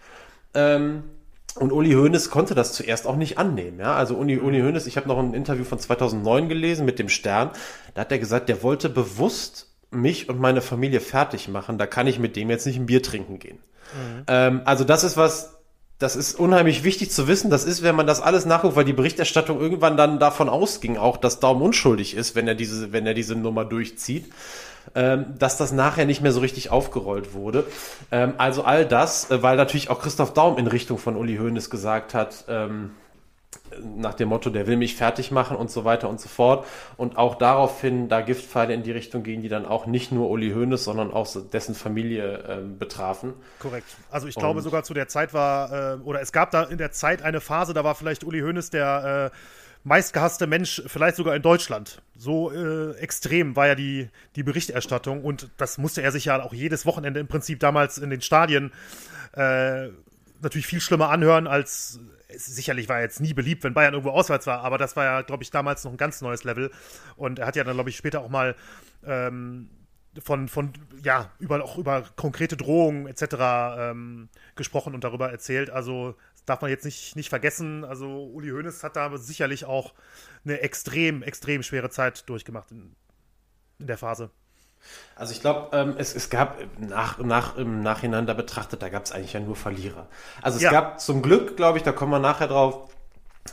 Ähm, 0.54 1.04
und 1.58 1.72
Uli 1.72 1.92
Hoeneß 1.92 2.30
konnte 2.30 2.54
das 2.54 2.74
zuerst 2.74 3.06
auch 3.06 3.16
nicht 3.16 3.38
annehmen. 3.38 3.80
Ja? 3.80 3.94
Also 3.94 4.16
Uli, 4.16 4.38
Uli 4.38 4.60
Hoeneß, 4.60 4.86
ich 4.86 4.96
habe 4.96 5.08
noch 5.08 5.18
ein 5.18 5.32
Interview 5.32 5.64
von 5.64 5.78
2009 5.78 6.48
gelesen 6.48 6.84
mit 6.84 6.98
dem 6.98 7.08
Stern. 7.08 7.50
Da 7.94 8.02
hat 8.02 8.12
er 8.12 8.18
gesagt, 8.18 8.48
der 8.48 8.62
wollte 8.62 8.90
bewusst 8.90 9.68
mich 9.90 10.28
und 10.28 10.38
meine 10.38 10.60
Familie 10.60 11.00
fertig 11.00 11.48
machen. 11.48 11.78
Da 11.78 11.86
kann 11.86 12.06
ich 12.06 12.18
mit 12.18 12.36
dem 12.36 12.50
jetzt 12.50 12.66
nicht 12.66 12.76
ein 12.76 12.86
Bier 12.86 13.02
trinken 13.02 13.38
gehen. 13.38 13.58
Mhm. 13.94 14.24
Ähm, 14.26 14.60
also 14.64 14.84
das 14.84 15.04
ist 15.04 15.16
was, 15.16 15.55
das 15.98 16.16
ist 16.16 16.38
unheimlich 16.38 16.84
wichtig 16.84 17.10
zu 17.10 17.26
wissen. 17.26 17.50
Das 17.50 17.64
ist, 17.64 17.82
wenn 17.82 17.96
man 17.96 18.06
das 18.06 18.20
alles 18.20 18.44
nachguckt, 18.44 18.76
weil 18.76 18.84
die 18.84 18.92
Berichterstattung 18.92 19.60
irgendwann 19.60 19.96
dann 19.96 20.18
davon 20.18 20.48
ausging, 20.48 20.96
auch 20.96 21.16
dass 21.16 21.40
Daum 21.40 21.62
unschuldig 21.62 22.14
ist, 22.14 22.34
wenn 22.34 22.46
er 22.46 22.54
diese, 22.54 22.92
wenn 22.92 23.06
er 23.06 23.14
diese 23.14 23.34
Nummer 23.34 23.64
durchzieht 23.64 24.26
ähm, 24.94 25.34
dass 25.38 25.56
das 25.56 25.72
nachher 25.72 26.06
nicht 26.06 26.22
mehr 26.22 26.32
so 26.32 26.40
richtig 26.40 26.70
aufgerollt 26.70 27.34
wurde. 27.34 27.64
Ähm, 28.10 28.34
also 28.38 28.64
all 28.64 28.86
das, 28.86 29.30
äh, 29.30 29.42
weil 29.42 29.56
natürlich 29.56 29.90
auch 29.90 30.00
Christoph 30.00 30.32
Daum 30.32 30.58
in 30.58 30.66
Richtung 30.66 30.98
von 30.98 31.16
Uli 31.16 31.36
Hoeneß 31.36 31.70
gesagt 31.70 32.14
hat, 32.14 32.44
ähm, 32.48 32.90
nach 33.82 34.14
dem 34.14 34.28
Motto, 34.28 34.50
der 34.50 34.66
will 34.66 34.76
mich 34.76 34.96
fertig 34.96 35.30
machen 35.30 35.56
und 35.56 35.70
so 35.70 35.84
weiter 35.84 36.08
und 36.08 36.20
so 36.20 36.28
fort. 36.28 36.66
Und 36.96 37.16
auch 37.16 37.36
daraufhin 37.36 38.08
da 38.08 38.20
Giftpfeile 38.20 38.74
in 38.74 38.82
die 38.82 38.92
Richtung 38.92 39.22
gehen, 39.22 39.42
die 39.42 39.48
dann 39.48 39.66
auch 39.66 39.86
nicht 39.86 40.12
nur 40.12 40.30
Uli 40.30 40.52
Hoeneß, 40.52 40.84
sondern 40.84 41.12
auch 41.12 41.26
dessen 41.52 41.74
Familie 41.74 42.44
ähm, 42.48 42.78
betrafen. 42.78 43.34
Korrekt. 43.58 43.88
Also 44.10 44.26
ich 44.26 44.34
glaube 44.34 44.58
und 44.58 44.64
sogar 44.64 44.82
zu 44.84 44.94
der 44.94 45.08
Zeit 45.08 45.34
war, 45.34 45.96
äh, 45.96 45.96
oder 46.00 46.20
es 46.20 46.32
gab 46.32 46.50
da 46.50 46.62
in 46.62 46.78
der 46.78 46.92
Zeit 46.92 47.22
eine 47.22 47.40
Phase, 47.40 47.74
da 47.74 47.84
war 47.84 47.94
vielleicht 47.94 48.24
Uli 48.24 48.40
Hoeneß 48.40 48.70
der 48.70 49.32
äh, 49.32 49.36
meistgehasste 49.86 50.48
Mensch, 50.48 50.82
vielleicht 50.86 51.16
sogar 51.16 51.36
in 51.36 51.42
Deutschland. 51.42 52.02
So 52.16 52.50
äh, 52.50 52.96
extrem 52.96 53.54
war 53.54 53.68
ja 53.68 53.76
die, 53.76 54.08
die 54.34 54.42
Berichterstattung 54.42 55.22
und 55.22 55.48
das 55.58 55.78
musste 55.78 56.02
er 56.02 56.10
sich 56.10 56.24
ja 56.24 56.42
auch 56.42 56.52
jedes 56.52 56.86
Wochenende 56.86 57.20
im 57.20 57.28
Prinzip 57.28 57.60
damals 57.60 57.96
in 57.98 58.10
den 58.10 58.20
Stadien 58.20 58.72
äh, 59.34 59.90
natürlich 60.46 60.66
viel 60.66 60.80
schlimmer 60.80 61.10
anhören 61.10 61.46
als 61.46 62.00
sicherlich 62.28 62.88
war 62.88 62.96
er 62.96 63.02
jetzt 63.02 63.20
nie 63.20 63.34
beliebt, 63.34 63.64
wenn 63.64 63.74
Bayern 63.74 63.94
irgendwo 63.94 64.10
auswärts 64.10 64.46
war, 64.46 64.60
aber 64.60 64.78
das 64.78 64.96
war 64.96 65.04
ja, 65.04 65.22
glaube 65.22 65.42
ich, 65.42 65.50
damals 65.50 65.84
noch 65.84 65.92
ein 65.92 65.96
ganz 65.96 66.20
neues 66.20 66.44
Level. 66.44 66.70
Und 67.16 67.38
er 67.38 67.46
hat 67.46 67.56
ja 67.56 67.64
dann, 67.64 67.74
glaube 67.74 67.90
ich, 67.90 67.96
später 67.96 68.20
auch 68.20 68.28
mal 68.28 68.56
ähm, 69.04 69.70
von, 70.22 70.48
von, 70.48 70.72
ja, 71.02 71.30
über, 71.38 71.62
auch 71.62 71.78
über 71.78 72.04
konkrete 72.16 72.56
Drohungen 72.56 73.06
etc. 73.06 73.22
Ähm, 73.78 74.28
gesprochen 74.54 74.94
und 74.94 75.04
darüber 75.04 75.30
erzählt. 75.30 75.70
Also 75.70 76.16
darf 76.46 76.60
man 76.62 76.70
jetzt 76.70 76.84
nicht, 76.84 77.16
nicht 77.16 77.28
vergessen. 77.28 77.84
Also 77.84 78.26
Uli 78.26 78.50
Hoeneß 78.50 78.82
hat 78.82 78.96
da 78.96 79.16
sicherlich 79.18 79.64
auch 79.64 79.94
eine 80.44 80.60
extrem, 80.60 81.22
extrem 81.22 81.62
schwere 81.62 81.90
Zeit 81.90 82.28
durchgemacht 82.28 82.70
in, 82.70 82.94
in 83.78 83.86
der 83.86 83.98
Phase. 83.98 84.30
Also 85.14 85.32
ich 85.32 85.40
glaube, 85.40 85.74
ähm, 85.74 85.94
es, 85.96 86.14
es 86.14 86.28
gab 86.28 86.58
nach, 86.78 87.18
nach, 87.18 87.56
im 87.56 87.82
Nachhinein 87.82 88.26
da 88.26 88.34
betrachtet, 88.34 88.82
da 88.82 88.90
gab 88.90 89.04
es 89.04 89.12
eigentlich 89.12 89.32
ja 89.32 89.40
nur 89.40 89.56
Verlierer. 89.56 90.08
Also 90.42 90.56
es 90.56 90.62
ja. 90.62 90.70
gab 90.70 91.00
zum 91.00 91.22
Glück, 91.22 91.56
glaube 91.56 91.78
ich, 91.78 91.84
da 91.84 91.92
kommen 91.92 92.12
wir 92.12 92.18
nachher 92.18 92.48
drauf, 92.48 92.90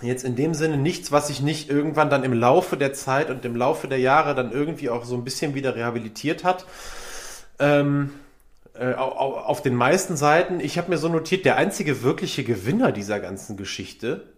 jetzt 0.01 0.25
in 0.25 0.35
dem 0.35 0.53
Sinne 0.53 0.77
nichts, 0.77 1.11
was 1.11 1.27
sich 1.27 1.41
nicht 1.41 1.69
irgendwann 1.69 2.09
dann 2.09 2.23
im 2.23 2.33
Laufe 2.33 2.75
der 2.75 2.93
Zeit 2.93 3.29
und 3.29 3.45
im 3.45 3.55
Laufe 3.55 3.87
der 3.87 3.99
Jahre 3.99 4.35
dann 4.35 4.51
irgendwie 4.51 4.89
auch 4.89 5.05
so 5.05 5.15
ein 5.15 5.23
bisschen 5.23 5.55
wieder 5.55 5.75
rehabilitiert 5.75 6.43
hat. 6.43 6.65
Ähm, 7.59 8.11
äh, 8.73 8.93
auf 8.93 9.61
den 9.61 9.75
meisten 9.75 10.17
Seiten, 10.17 10.59
ich 10.59 10.77
habe 10.77 10.89
mir 10.89 10.97
so 10.97 11.07
notiert, 11.07 11.45
der 11.45 11.57
einzige 11.57 12.01
wirkliche 12.01 12.43
Gewinner 12.43 12.91
dieser 12.91 13.19
ganzen 13.19 13.55
Geschichte, 13.55 14.33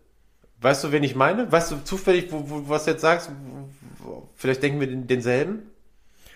weißt 0.61 0.83
du, 0.83 0.91
wen 0.91 1.03
ich 1.03 1.15
meine? 1.15 1.51
Weißt 1.51 1.71
du 1.71 1.77
zufällig, 1.83 2.31
wo, 2.31 2.49
wo, 2.49 2.69
was 2.69 2.85
du 2.85 2.91
jetzt 2.91 3.01
sagst? 3.01 3.31
Vielleicht 4.35 4.61
denken 4.61 4.79
wir 4.79 4.87
den, 4.87 5.07
denselben? 5.07 5.71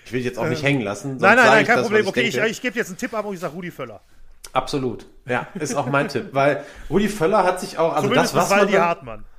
Ich 0.10 0.14
will 0.14 0.22
jetzt 0.22 0.40
auch 0.40 0.48
nicht 0.48 0.64
ähm, 0.64 0.66
hängen 0.66 0.82
lassen. 0.82 1.18
Nein, 1.18 1.36
nein, 1.36 1.46
nein, 1.46 1.66
kein 1.68 1.78
das, 1.78 1.86
Problem. 1.86 2.02
Ich 2.02 2.10
okay, 2.10 2.32
denke. 2.32 2.46
ich, 2.48 2.52
ich 2.54 2.62
gebe 2.64 2.76
jetzt 2.76 2.88
einen 2.88 2.98
Tipp 2.98 3.14
ab 3.14 3.26
und 3.26 3.36
ich 3.36 3.40
sage 3.40 3.54
Rudi 3.54 3.70
Völler. 3.70 4.02
Absolut. 4.54 5.06
Ja, 5.28 5.46
ist 5.54 5.76
auch 5.76 5.86
mein 5.86 6.08
Tipp. 6.08 6.30
Weil 6.32 6.66
Rudi 6.90 7.10
Völler 7.10 7.44
hat 7.44 7.60
sich 7.60 7.78
auch, 7.78 7.94
also 7.94 8.08
Zumindest 8.08 8.36
das, 8.36 8.50
was 8.50 8.58
man. 8.58 8.72
Dann, 8.72 8.82
Hartmann. 8.82 9.26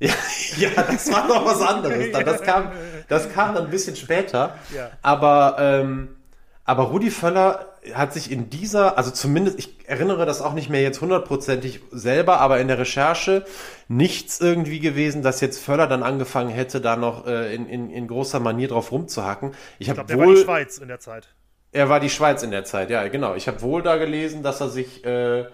Ja, 0.00 0.12
ja, 0.58 0.82
das 0.82 1.10
war 1.10 1.26
noch 1.26 1.46
was 1.46 1.62
anderes. 1.62 2.12
Das, 2.12 2.42
kam, 2.42 2.72
das 3.08 3.32
kam 3.32 3.54
dann 3.54 3.64
ein 3.64 3.70
bisschen 3.70 3.96
später. 3.96 4.58
Ja. 4.74 4.90
Aber, 5.00 5.56
ähm, 5.58 6.16
aber 6.64 6.82
Rudi 6.84 7.10
Völler 7.10 7.76
hat 7.94 8.12
sich 8.12 8.30
in 8.30 8.50
dieser, 8.50 8.98
also 8.98 9.10
zumindest, 9.10 9.58
ich 9.58 9.73
erinnere 9.86 10.26
das 10.26 10.40
auch 10.40 10.54
nicht 10.54 10.70
mehr 10.70 10.82
jetzt 10.82 11.00
hundertprozentig 11.00 11.80
selber, 11.90 12.40
aber 12.40 12.60
in 12.60 12.68
der 12.68 12.78
Recherche 12.78 13.44
nichts 13.88 14.40
irgendwie 14.40 14.80
gewesen, 14.80 15.22
dass 15.22 15.40
jetzt 15.40 15.58
Völler 15.58 15.86
dann 15.86 16.02
angefangen 16.02 16.50
hätte, 16.50 16.80
da 16.80 16.96
noch 16.96 17.26
äh, 17.26 17.54
in, 17.54 17.66
in, 17.66 17.90
in 17.90 18.06
großer 18.06 18.40
Manier 18.40 18.68
drauf 18.68 18.92
rumzuhacken. 18.92 19.52
Ich, 19.78 19.88
ich 19.88 19.94
glaube, 19.94 20.08
der 20.08 20.18
war 20.18 20.26
die 20.26 20.36
Schweiz 20.36 20.78
in 20.78 20.88
der 20.88 21.00
Zeit. 21.00 21.28
Er 21.72 21.88
war 21.88 22.00
die 22.00 22.10
Schweiz 22.10 22.42
in 22.42 22.50
der 22.50 22.64
Zeit, 22.64 22.90
ja, 22.90 23.06
genau. 23.08 23.34
Ich 23.34 23.48
habe 23.48 23.60
wohl 23.62 23.82
da 23.82 23.96
gelesen, 23.96 24.42
dass 24.42 24.60
er 24.60 24.68
sich 24.68 25.04
äh, 25.04 25.44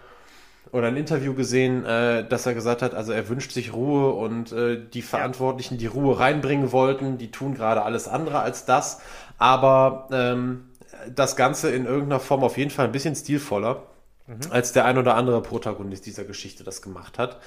oder 0.73 0.89
ein 0.89 0.97
Interview 0.97 1.35
gesehen, 1.35 1.85
äh, 1.85 2.29
dass 2.29 2.47
er 2.47 2.55
gesagt 2.55 2.83
hat, 2.83 2.95
also 2.95 3.13
er 3.13 3.29
wünscht 3.29 3.53
sich 3.53 3.73
Ruhe 3.73 4.13
und 4.13 4.53
äh, 4.53 4.79
die 4.93 5.03
Verantwortlichen, 5.03 5.79
die 5.79 5.87
Ruhe 5.87 6.19
reinbringen 6.19 6.73
wollten, 6.73 7.19
die 7.19 7.31
tun 7.31 7.55
gerade 7.55 7.83
alles 7.83 8.07
andere 8.07 8.41
als 8.41 8.67
das. 8.67 9.01
Aber 9.39 10.09
ähm, 10.13 10.69
das 11.13 11.37
Ganze 11.37 11.71
in 11.71 11.87
irgendeiner 11.87 12.21
Form 12.21 12.45
auf 12.45 12.59
jeden 12.59 12.71
Fall 12.71 12.85
ein 12.85 12.93
bisschen 12.93 13.17
stilvoller, 13.17 13.83
mhm. 14.31 14.51
als 14.53 14.73
der 14.73 14.85
ein 14.85 14.99
oder 14.99 15.17
andere 15.17 15.43
Protagonist 15.43 16.07
dieser 16.07 16.25
Geschichte 16.25 16.65
das 16.65 16.83
gemacht 16.83 17.19
hat. 17.19 17.41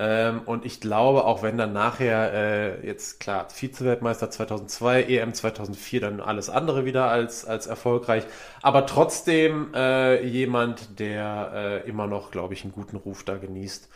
Ähm, 0.00 0.42
und 0.42 0.64
ich 0.64 0.80
glaube, 0.80 1.24
auch 1.24 1.42
wenn 1.42 1.58
dann 1.58 1.72
nachher 1.72 2.32
äh, 2.32 2.86
jetzt 2.86 3.18
klar 3.18 3.48
Vize-Weltmeister 3.50 4.30
2002, 4.30 5.02
EM 5.04 5.34
2004, 5.34 6.00
dann 6.00 6.20
alles 6.20 6.50
andere 6.50 6.84
wieder 6.84 7.10
als, 7.10 7.44
als 7.44 7.66
erfolgreich, 7.66 8.24
aber 8.62 8.86
trotzdem 8.86 9.74
äh, 9.74 10.24
jemand, 10.24 11.00
der 11.00 11.82
äh, 11.84 11.88
immer 11.88 12.06
noch, 12.06 12.30
glaube 12.30 12.54
ich, 12.54 12.62
einen 12.62 12.72
guten 12.72 12.96
Ruf 12.96 13.24
da 13.24 13.38
genießt. 13.38 13.88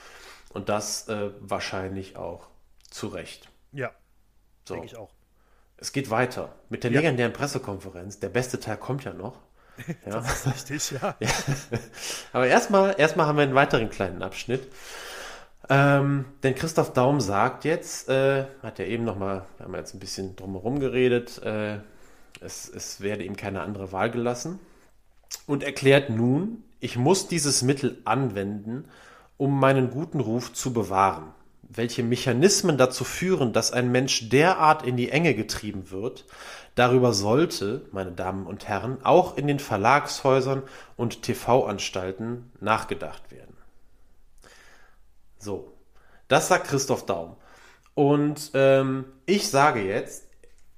Und 0.53 0.69
das 0.69 1.09
äh, 1.09 1.31
wahrscheinlich 1.41 2.17
auch 2.17 2.49
zu 2.91 3.07
Recht. 3.07 3.49
Ja, 3.73 3.93
so. 4.67 4.75
denke 4.75 4.89
ich 4.89 4.97
auch. 4.97 5.11
Es 5.77 5.93
geht 5.93 6.11
weiter 6.11 6.55
mit 6.69 6.85
der 6.85 6.91
ja. 6.91 7.01
legendären 7.01 7.33
Pressekonferenz. 7.33 8.19
Der 8.19 8.29
beste 8.29 8.61
Teil 8.61 8.77
kommt 8.77 9.05
ja 9.05 9.13
noch. 9.13 9.41
Ja. 10.07 10.21
das 10.21 10.47
ist 10.47 10.71
richtig, 10.71 11.01
ja. 11.01 11.17
ja. 11.21 11.29
Aber 12.33 12.47
erstmal, 12.47 12.95
erstmal 12.99 13.27
haben 13.27 13.37
wir 13.37 13.45
einen 13.45 13.55
weiteren 13.55 13.91
kleinen 13.91 14.23
Abschnitt. 14.23 14.67
Ähm, 15.69 16.25
denn 16.43 16.55
Christoph 16.55 16.93
Daum 16.93 17.21
sagt 17.21 17.65
jetzt, 17.65 18.09
äh, 18.09 18.45
hat 18.63 18.79
ja 18.79 18.85
eben 18.85 19.05
nochmal, 19.05 19.45
wir 19.57 19.67
haben 19.67 19.75
jetzt 19.75 19.95
ein 19.95 20.01
bisschen 20.01 20.35
drumherum 20.37 20.81
geredet, 20.81 21.41
äh, 21.43 21.79
es, 22.41 22.69
es 22.69 23.01
werde 23.01 23.23
ihm 23.25 23.37
keine 23.37 23.63
andere 23.63 23.93
Wahl 23.93 24.11
gelassen 24.11 24.59
und 25.47 25.63
erklärt 25.63 26.11
nun, 26.11 26.65
ich 26.81 26.97
muss 26.97 27.29
dieses 27.29 27.63
Mittel 27.63 27.99
anwenden, 28.05 28.87
um 29.37 29.59
meinen 29.59 29.91
guten 29.91 30.19
Ruf 30.19 30.53
zu 30.53 30.73
bewahren 30.73 31.33
welche 31.75 32.03
Mechanismen 32.03 32.77
dazu 32.77 33.05
führen, 33.05 33.53
dass 33.53 33.73
ein 33.73 33.91
Mensch 33.91 34.29
derart 34.29 34.85
in 34.85 34.97
die 34.97 35.11
Enge 35.11 35.35
getrieben 35.35 35.91
wird, 35.91 36.27
darüber 36.75 37.13
sollte, 37.13 37.87
meine 37.93 38.13
Damen 38.13 38.47
und 38.47 38.69
Herren, 38.69 39.03
auch 39.05 39.37
in 39.37 39.47
den 39.47 39.59
Verlagshäusern 39.59 40.63
und 40.97 41.23
TV-Anstalten 41.23 42.53
nachgedacht 42.61 43.31
werden. 43.31 43.57
So, 45.39 45.73
das 46.29 46.49
sagt 46.49 46.69
Christoph 46.69 47.07
Daum. 47.07 47.37
Und 47.95 48.51
ähm, 48.55 49.05
ich 49.27 49.49
sage 49.49 49.83
jetzt, 49.83 50.29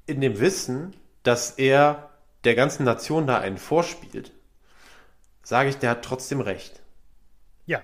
in 0.07 0.21
dem 0.21 0.41
Wissen, 0.41 0.95
dass 1.23 1.53
er 1.53 2.11
der 2.45 2.55
ganzen 2.55 2.85
Nation 2.85 3.27
da 3.27 3.39
einen 3.39 3.59
vorspielt, 3.59 4.33
sage 5.43 5.71
ich, 5.71 5.77
der 5.77 5.91
hat 5.91 6.05
trotzdem 6.05 6.41
recht. 6.41 6.83
Ja. 7.67 7.83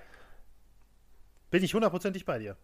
Bin 1.49 1.63
ich 1.63 1.73
hundertprozentig 1.73 2.25
bei 2.25 2.39
dir. 2.39 2.57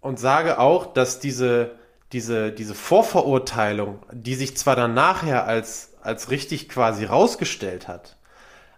Und 0.00 0.18
sage 0.18 0.58
auch, 0.58 0.92
dass 0.92 1.20
diese, 1.20 1.72
diese, 2.12 2.52
diese 2.52 2.74
Vorverurteilung, 2.74 3.98
die 4.12 4.34
sich 4.34 4.56
zwar 4.56 4.76
dann 4.76 4.94
nachher 4.94 5.46
als, 5.46 5.94
als 6.02 6.30
richtig 6.30 6.68
quasi 6.68 7.04
rausgestellt 7.04 7.88
hat, 7.88 8.16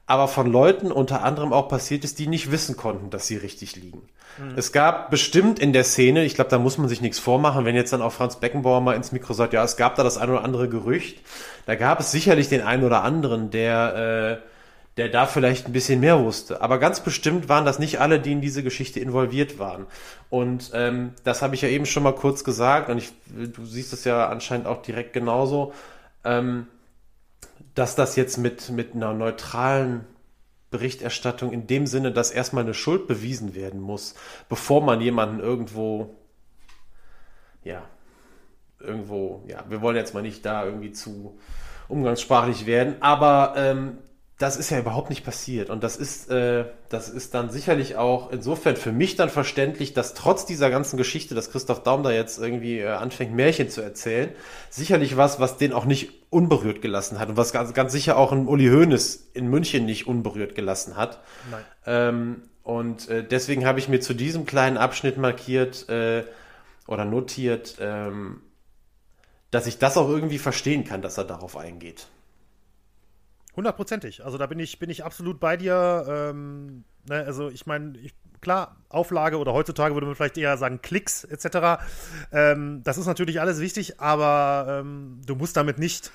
aber 0.07 0.27
von 0.27 0.51
Leuten 0.51 0.91
unter 0.91 1.23
anderem 1.23 1.53
auch 1.53 1.68
passiert 1.68 2.03
ist, 2.03 2.18
die 2.18 2.27
nicht 2.27 2.51
wissen 2.51 2.77
konnten, 2.77 3.11
dass 3.11 3.29
sie 3.29 3.37
richtig 3.37 3.77
liegen. 3.77 4.09
Mhm. 4.39 4.55
Es 4.57 4.73
gab 4.73 5.11
bestimmt 5.11 5.59
in 5.61 5.73
der 5.73 5.85
Szene, 5.85 6.25
ich 6.25 6.35
glaube, 6.35 6.51
da 6.51 6.59
muss 6.59 6.79
man 6.79 6.89
sich 6.89 7.01
nichts 7.01 7.18
vormachen, 7.18 7.64
wenn 7.64 7.77
jetzt 7.77 7.93
dann 7.93 8.03
auch 8.03 8.12
Franz 8.12 8.37
Beckenbauer 8.37 8.81
mal 8.81 8.97
ins 8.97 9.12
Mikro 9.12 9.35
sagt, 9.35 9.53
ja, 9.53 9.62
es 9.62 9.77
gab 9.77 9.95
da 9.95 10.03
das 10.03 10.18
ein 10.18 10.31
oder 10.31 10.43
andere 10.43 10.68
Gerücht, 10.68 11.21
da 11.66 11.77
gab 11.77 12.01
es 12.01 12.11
sicherlich 12.11 12.49
den 12.49 12.62
einen 12.62 12.83
oder 12.83 13.05
anderen, 13.05 13.51
der, 13.51 14.41
äh, 14.43 14.49
der 15.01 15.09
da 15.09 15.24
vielleicht 15.24 15.66
ein 15.66 15.72
bisschen 15.72 15.98
mehr 16.01 16.22
wusste. 16.22 16.61
Aber 16.61 16.76
ganz 16.76 17.01
bestimmt 17.01 17.48
waren 17.48 17.64
das 17.64 17.78
nicht 17.78 18.03
alle, 18.03 18.20
die 18.20 18.32
in 18.32 18.42
diese 18.42 18.62
Geschichte 18.62 19.01
involviert 19.01 19.59
waren. 19.59 19.86
Und 20.28 20.72
ähm, 20.74 21.14
das 21.24 21.40
habe 21.40 21.55
ich 21.55 21.62
ja 21.62 21.70
eben 21.70 21.86
schon 21.86 22.03
mal 22.03 22.14
kurz 22.14 22.44
gesagt 22.44 22.90
und 22.90 22.98
ich, 22.98 23.11
du 23.26 23.64
siehst 23.64 23.94
es 23.94 24.05
ja 24.05 24.28
anscheinend 24.28 24.66
auch 24.66 24.82
direkt 24.82 25.14
genauso, 25.14 25.72
ähm, 26.22 26.66
dass 27.74 27.96
das 27.96 28.14
jetzt 28.14 28.36
mit, 28.36 28.68
mit 28.68 28.94
einer 28.94 29.14
neutralen 29.14 30.05
Berichterstattung 30.70 31.51
in 31.51 31.66
dem 31.66 31.86
Sinne, 31.86 32.12
dass 32.12 32.30
erstmal 32.30 32.64
eine 32.64 32.74
Schuld 32.74 33.07
bewiesen 33.07 33.55
werden 33.55 33.80
muss, 33.80 34.14
bevor 34.51 34.82
man 34.82 35.01
jemanden 35.01 35.40
irgendwo, 35.40 36.14
ja, 37.64 37.84
irgendwo, 38.78 39.44
ja, 39.46 39.64
wir 39.70 39.80
wollen 39.80 39.96
jetzt 39.96 40.12
mal 40.12 40.20
nicht 40.20 40.44
da 40.44 40.62
irgendwie 40.62 40.92
zu 40.92 41.38
umgangssprachlich 41.88 42.66
werden, 42.66 42.96
aber 43.01 43.55
ähm, 43.57 43.96
das 44.41 44.57
ist 44.57 44.70
ja 44.70 44.78
überhaupt 44.78 45.11
nicht 45.11 45.22
passiert. 45.22 45.68
Und 45.68 45.84
das 45.84 45.97
ist, 45.97 46.30
äh, 46.30 46.64
das 46.88 47.11
ist 47.11 47.34
dann 47.34 47.51
sicherlich 47.51 47.97
auch 47.97 48.32
insofern 48.32 48.74
für 48.74 48.91
mich 48.91 49.14
dann 49.14 49.28
verständlich, 49.28 49.93
dass 49.93 50.14
trotz 50.14 50.47
dieser 50.47 50.70
ganzen 50.70 50.97
Geschichte, 50.97 51.34
dass 51.34 51.51
Christoph 51.51 51.82
Daum 51.82 52.03
da 52.03 52.11
jetzt 52.11 52.38
irgendwie 52.38 52.78
äh, 52.78 52.88
anfängt, 52.88 53.34
Märchen 53.34 53.68
zu 53.68 53.82
erzählen, 53.82 54.30
sicherlich 54.70 55.18
was, 55.18 55.41
was 55.41 55.59
den 55.59 55.74
auch 55.74 55.84
nicht 55.84 56.12
unberührt 56.30 56.80
gelassen 56.80 57.20
hat 57.20 57.28
und 57.28 57.36
was 57.36 57.53
ganz, 57.53 57.74
ganz 57.74 57.93
sicher 57.93 58.16
auch 58.16 58.32
ein 58.32 58.49
Uli 58.49 58.68
Hoeneß 58.68 59.32
in 59.34 59.49
München 59.49 59.84
nicht 59.84 60.07
unberührt 60.07 60.55
gelassen 60.55 60.97
hat. 60.97 61.20
Nein. 61.51 61.64
Ähm, 61.84 62.43
und 62.62 63.11
äh, 63.11 63.22
deswegen 63.22 63.66
habe 63.66 63.78
ich 63.78 63.91
mir 63.91 64.01
zu 64.01 64.14
diesem 64.14 64.47
kleinen 64.47 64.78
Abschnitt 64.78 65.18
markiert 65.18 65.86
äh, 65.91 66.24
oder 66.86 67.05
notiert, 67.05 67.76
ähm, 67.78 68.41
dass 69.51 69.66
ich 69.66 69.76
das 69.76 69.99
auch 69.99 70.09
irgendwie 70.09 70.38
verstehen 70.38 70.84
kann, 70.84 71.03
dass 71.03 71.18
er 71.18 71.24
darauf 71.24 71.59
eingeht. 71.59 72.07
Hundertprozentig. 73.61 74.25
Also 74.25 74.39
da 74.39 74.47
bin 74.47 74.59
ich, 74.59 74.79
bin 74.79 74.89
ich 74.89 75.05
absolut 75.05 75.39
bei 75.39 75.59
dir. 75.59 76.07
Ähm, 76.09 76.85
ne, 77.07 77.25
also 77.27 77.51
ich 77.51 77.67
meine, 77.67 77.93
klar, 78.41 78.75
Auflage 78.89 79.37
oder 79.37 79.53
heutzutage 79.53 79.95
würde 79.95 80.07
man 80.07 80.17
vielleicht 80.17 80.39
eher 80.39 80.57
sagen 80.57 80.81
Klicks 80.81 81.25
etc. 81.25 81.85
Ähm, 82.33 82.81
das 82.85 82.97
ist 82.97 83.05
natürlich 83.05 83.39
alles 83.39 83.61
wichtig, 83.61 84.01
aber 84.01 84.81
ähm, 84.81 85.21
du 85.27 85.35
musst 85.35 85.59
damit 85.59 85.79
nicht, 85.79 86.11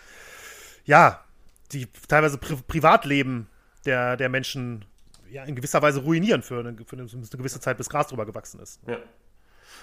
ja, 0.86 1.24
die 1.72 1.86
teilweise 2.08 2.40
Pri 2.40 2.56
Privatleben 2.68 3.48
der, 3.86 4.18
der 4.18 4.30
Menschen 4.30 4.84
ja, 5.30 5.44
in 5.44 5.54
gewisser 5.54 5.84
Weise 5.84 6.00
ruinieren 6.00 6.42
für 6.42 6.62
eine, 6.62 6.76
für 6.84 6.98
eine, 6.98 7.06
gewisse 7.06 7.60
Zeit, 7.60 7.78
bis 7.78 7.90
Gras 7.90 8.08
drüber 8.08 8.26
gewachsen 8.26 8.60
ist. 8.60 8.80
Ja. 8.88 8.98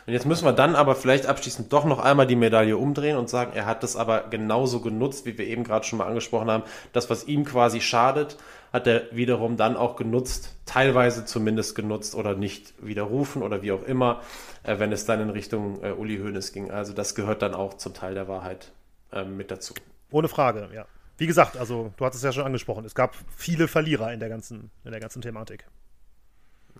Und 0.06 0.12
jetzt 0.12 0.26
müssen 0.26 0.44
wir 0.44 0.52
dann 0.52 0.74
aber 0.74 0.94
vielleicht 0.94 1.26
abschließend 1.26 1.72
doch 1.72 1.84
noch 1.84 2.00
einmal 2.00 2.26
die 2.26 2.36
Medaille 2.36 2.76
umdrehen 2.76 3.16
und 3.16 3.28
sagen, 3.28 3.52
er 3.54 3.66
hat 3.66 3.82
das 3.82 3.96
aber 3.96 4.22
genauso 4.28 4.80
genutzt, 4.80 5.26
wie 5.26 5.38
wir 5.38 5.46
eben 5.46 5.64
gerade 5.64 5.84
schon 5.84 5.98
mal 5.98 6.06
angesprochen 6.06 6.50
haben. 6.50 6.64
Das, 6.92 7.08
was 7.08 7.24
ihm 7.28 7.44
quasi 7.44 7.80
schadet, 7.80 8.36
hat 8.72 8.86
er 8.86 9.04
wiederum 9.12 9.56
dann 9.56 9.76
auch 9.76 9.96
genutzt, 9.96 10.56
teilweise 10.66 11.24
zumindest 11.24 11.74
genutzt 11.74 12.14
oder 12.14 12.34
nicht 12.34 12.74
widerrufen 12.84 13.42
oder 13.42 13.62
wie 13.62 13.72
auch 13.72 13.82
immer, 13.84 14.22
äh, 14.64 14.78
wenn 14.78 14.92
es 14.92 15.04
dann 15.04 15.20
in 15.20 15.30
Richtung 15.30 15.82
äh, 15.84 15.92
Uli 15.92 16.18
Hoeneß 16.18 16.52
ging. 16.52 16.70
Also 16.70 16.92
das 16.92 17.14
gehört 17.14 17.42
dann 17.42 17.54
auch 17.54 17.74
zum 17.74 17.94
Teil 17.94 18.14
der 18.14 18.28
Wahrheit 18.28 18.72
äh, 19.12 19.24
mit 19.24 19.50
dazu. 19.50 19.74
Ohne 20.10 20.28
Frage, 20.28 20.68
ja. 20.74 20.86
Wie 21.18 21.26
gesagt, 21.26 21.56
also 21.56 21.92
du 21.96 22.04
hattest 22.04 22.24
es 22.24 22.26
ja 22.26 22.32
schon 22.32 22.44
angesprochen, 22.44 22.84
es 22.84 22.94
gab 22.94 23.14
viele 23.36 23.68
Verlierer 23.68 24.12
in 24.12 24.18
der 24.18 24.28
ganzen, 24.28 24.70
in 24.84 24.90
der 24.90 25.00
ganzen 25.00 25.22
Thematik. 25.22 25.66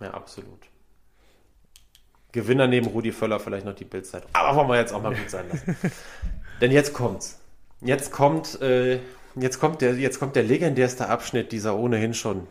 Ja, 0.01 0.11
absolut. 0.11 0.72
Gewinner 2.33 2.67
neben 2.67 2.87
Rudi 2.87 3.11
Völler 3.11 3.39
vielleicht 3.39 3.65
noch 3.65 3.75
die 3.75 3.85
Bildzeit. 3.85 4.23
Aber 4.33 4.57
wollen 4.57 4.67
wir 4.67 4.77
jetzt 4.77 4.93
auch 4.93 5.01
mal 5.01 5.15
gut 5.15 5.29
sein 5.29 5.45
lassen. 5.49 5.77
Denn 6.61 6.71
jetzt 6.71 6.93
kommt's. 6.93 7.39
Jetzt 7.79 8.11
kommt, 8.11 8.61
äh, 8.61 8.99
jetzt 9.35 9.59
kommt 9.59 9.81
der, 9.81 9.95
jetzt 9.95 10.19
kommt 10.19 10.35
der 10.35 10.43
legendärste 10.43 11.07
Abschnitt 11.07 11.51
dieser 11.51 11.75
ohnehin 11.77 12.13
schon 12.13 12.47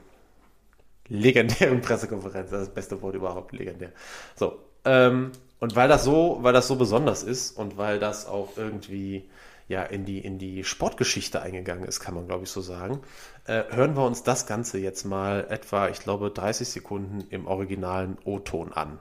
legendären 1.09 1.81
Pressekonferenz. 1.83 2.51
Das 2.51 2.63
ist 2.63 2.69
das 2.69 2.75
beste 2.75 3.03
Wort 3.03 3.15
überhaupt, 3.15 3.53
legendär. 3.53 3.91
So, 4.37 4.59
ähm, 4.85 5.33
und 5.59 5.75
weil 5.75 5.89
das 5.89 6.05
so, 6.05 6.39
weil 6.43 6.53
das 6.53 6.69
so 6.69 6.77
besonders 6.77 7.23
ist 7.23 7.57
und 7.57 7.77
weil 7.77 7.99
das 7.99 8.27
auch 8.27 8.57
irgendwie 8.57 9.29
ja 9.69 9.83
in 9.83 10.05
die 10.05 10.19
in 10.19 10.39
die 10.39 10.65
Sportgeschichte 10.65 11.41
eingegangen 11.41 11.85
ist, 11.85 12.01
kann 12.01 12.15
man 12.15 12.27
glaube 12.27 12.45
ich 12.45 12.51
so 12.51 12.61
sagen, 12.61 13.01
äh, 13.47 13.65
hören 13.71 13.97
wir 13.97 14.05
uns 14.05 14.23
das 14.23 14.47
Ganze 14.47 14.79
jetzt 14.79 15.05
mal 15.05 15.47
etwa, 15.49 15.89
ich 15.89 16.01
glaube, 16.01 16.31
30 16.31 16.69
Sekunden 16.69 17.25
im 17.31 17.47
originalen 17.47 18.19
O-Ton 18.25 18.73
an. 18.73 18.99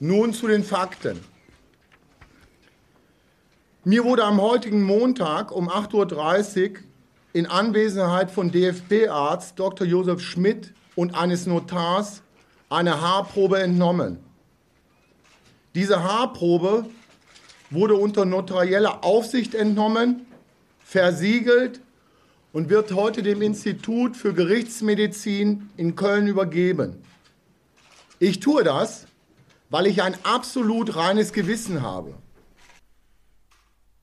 Nun 0.00 0.32
zu 0.32 0.48
den 0.48 0.64
Fakten. 0.64 1.20
Mir 3.84 4.04
wurde 4.04 4.24
am 4.24 4.40
heutigen 4.40 4.82
Montag 4.82 5.52
um 5.52 5.68
8.30 5.68 6.70
Uhr 6.70 6.76
in 7.32 7.46
Anwesenheit 7.46 8.30
von 8.30 8.50
DFB-Arzt 8.50 9.58
Dr. 9.58 9.86
Josef 9.86 10.20
Schmidt 10.20 10.72
und 10.96 11.14
eines 11.14 11.46
Notars 11.46 12.22
eine 12.68 13.00
Haarprobe 13.00 13.60
entnommen. 13.60 14.18
Diese 15.74 16.02
Haarprobe 16.02 16.86
wurde 17.70 17.94
unter 17.94 18.24
notarieller 18.24 19.04
Aufsicht 19.04 19.54
entnommen, 19.54 20.26
versiegelt 20.84 21.80
und 22.52 22.68
wird 22.68 22.92
heute 22.92 23.22
dem 23.22 23.42
Institut 23.42 24.16
für 24.16 24.34
Gerichtsmedizin 24.34 25.70
in 25.76 25.94
Köln 25.94 26.26
übergeben. 26.26 27.02
Ich 28.18 28.40
tue 28.40 28.64
das, 28.64 29.06
weil 29.74 29.88
ich 29.88 30.02
ein 30.02 30.16
absolut 30.22 30.94
reines 30.94 31.32
Gewissen 31.32 31.82
habe. 31.82 32.14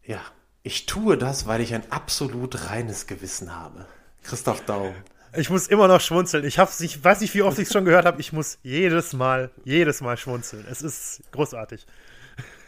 Ja, 0.04 0.20
ich 0.64 0.86
tue 0.86 1.18
das, 1.18 1.48
weil 1.48 1.62
ich 1.62 1.74
ein 1.74 1.90
absolut 1.94 2.70
reines 2.70 3.08
Gewissen 3.08 3.56
habe. 3.56 3.86
Christoph 4.22 4.66
Daum. 4.66 4.94
Ich 5.34 5.50
muss 5.50 5.68
immer 5.68 5.88
noch 5.88 6.02
schmunzeln. 6.02 6.44
Ich, 6.44 6.60
hab's, 6.60 6.82
ich 6.82 7.02
weiß 7.02 7.22
nicht, 7.22 7.34
wie 7.36 7.42
oft 7.42 7.58
ich 7.58 7.68
es 7.68 7.74
schon 7.74 7.86
gehört 7.86 8.06
habe. 8.06 8.20
Ich 8.20 8.34
muss 8.34 8.58
jedes 8.64 9.14
Mal, 9.14 9.50
jedes 9.64 10.02
Mal 10.02 10.18
schmunzeln. 10.18 10.66
Es 10.70 10.82
ist 10.82 11.22
großartig. 11.32 11.88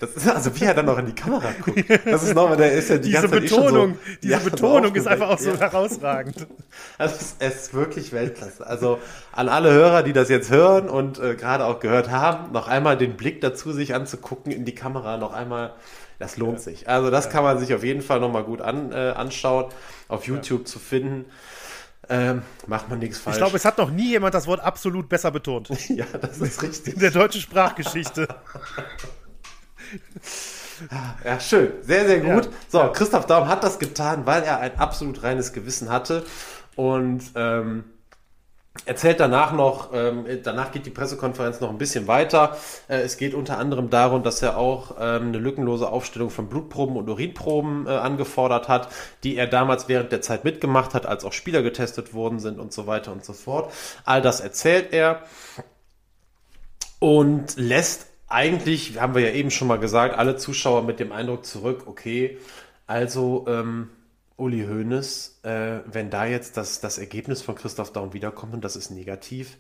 Das 0.04 0.24
ist 0.24 0.30
also, 0.30 0.60
wie 0.60 0.66
er 0.66 0.74
dann 0.74 0.86
noch 0.86 0.98
in 0.98 1.06
die 1.06 1.16
Kamera 1.16 1.54
guckt. 1.64 1.86
Das 2.06 2.24
ist 2.24 2.36
nochmal, 2.36 2.58
der 2.58 2.74
ist 2.74 2.90
ja 2.90 2.98
die 2.98 3.04
diese 3.04 3.22
ganze 3.22 3.40
Betonung, 3.40 3.94
so, 3.94 4.00
diese 4.22 4.34
ja, 4.34 4.40
Betonung 4.40 4.94
ist 4.96 5.08
einfach 5.08 5.30
auch 5.30 5.40
so 5.40 5.52
ja. 5.52 5.60
herausragend. 5.60 6.48
Also 6.98 7.16
es, 7.16 7.36
es, 7.40 7.56
ist 7.56 7.74
wirklich 7.74 8.12
Weltklasse. 8.12 8.66
Also 8.66 9.00
an 9.32 9.48
alle 9.48 9.72
Hörer, 9.72 10.04
die 10.04 10.14
das 10.14 10.30
jetzt 10.30 10.52
hören 10.52 10.90
und 10.90 11.20
äh, 11.20 11.36
gerade 11.36 11.66
auch 11.66 11.80
gehört 11.80 12.12
haben, 12.12 12.52
noch 12.52 12.68
einmal 12.68 12.98
den 12.98 13.16
Blick 13.16 13.42
dazu, 13.42 13.72
sich 13.72 13.96
anzugucken 13.96 14.52
in 14.52 14.66
die 14.66 14.76
Kamera, 14.76 15.18
noch 15.18 15.34
einmal, 15.34 15.74
das 16.20 16.38
lohnt 16.38 16.58
ja. 16.58 16.64
sich. 16.64 16.90
Also 16.90 17.10
das 17.10 17.30
kann 17.30 17.44
man 17.44 17.58
sich 17.60 17.74
auf 17.74 17.84
jeden 17.84 18.02
Fall 18.02 18.20
nochmal 18.20 18.44
gut 18.44 18.62
an, 18.62 18.92
äh, 18.92 19.14
anschauen, 19.16 19.66
auf 20.10 20.28
YouTube 20.28 20.68
zu 20.68 20.80
finden. 20.80 21.26
Ähm, 22.10 22.42
macht 22.68 22.90
man 22.90 23.00
nichts 23.00 23.20
falsch. 23.20 23.38
Ich 23.38 23.42
glaube, 23.42 23.56
es 23.56 23.64
hat 23.64 23.78
noch 23.78 23.90
nie 23.90 24.10
jemand 24.10 24.34
das 24.34 24.46
Wort 24.46 24.60
absolut 24.60 25.08
besser 25.08 25.32
betont. 25.32 25.70
ja, 25.90 26.06
das 26.20 26.40
ist 26.40 26.62
richtig. 26.62 26.96
In 26.96 27.00
der 27.00 27.12
deutschen 27.12 27.42
Sprachgeschichte. 27.42 28.28
Ja, 31.24 31.40
schön. 31.40 31.72
Sehr, 31.82 32.08
sehr 32.08 32.20
gut. 32.20 32.46
Ja. 32.46 32.52
So, 32.68 32.92
Christoph 32.92 33.28
Daum 33.28 33.48
hat 33.48 33.64
das 33.64 33.80
getan, 33.80 34.26
weil 34.26 34.44
er 34.44 34.60
ein 34.60 34.78
absolut 34.80 35.22
reines 35.24 35.54
Gewissen 35.54 35.90
hatte. 35.90 36.26
Und 36.76 37.24
ähm, 37.36 37.84
erzählt 38.86 39.20
danach 39.20 39.54
noch, 39.54 39.92
ähm, 39.94 40.26
danach 40.44 40.72
geht 40.72 40.86
die 40.86 40.90
Pressekonferenz 40.90 41.60
noch 41.60 41.70
ein 41.70 41.78
bisschen 41.78 42.08
weiter. 42.08 42.58
Äh, 42.88 43.02
es 43.02 43.18
geht 43.18 43.34
unter 43.34 43.60
anderem 43.60 43.90
darum, 43.90 44.24
dass 44.24 44.42
er 44.42 44.58
auch 44.58 44.96
ähm, 45.00 45.28
eine 45.28 45.38
lückenlose 45.38 45.88
Aufstellung 45.88 46.32
von 46.32 46.50
Blutproben 46.50 46.98
und 46.98 47.08
Urinproben 47.08 47.86
äh, 47.86 47.92
angefordert 47.92 48.68
hat, 48.68 48.90
die 49.24 49.38
er 49.38 49.48
damals 49.48 49.88
während 49.88 50.12
der 50.12 50.22
Zeit 50.22 50.44
mitgemacht 50.44 50.96
hat, 50.96 51.06
als 51.06 51.24
auch 51.24 51.34
Spieler 51.34 51.62
getestet 51.62 52.14
worden 52.14 52.40
sind 52.40 52.60
und 52.60 52.74
so 52.74 52.88
weiter 52.88 53.12
und 53.12 53.24
so 53.24 53.34
fort. 53.34 53.72
All 54.06 54.22
das 54.22 54.40
erzählt 54.40 54.92
er 54.92 55.22
und 57.00 57.56
lässt 57.58 58.08
eigentlich, 58.34 59.00
haben 59.00 59.16
wir 59.16 59.22
ja 59.22 59.32
eben 59.32 59.52
schon 59.52 59.68
mal 59.68 59.80
gesagt, 59.80 60.18
alle 60.18 60.36
Zuschauer 60.36 60.84
mit 60.84 61.00
dem 61.00 61.12
Eindruck 61.12 61.46
zurück, 61.46 61.84
okay, 61.86 62.38
also 62.88 63.46
ähm, 63.48 63.90
Uli 64.36 64.66
Hoeneß, 64.66 65.42
äh, 65.44 65.80
wenn 65.86 66.10
da 66.10 66.26
jetzt 66.26 66.58
das, 66.58 66.82
das 66.82 66.98
Ergebnis 66.98 67.42
von 67.42 67.56
Christoph 67.56 67.94
Daum 67.94 68.14
wiederkommt 68.14 68.54
und 68.54 68.64
das 68.64 68.76
ist 68.76 68.90
negativ, 68.90 69.58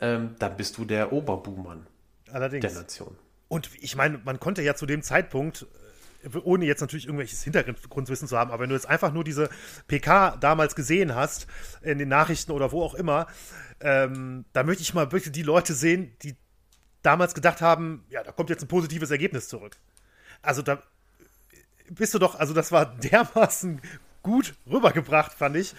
ähm, 0.00 0.34
dann 0.38 0.56
bist 0.56 0.78
du 0.78 0.84
der 0.84 1.12
Oberbuhmann 1.12 1.86
Allerdings. 2.32 2.62
der 2.62 2.82
Nation. 2.82 3.16
Und 3.48 3.70
ich 3.80 3.94
meine, 3.94 4.20
man 4.24 4.40
konnte 4.40 4.62
ja 4.62 4.74
zu 4.74 4.86
dem 4.86 5.02
Zeitpunkt 5.02 5.66
ohne 6.42 6.64
jetzt 6.64 6.80
natürlich 6.80 7.04
irgendwelches 7.04 7.42
Hintergrundwissen 7.42 8.26
zu 8.26 8.38
haben, 8.38 8.50
aber 8.50 8.62
wenn 8.62 8.70
du 8.70 8.74
jetzt 8.74 8.88
einfach 8.88 9.12
nur 9.12 9.24
diese 9.24 9.50
PK 9.88 10.36
damals 10.40 10.74
gesehen 10.74 11.14
hast, 11.14 11.46
in 11.82 11.98
den 11.98 12.08
Nachrichten 12.08 12.52
oder 12.52 12.72
wo 12.72 12.82
auch 12.82 12.94
immer, 12.94 13.26
ähm, 13.80 14.46
da 14.54 14.62
möchte 14.62 14.82
ich 14.82 14.94
mal 14.94 15.12
wirklich 15.12 15.32
die 15.32 15.42
Leute 15.42 15.74
sehen, 15.74 16.16
die 16.22 16.34
damals 17.04 17.34
gedacht 17.34 17.60
haben, 17.60 18.04
ja, 18.10 18.22
da 18.22 18.32
kommt 18.32 18.50
jetzt 18.50 18.62
ein 18.62 18.68
positives 18.68 19.10
Ergebnis 19.10 19.48
zurück. 19.48 19.76
Also 20.42 20.62
da 20.62 20.82
bist 21.90 22.14
du 22.14 22.18
doch, 22.18 22.34
also 22.34 22.54
das 22.54 22.72
war 22.72 22.86
dermaßen 22.96 23.80
gut 24.22 24.54
rübergebracht, 24.70 25.32
fand 25.32 25.56
ich. 25.56 25.74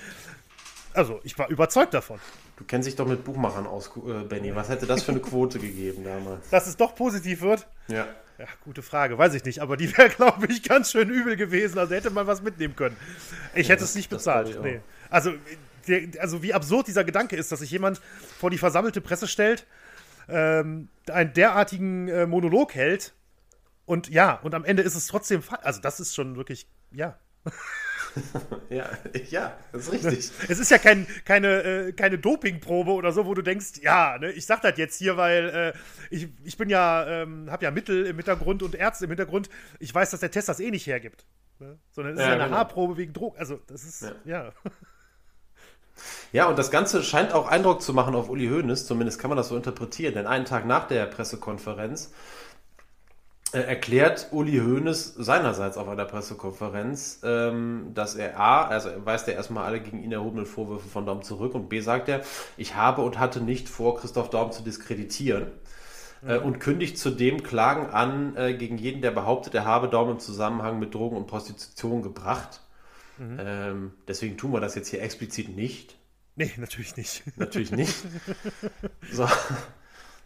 Also, 0.93 1.19
ich 1.23 1.38
war 1.38 1.49
überzeugt 1.49 1.93
davon. 1.93 2.19
Du 2.55 2.63
kennst 2.63 2.88
dich 2.88 2.95
doch 2.95 3.05
mit 3.05 3.26
Buchmachern 3.26 3.67
aus, 3.67 3.91
äh, 3.97 4.23
Benny. 4.23 4.55
Was 4.55 4.69
hätte 4.69 4.86
das 4.86 5.03
für 5.03 5.11
eine 5.11 5.19
Quote 5.19 5.59
gegeben 5.59 6.05
damals? 6.05 6.49
Dass 6.49 6.67
es 6.67 6.78
doch 6.78 6.95
positiv 6.95 7.41
wird? 7.41 7.67
Ja. 7.89 8.07
Ja, 8.38 8.47
gute 8.65 8.82
Frage, 8.82 9.17
weiß 9.17 9.34
ich 9.34 9.45
nicht, 9.45 9.59
aber 9.59 9.78
die 9.78 9.97
wäre, 9.97 10.09
glaube 10.15 10.47
ich, 10.47 10.63
ganz 10.63 10.91
schön 10.91 11.09
übel 11.09 11.36
gewesen. 11.36 11.80
Also 11.80 11.95
hätte 11.95 12.11
man 12.11 12.28
was 12.28 12.41
mitnehmen 12.41 12.76
können. 12.76 12.95
Ich 13.53 13.69
hätte 13.69 13.84
es 13.84 13.95
nicht 13.95 14.09
bezahlt. 14.09 14.57
Nee. 14.61 14.82
Also, 15.09 15.34
der, 15.88 16.01
also, 16.21 16.43
wie 16.43 16.53
absurd 16.53 16.88
dieser 16.88 17.03
Gedanke 17.03 17.36
ist, 17.36 17.51
dass 17.51 17.59
sich 17.59 17.71
jemand 17.71 18.01
vor 18.39 18.49
die 18.49 18.57
versammelte 18.57 19.01
Presse 19.01 19.28
stellt, 19.28 19.65
ähm, 20.28 20.89
einen 21.09 21.34
derartigen 21.34 22.07
äh, 22.07 22.26
Monolog 22.26 22.73
hält 22.76 23.13
und 23.86 24.09
ja, 24.09 24.39
und 24.41 24.53
am 24.53 24.65
Ende 24.65 24.84
ist 24.84 24.95
es 24.95 25.07
trotzdem. 25.07 25.43
Also, 25.61 25.82
das 25.82 25.99
ist 25.99 26.15
schon 26.15 26.36
wirklich, 26.36 26.67
ja. 26.91 27.19
ja, 28.69 28.89
ja, 29.30 29.57
das 29.71 29.88
ist 29.88 29.93
richtig. 29.93 30.32
Es 30.49 30.59
ist 30.59 30.71
ja 30.71 30.80
kein, 30.80 31.05
keine, 31.26 31.63
äh, 31.63 31.93
keine 31.93 32.17
Dopingprobe 32.17 32.91
oder 32.91 33.11
so, 33.11 33.26
wo 33.28 33.36
du 33.36 33.43
denkst, 33.43 33.82
ja, 33.82 34.17
ne, 34.17 34.32
ich 34.32 34.47
sag 34.47 34.61
das 34.61 34.78
jetzt 34.78 34.97
hier, 34.97 35.17
weil 35.17 35.49
äh, 35.49 35.73
ich, 36.09 36.30
ich 36.43 36.57
bin 36.57 36.69
ja, 36.69 37.05
ähm, 37.07 37.51
habe 37.51 37.65
ja 37.65 37.71
Mittel 37.71 38.07
im 38.07 38.15
Hintergrund 38.15 38.63
und 38.63 38.73
Ärzte 38.73 39.05
im 39.05 39.11
Hintergrund. 39.11 39.49
Ich 39.80 39.93
weiß, 39.93 40.09
dass 40.09 40.21
der 40.21 40.32
Test 40.32 40.49
das 40.49 40.59
eh 40.59 40.71
nicht 40.71 40.88
hergibt. 40.88 41.28
Ne? 41.59 41.78
Sondern 41.91 42.13
es 42.13 42.19
ja, 42.19 42.26
ist 42.26 42.30
ja 42.30 42.36
eine 42.36 42.45
genau. 42.45 42.57
Haarprobe 42.57 42.97
wegen 42.97 43.13
Druck. 43.13 43.38
Also, 43.38 43.59
das 43.67 43.84
ist, 43.84 44.01
ja. 44.01 44.15
ja. 44.26 44.53
Ja, 46.31 46.47
und 46.47 46.59
das 46.59 46.71
Ganze 46.71 47.03
scheint 47.03 47.33
auch 47.33 47.47
Eindruck 47.47 47.81
zu 47.81 47.93
machen 47.93 48.15
auf 48.15 48.29
Uli 48.29 48.47
Hoeneß, 48.47 48.85
zumindest 48.85 49.19
kann 49.19 49.29
man 49.29 49.37
das 49.37 49.49
so 49.49 49.55
interpretieren, 49.55 50.13
denn 50.13 50.27
einen 50.27 50.45
Tag 50.45 50.65
nach 50.65 50.87
der 50.87 51.05
Pressekonferenz 51.05 52.11
äh, 53.53 53.59
erklärt 53.59 54.27
Uli 54.31 54.57
Hoeneß 54.57 55.15
seinerseits 55.15 55.77
auf 55.77 55.87
einer 55.87 56.03
Pressekonferenz, 56.03 57.21
ähm, 57.23 57.91
dass 57.93 58.15
er 58.15 58.37
A, 58.37 58.65
also 58.65 58.89
er 58.89 59.05
weist 59.05 59.27
er 59.29 59.35
erstmal 59.35 59.65
alle 59.65 59.79
gegen 59.79 60.03
ihn 60.03 60.11
erhobenen 60.11 60.45
Vorwürfe 60.45 60.89
von 60.89 61.05
Daum 61.05 61.21
zurück 61.21 61.55
und 61.55 61.69
B 61.69 61.79
sagt 61.79 62.09
er, 62.09 62.21
ich 62.57 62.75
habe 62.75 63.01
und 63.01 63.17
hatte 63.17 63.39
nicht 63.39 63.69
vor, 63.69 63.97
Christoph 63.97 64.29
Daum 64.29 64.51
zu 64.51 64.61
diskreditieren. 64.61 65.47
Äh, 66.25 66.39
und 66.39 66.59
kündigt 66.59 66.97
zudem 66.97 67.43
Klagen 67.43 67.87
an 67.87 68.35
äh, 68.35 68.55
gegen 68.55 68.77
jeden, 68.77 69.01
der 69.01 69.11
behauptet, 69.11 69.53
er 69.53 69.65
habe 69.65 69.87
Daum 69.87 70.09
im 70.09 70.19
Zusammenhang 70.19 70.79
mit 70.79 70.93
Drogen 70.93 71.15
und 71.15 71.27
Prostitution 71.27 72.01
gebracht. 72.01 72.61
Mhm. 73.18 73.38
Ähm, 73.39 73.93
deswegen 74.07 74.38
tun 74.38 74.51
wir 74.51 74.59
das 74.59 74.76
jetzt 74.76 74.89
hier 74.89 75.01
explizit 75.01 75.55
nicht. 75.55 75.97
Nee, 76.36 76.51
natürlich 76.57 76.97
nicht. 76.97 77.24
Natürlich 77.38 77.72
nicht. 77.72 77.95
So, 79.11 79.28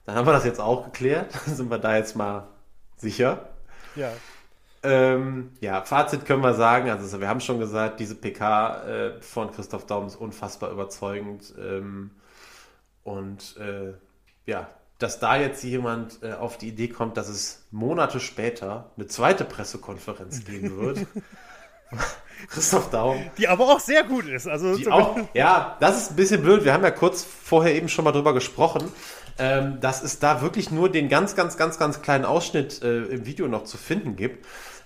dann 0.05 0.15
haben 0.15 0.27
wir 0.27 0.33
das 0.33 0.45
jetzt 0.45 0.59
auch 0.59 0.85
geklärt. 0.85 1.33
Dann 1.45 1.55
sind 1.55 1.69
wir 1.69 1.77
da 1.77 1.95
jetzt 1.97 2.15
mal 2.15 2.47
sicher. 2.97 3.49
Ja. 3.95 4.11
Ähm, 4.81 5.51
ja, 5.59 5.83
Fazit 5.83 6.25
können 6.25 6.41
wir 6.41 6.53
sagen, 6.53 6.89
also 6.89 7.19
wir 7.19 7.27
haben 7.27 7.41
schon 7.41 7.59
gesagt, 7.59 7.99
diese 7.99 8.15
PK 8.15 8.83
äh, 8.85 9.21
von 9.21 9.51
Christoph 9.51 9.85
Daum 9.85 10.07
ist 10.07 10.15
unfassbar 10.15 10.71
überzeugend. 10.71 11.53
Ähm, 11.59 12.11
und 13.03 13.57
äh, 13.57 13.93
ja, 14.45 14.69
dass 14.97 15.19
da 15.19 15.35
jetzt 15.37 15.63
jemand 15.63 16.23
äh, 16.23 16.33
auf 16.33 16.57
die 16.57 16.69
Idee 16.69 16.87
kommt, 16.87 17.17
dass 17.17 17.29
es 17.29 17.65
Monate 17.71 18.19
später 18.19 18.91
eine 18.95 19.07
zweite 19.07 19.45
Pressekonferenz 19.45 20.43
geben 20.45 20.77
wird. 20.77 20.99
Christoph 22.49 22.89
Daum. 22.89 23.23
Die 23.37 23.47
aber 23.47 23.65
auch 23.65 23.79
sehr 23.79 24.03
gut 24.03 24.25
ist. 24.25 24.47
Also 24.47 24.75
auch, 24.89 25.17
ja, 25.33 25.77
das 25.79 25.97
ist 25.97 26.11
ein 26.11 26.15
bisschen 26.15 26.41
blöd. 26.41 26.63
Wir 26.63 26.73
haben 26.73 26.83
ja 26.83 26.91
kurz 26.91 27.23
vorher 27.23 27.75
eben 27.75 27.89
schon 27.89 28.05
mal 28.05 28.11
drüber 28.11 28.33
gesprochen 28.33 28.91
ähm, 29.39 29.79
dass 29.79 30.03
es 30.03 30.19
da 30.19 30.41
wirklich 30.41 30.69
nur 30.69 30.91
den 30.91 31.09
ganz, 31.09 31.35
ganz, 31.35 31.57
ganz, 31.57 31.79
ganz 31.79 32.01
kleinen 32.01 32.25
Ausschnitt 32.25 32.83
äh, 32.83 33.03
im 33.05 33.25
Video 33.25 33.47
noch 33.47 33.63
zu 33.63 33.77
finden 33.77 34.15
gibt. 34.15 34.45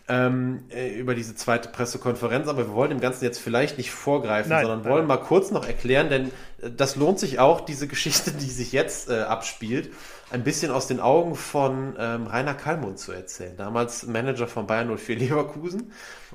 Ähm, 0.09 0.65
äh, 0.69 0.89
über 0.89 1.15
diese 1.15 1.33
zweite 1.33 1.69
Pressekonferenz, 1.69 2.49
aber 2.49 2.67
wir 2.67 2.73
wollen 2.73 2.89
dem 2.89 2.99
Ganzen 2.99 3.23
jetzt 3.23 3.39
vielleicht 3.39 3.77
nicht 3.77 3.91
vorgreifen, 3.91 4.49
nein, 4.49 4.63
sondern 4.63 4.81
nein. 4.81 4.91
wollen 4.91 5.07
mal 5.07 5.17
kurz 5.17 5.49
noch 5.49 5.65
erklären, 5.65 6.09
denn 6.09 6.27
äh, 6.61 6.71
das 6.75 6.97
lohnt 6.97 7.19
sich 7.19 7.39
auch, 7.39 7.61
diese 7.61 7.87
Geschichte, 7.87 8.31
die 8.31 8.49
sich 8.49 8.73
jetzt 8.73 9.09
äh, 9.09 9.21
abspielt, 9.21 9.93
ein 10.29 10.43
bisschen 10.43 10.71
aus 10.71 10.87
den 10.87 10.99
Augen 10.99 11.35
von 11.35 11.95
ähm, 11.97 12.27
Rainer 12.27 12.53
Kallmund 12.53 12.99
zu 12.99 13.13
erzählen, 13.13 13.55
damals 13.55 14.05
Manager 14.05 14.47
von 14.47 14.67
Bayern 14.67 14.93
04 14.93 15.15
Leverkusen. 15.15 15.93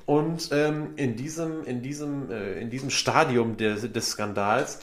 Und 0.09 0.49
ähm, 0.53 0.95
in 0.97 1.17
diesem, 1.17 1.65
in 1.65 1.83
diesem, 1.83 2.31
äh, 2.31 2.59
in 2.63 2.71
diesem 2.71 2.89
Stadium 2.89 3.59
des, 3.59 3.93
des 3.93 4.13
Skandals 4.13 4.79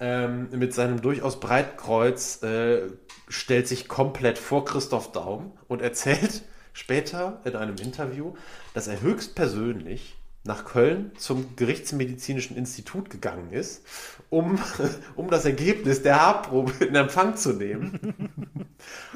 ähm, 0.00 0.48
mit 0.50 0.74
seinem 0.74 1.00
durchaus 1.00 1.38
Breitkreuz 1.38 2.42
äh, 2.42 2.88
stellt 3.28 3.68
sich 3.68 3.86
komplett 3.86 4.36
vor 4.36 4.64
Christoph 4.64 5.12
Daum 5.12 5.52
und 5.68 5.80
erzählt 5.80 6.42
später 6.72 7.40
in 7.44 7.54
einem 7.54 7.76
Interview, 7.76 8.34
dass 8.74 8.88
er 8.88 9.00
höchstpersönlich 9.00 10.16
nach 10.42 10.64
Köln 10.64 11.12
zum 11.18 11.54
Gerichtsmedizinischen 11.54 12.56
Institut 12.56 13.10
gegangen 13.10 13.52
ist, 13.52 13.84
um, 14.28 14.58
um 15.14 15.30
das 15.30 15.44
Ergebnis 15.44 16.02
der 16.02 16.20
Haarprobe 16.20 16.72
in 16.84 16.96
Empfang 16.96 17.36
zu 17.36 17.52
nehmen. 17.52 18.16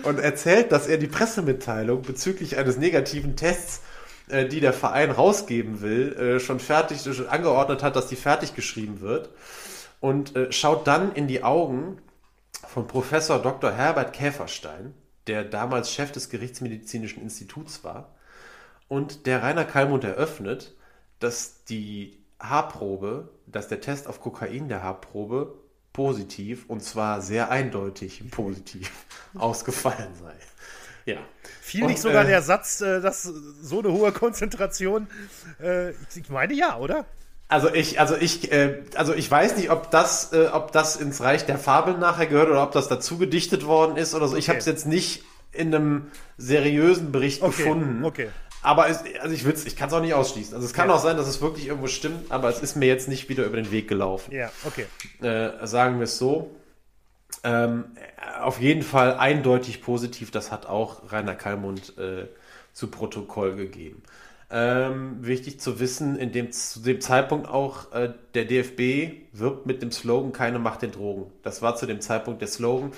Und 0.04 0.20
erzählt, 0.20 0.70
dass 0.70 0.86
er 0.86 0.98
die 0.98 1.08
Pressemitteilung 1.08 2.02
bezüglich 2.02 2.58
eines 2.58 2.76
negativen 2.76 3.34
Tests, 3.34 3.82
die 4.48 4.60
der 4.60 4.72
Verein 4.72 5.10
rausgeben 5.10 5.80
will, 5.80 6.12
äh, 6.14 6.40
schon 6.40 6.60
fertig, 6.60 7.00
schon 7.02 7.28
angeordnet 7.28 7.82
hat, 7.82 7.96
dass 7.96 8.08
die 8.08 8.16
fertig 8.16 8.54
geschrieben 8.54 9.00
wird 9.00 9.30
und 10.00 10.36
äh, 10.36 10.52
schaut 10.52 10.86
dann 10.86 11.12
in 11.12 11.26
die 11.26 11.42
Augen 11.42 11.98
von 12.66 12.86
Professor 12.86 13.38
Dr. 13.40 13.72
Herbert 13.72 14.12
Käferstein, 14.12 14.94
der 15.26 15.44
damals 15.44 15.92
Chef 15.92 16.12
des 16.12 16.28
Gerichtsmedizinischen 16.30 17.22
Instituts 17.22 17.84
war, 17.84 18.14
und 18.88 19.26
der 19.26 19.42
Rainer 19.42 19.64
Kallmund 19.64 20.04
eröffnet, 20.04 20.74
dass 21.18 21.64
die 21.64 22.18
Haarprobe, 22.40 23.28
dass 23.46 23.68
der 23.68 23.80
Test 23.80 24.06
auf 24.06 24.20
Kokain 24.20 24.68
der 24.68 24.82
Haarprobe 24.82 25.54
positiv 25.92 26.66
und 26.68 26.82
zwar 26.82 27.20
sehr 27.20 27.50
eindeutig 27.50 28.30
positiv 28.30 28.90
ausgefallen 29.34 30.14
sei. 30.14 30.34
Ja. 31.08 31.16
Fiel 31.62 31.86
nicht 31.86 32.00
sogar 32.00 32.24
äh, 32.24 32.28
der 32.28 32.42
Satz, 32.42 32.80
äh, 32.80 33.00
dass 33.00 33.22
so 33.22 33.78
eine 33.80 33.92
hohe 33.92 34.12
Konzentration, 34.12 35.06
äh, 35.60 35.90
ich 35.90 36.28
meine 36.28 36.54
ja, 36.54 36.76
oder? 36.78 37.06
Also 37.48 37.72
ich, 37.72 37.98
also 37.98 38.14
ich, 38.14 38.52
äh, 38.52 38.82
also 38.94 39.14
ich 39.14 39.30
weiß 39.30 39.56
nicht, 39.56 39.70
ob 39.70 39.90
das, 39.90 40.32
äh, 40.34 40.48
ob 40.52 40.72
das 40.72 40.96
ins 40.96 41.22
Reich 41.22 41.46
der 41.46 41.58
Fabeln 41.58 41.98
nachher 41.98 42.26
gehört 42.26 42.50
oder 42.50 42.62
ob 42.62 42.72
das 42.72 42.88
dazu 42.88 43.16
gedichtet 43.16 43.64
worden 43.66 43.96
ist 43.96 44.14
oder 44.14 44.26
so. 44.28 44.32
Okay. 44.32 44.40
Ich 44.40 44.48
habe 44.50 44.58
es 44.58 44.66
jetzt 44.66 44.86
nicht 44.86 45.24
in 45.52 45.74
einem 45.74 46.10
seriösen 46.36 47.10
Bericht 47.10 47.42
okay. 47.42 47.56
gefunden. 47.56 48.04
Okay. 48.04 48.28
Aber 48.60 48.88
es, 48.88 49.02
also 49.20 49.34
ich 49.34 49.44
will's, 49.44 49.64
ich 49.64 49.76
kann 49.76 49.88
es 49.88 49.94
auch 49.94 50.02
nicht 50.02 50.12
ausschließen. 50.12 50.54
Also 50.54 50.66
es 50.66 50.74
kann 50.74 50.88
ja. 50.88 50.94
auch 50.94 51.00
sein, 51.00 51.16
dass 51.16 51.26
es 51.26 51.40
wirklich 51.40 51.68
irgendwo 51.68 51.86
stimmt, 51.86 52.30
aber 52.30 52.50
es 52.50 52.60
ist 52.60 52.76
mir 52.76 52.86
jetzt 52.86 53.08
nicht 53.08 53.30
wieder 53.30 53.44
über 53.44 53.56
den 53.56 53.70
Weg 53.70 53.88
gelaufen. 53.88 54.30
Ja, 54.32 54.50
okay. 54.66 54.86
Äh, 55.22 55.66
sagen 55.66 55.98
wir 55.98 56.04
es 56.04 56.18
so. 56.18 56.50
Ähm, 57.44 57.84
auf 58.40 58.60
jeden 58.60 58.82
Fall 58.82 59.16
eindeutig 59.16 59.82
positiv. 59.82 60.30
Das 60.30 60.50
hat 60.50 60.66
auch 60.66 61.12
Rainer 61.12 61.34
Kallmund 61.34 61.96
äh, 61.98 62.26
zu 62.72 62.88
Protokoll 62.88 63.56
gegeben. 63.56 64.02
Ähm, 64.50 65.18
wichtig 65.26 65.60
zu 65.60 65.78
wissen, 65.78 66.16
in 66.16 66.32
dem, 66.32 66.52
zu 66.52 66.80
dem 66.80 67.02
Zeitpunkt 67.02 67.48
auch, 67.48 67.92
äh, 67.92 68.14
der 68.32 68.46
DFB 68.46 69.28
wirbt 69.32 69.66
mit 69.66 69.82
dem 69.82 69.92
Slogan 69.92 70.32
Keine 70.32 70.58
Macht 70.58 70.80
den 70.82 70.92
Drogen. 70.92 71.30
Das 71.42 71.60
war 71.60 71.76
zu 71.76 71.84
dem 71.84 72.00
Zeitpunkt 72.00 72.40
der 72.40 72.48
Slogan. 72.48 72.92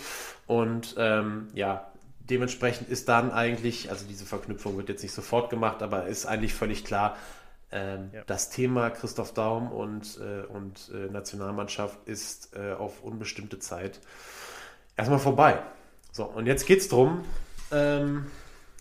Und 0.46 0.94
ähm, 0.96 1.48
ja, 1.54 1.90
dementsprechend 2.30 2.88
ist 2.88 3.08
dann 3.08 3.32
eigentlich, 3.32 3.90
also 3.90 4.06
diese 4.08 4.24
Verknüpfung 4.24 4.76
wird 4.76 4.88
jetzt 4.88 5.02
nicht 5.02 5.14
sofort 5.14 5.50
gemacht, 5.50 5.82
aber 5.82 6.06
ist 6.06 6.26
eigentlich 6.26 6.54
völlig 6.54 6.84
klar, 6.84 7.16
ähm, 7.72 8.10
ja. 8.12 8.22
das 8.26 8.50
Thema 8.50 8.90
Christoph 8.90 9.34
Daum 9.34 9.70
und, 9.70 10.18
äh, 10.18 10.46
und 10.46 10.90
äh, 10.94 11.10
Nationalmannschaft 11.12 11.98
ist 12.06 12.54
äh, 12.54 12.72
auf 12.72 13.02
unbestimmte 13.02 13.58
Zeit 13.58 14.00
erstmal 14.96 15.18
vorbei. 15.18 15.62
So, 16.12 16.24
und 16.24 16.46
jetzt 16.46 16.66
geht 16.66 16.80
es 16.80 16.88
darum, 16.88 17.24
ähm, 17.72 18.26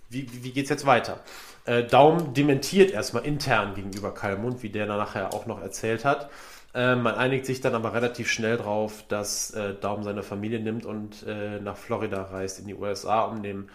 wie, 0.10 0.28
wie 0.44 0.52
geht 0.52 0.66
es 0.66 0.70
jetzt 0.70 0.86
weiter? 0.86 1.20
Äh, 1.66 1.84
Daum 1.84 2.34
dementiert 2.34 2.92
erstmal 2.92 3.26
intern 3.26 3.76
gegenüber 3.76 4.14
Kalmund, 4.14 4.64
wie 4.64 4.70
der 4.70 4.88
dann 4.88 4.98
nachher 4.98 5.34
auch 5.34 5.46
noch 5.46 5.62
erzählt 5.62 6.04
hat. 6.04 6.30
Äh, 6.74 6.96
man 6.96 7.16
einigt 7.16 7.46
sich 7.46 7.62
dann 7.62 7.76
aber 7.76 7.94
relativ 7.94 8.30
schnell 8.32 8.58
drauf, 8.58 9.04
dass 9.08 9.52
äh, 9.52 9.76
Daum 9.80 10.04
seine 10.04 10.24
Familie 10.24 10.60
nimmt 10.60 10.86
und 10.86 11.24
äh, 11.28 11.60
nach 11.60 11.78
Florida 11.78 12.24
reist, 12.24 12.60
in 12.60 12.68
die 12.68 12.76
USA, 12.76 13.22
um 13.24 13.44
dem 13.44 13.70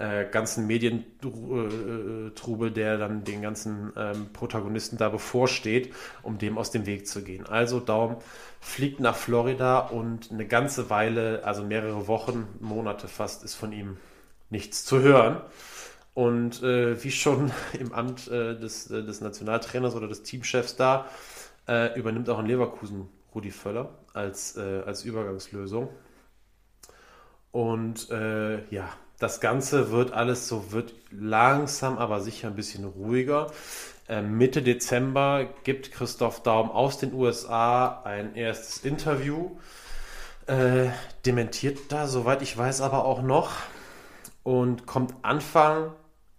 äh, 0.00 0.26
ganzen 0.30 0.66
Medientrubel, 0.66 2.70
der 2.70 2.96
dann 2.96 3.22
den 3.22 3.42
ganzen 3.42 3.92
ähm, 3.96 4.32
Protagonisten 4.32 4.96
da 4.96 5.10
bevorsteht, 5.10 5.92
um 6.22 6.38
dem 6.38 6.56
aus 6.56 6.70
dem 6.70 6.86
Weg 6.86 7.06
zu 7.06 7.22
gehen. 7.22 7.44
Also 7.46 7.80
Daum 7.80 8.16
fliegt 8.60 9.00
nach 9.00 9.14
Florida 9.14 9.78
und 9.78 10.32
eine 10.32 10.46
ganze 10.46 10.88
Weile, 10.88 11.44
also 11.44 11.64
mehrere 11.64 12.08
Wochen, 12.08 12.48
Monate 12.60 13.08
fast, 13.08 13.44
ist 13.44 13.54
von 13.54 13.72
ihm 13.72 13.98
nichts 14.48 14.86
zu 14.86 15.00
hören. 15.00 15.42
Und 16.14 16.62
äh, 16.62 17.04
wie 17.04 17.10
schon 17.10 17.52
im 17.78 17.92
Amt 17.92 18.26
äh, 18.28 18.58
des, 18.58 18.90
äh, 18.90 19.04
des 19.04 19.20
Nationaltrainers 19.20 19.94
oder 19.94 20.08
des 20.08 20.22
Teamchefs 20.22 20.76
da, 20.76 21.04
äh, 21.68 21.98
übernimmt 21.98 22.30
auch 22.30 22.40
in 22.40 22.46
Leverkusen 22.46 23.06
Rudi 23.34 23.50
Völler 23.50 23.90
als, 24.14 24.56
äh, 24.56 24.82
als 24.86 25.04
Übergangslösung. 25.04 25.90
Und 27.52 28.08
ja, 28.10 28.88
das 29.20 29.40
Ganze 29.40 29.92
wird 29.92 30.12
alles 30.12 30.48
so, 30.48 30.72
wird 30.72 30.92
langsam, 31.12 31.98
aber 31.98 32.20
sicher 32.20 32.48
ein 32.48 32.56
bisschen 32.56 32.84
ruhiger. 32.84 33.52
Mitte 34.22 34.62
Dezember 34.62 35.46
gibt 35.62 35.92
Christoph 35.92 36.42
Daum 36.42 36.70
aus 36.70 36.98
den 36.98 37.14
USA 37.14 38.02
ein 38.02 38.34
erstes 38.34 38.78
Interview. 38.78 39.50
dementiert 41.24 41.78
da, 41.92 42.08
soweit 42.08 42.42
ich 42.42 42.58
weiß, 42.58 42.80
aber 42.80 43.04
auch 43.04 43.22
noch 43.22 43.52
und 44.42 44.86
kommt 44.86 45.14
Anfang 45.22 45.92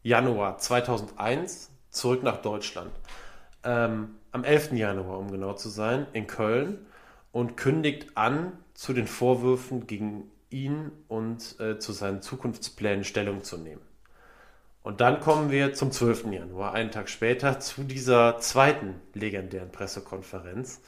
Januar 0.03 0.57
2001 0.57 1.69
zurück 1.89 2.23
nach 2.23 2.41
Deutschland. 2.41 2.91
Ähm, 3.63 4.15
am 4.31 4.43
11. 4.43 4.73
Januar, 4.73 5.19
um 5.19 5.31
genau 5.31 5.53
zu 5.53 5.69
sein, 5.69 6.07
in 6.13 6.27
Köln 6.27 6.85
und 7.31 7.57
kündigt 7.57 8.17
an, 8.17 8.53
zu 8.73 8.93
den 8.93 9.05
Vorwürfen 9.05 9.85
gegen 9.85 10.30
ihn 10.51 10.91
und 11.07 11.59
äh, 11.59 11.79
zu 11.79 11.91
seinen 11.91 12.21
Zukunftsplänen 12.21 13.03
Stellung 13.03 13.43
zu 13.43 13.57
nehmen. 13.57 13.81
Und 14.83 14.99
dann 14.99 15.19
kommen 15.19 15.51
wir 15.51 15.73
zum 15.73 15.91
12. 15.91 16.31
Januar, 16.31 16.73
einen 16.73 16.91
Tag 16.91 17.09
später, 17.09 17.59
zu 17.59 17.83
dieser 17.83 18.39
zweiten 18.39 18.95
legendären 19.13 19.71
Pressekonferenz, 19.71 20.81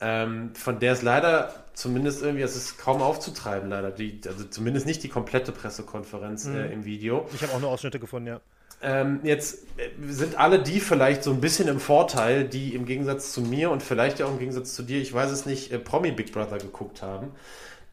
ähm, 0.00 0.54
von 0.54 0.78
der 0.78 0.92
es 0.92 1.02
leider 1.02 1.54
zumindest 1.74 2.22
irgendwie, 2.22 2.42
es 2.42 2.56
ist 2.56 2.78
kaum 2.78 3.02
aufzutreiben, 3.02 3.68
leider. 3.68 3.90
Die, 3.90 4.20
also 4.26 4.44
zumindest 4.44 4.86
nicht 4.86 5.02
die 5.02 5.08
komplette 5.08 5.52
Pressekonferenz 5.52 6.46
mhm. 6.46 6.56
äh, 6.56 6.72
im 6.72 6.84
Video. 6.84 7.28
Ich 7.34 7.42
habe 7.42 7.52
auch 7.52 7.60
nur 7.60 7.70
Ausschnitte 7.70 8.00
gefunden, 8.00 8.28
ja. 8.28 8.40
Ähm, 8.84 9.20
jetzt 9.22 9.64
äh, 9.76 9.90
sind 10.08 10.38
alle 10.38 10.60
die 10.60 10.80
vielleicht 10.80 11.22
so 11.22 11.30
ein 11.30 11.40
bisschen 11.40 11.68
im 11.68 11.78
Vorteil, 11.78 12.44
die 12.44 12.74
im 12.74 12.84
Gegensatz 12.84 13.32
zu 13.32 13.42
mir 13.42 13.70
und 13.70 13.82
vielleicht 13.82 14.18
ja 14.18 14.26
auch 14.26 14.32
im 14.32 14.40
Gegensatz 14.40 14.74
zu 14.74 14.82
dir, 14.82 15.00
ich 15.00 15.12
weiß 15.12 15.30
es 15.30 15.46
nicht, 15.46 15.70
äh, 15.70 15.78
Promi 15.78 16.10
Big 16.10 16.32
Brother 16.32 16.58
geguckt 16.58 17.00
haben. 17.02 17.30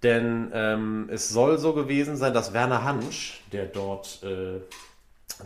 Denn 0.04 0.52
ähm, 0.54 1.10
es 1.12 1.30
soll 1.30 1.58
so 1.58 1.74
gewesen 1.74 2.16
sein, 2.16 2.34
dass 2.34 2.54
Werner 2.54 2.84
Hansch, 2.84 3.42
der 3.52 3.66
dort 3.66 4.24
äh, 4.24 4.62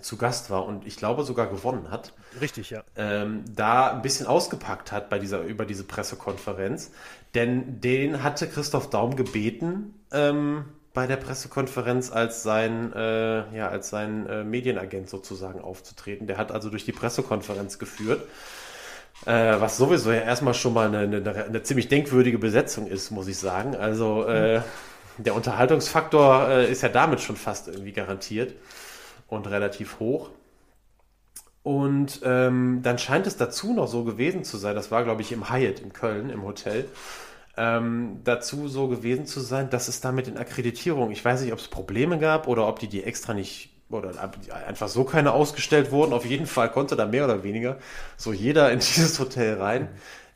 zu 0.02 0.18
Gast 0.18 0.50
war 0.50 0.66
und 0.66 0.86
ich 0.86 0.98
glaube 0.98 1.24
sogar 1.24 1.48
gewonnen 1.48 1.90
hat. 1.90 2.14
Richtig, 2.40 2.70
ja. 2.70 2.84
Ähm, 2.96 3.44
da 3.56 3.92
ein 3.92 4.02
bisschen 4.02 4.28
ausgepackt 4.28 4.92
hat 4.92 5.10
bei 5.10 5.20
dieser, 5.20 5.42
über 5.42 5.66
diese 5.66 5.84
Pressekonferenz. 5.84 6.92
Denn 7.36 7.82
den 7.82 8.24
hatte 8.24 8.48
Christoph 8.48 8.90
Daum 8.90 9.16
gebeten, 9.16 9.94
ähm, 10.12 10.66
bei 10.94 11.08
der 11.08 11.18
Pressekonferenz 11.18 12.12
als 12.12 12.44
sein, 12.44 12.94
äh, 12.94 13.58
ja, 13.58 13.68
als 13.70 13.90
sein 13.90 14.28
äh, 14.28 14.44
Medienagent 14.44 15.10
sozusagen 15.10 15.60
aufzutreten. 15.60 16.28
Der 16.28 16.38
hat 16.38 16.52
also 16.52 16.70
durch 16.70 16.86
die 16.86 16.92
Pressekonferenz 16.92 17.80
geführt, 17.80 18.22
äh, 19.26 19.60
was 19.60 19.78
sowieso 19.78 20.12
ja 20.12 20.22
erstmal 20.22 20.54
schon 20.54 20.74
mal 20.74 20.88
eine, 20.88 21.18
eine, 21.18 21.46
eine, 21.46 21.64
ziemlich 21.64 21.88
denkwürdige 21.88 22.38
Besetzung 22.38 22.88
ist, 22.88 23.12
muss 23.12 23.28
ich 23.28 23.38
sagen. 23.38 23.76
Also 23.76 24.26
äh, 24.26 24.62
der 25.18 25.36
Unterhaltungsfaktor 25.36 26.50
äh, 26.50 26.72
ist 26.72 26.82
ja 26.82 26.90
damit 26.90 27.22
schon 27.22 27.36
fast 27.36 27.68
irgendwie 27.68 27.94
garantiert 27.94 28.54
und 29.28 29.48
relativ 29.48 30.00
hoch. 30.00 30.30
Und 31.64 32.20
ähm, 32.26 32.82
dann 32.84 32.98
scheint 32.98 33.26
es 33.26 33.38
dazu 33.38 33.74
noch 33.74 33.88
so 33.88 34.04
gewesen 34.04 34.44
zu 34.44 34.58
sein, 34.58 34.76
das 34.76 34.92
war 34.92 35.04
glaube 35.06 35.22
ich 35.22 35.32
im 35.32 35.50
Hyatt 35.50 35.80
in 35.80 35.94
Köln 35.94 36.30
im 36.30 36.44
Hotel, 36.44 36.90
ähm, 37.56 38.20
dazu 38.26 38.68
so 38.68 38.90
gewesen 38.90 39.26
zu 39.26 39.40
sein, 39.40 39.70
dass 39.70 39.88
es 39.88 40.02
da 40.02 40.12
mit 40.12 40.28
den 40.28 40.38
Akkreditierungen, 40.38 41.12
ich 41.12 41.24
weiß 41.24 41.42
nicht, 41.42 41.54
ob 41.54 41.60
es 41.60 41.70
Probleme 41.70 42.20
gab 42.20 42.50
oder 42.50 42.68
ob 42.68 42.80
die 42.80 42.88
die 42.88 43.04
extra 43.04 43.34
nicht 43.34 43.73
oder 43.90 44.12
einfach 44.68 44.88
so 44.88 45.04
keine 45.04 45.32
ausgestellt 45.34 45.92
wurden. 45.92 46.14
Auf 46.14 46.26
jeden 46.26 46.48
Fall 46.48 46.72
konnte 46.72 46.96
da 46.96 47.06
mehr 47.06 47.26
oder 47.26 47.44
weniger 47.44 47.78
so 48.18 48.34
jeder 48.34 48.72
in 48.72 48.80
dieses 48.80 49.20
Hotel 49.20 49.62
rein, 49.62 49.90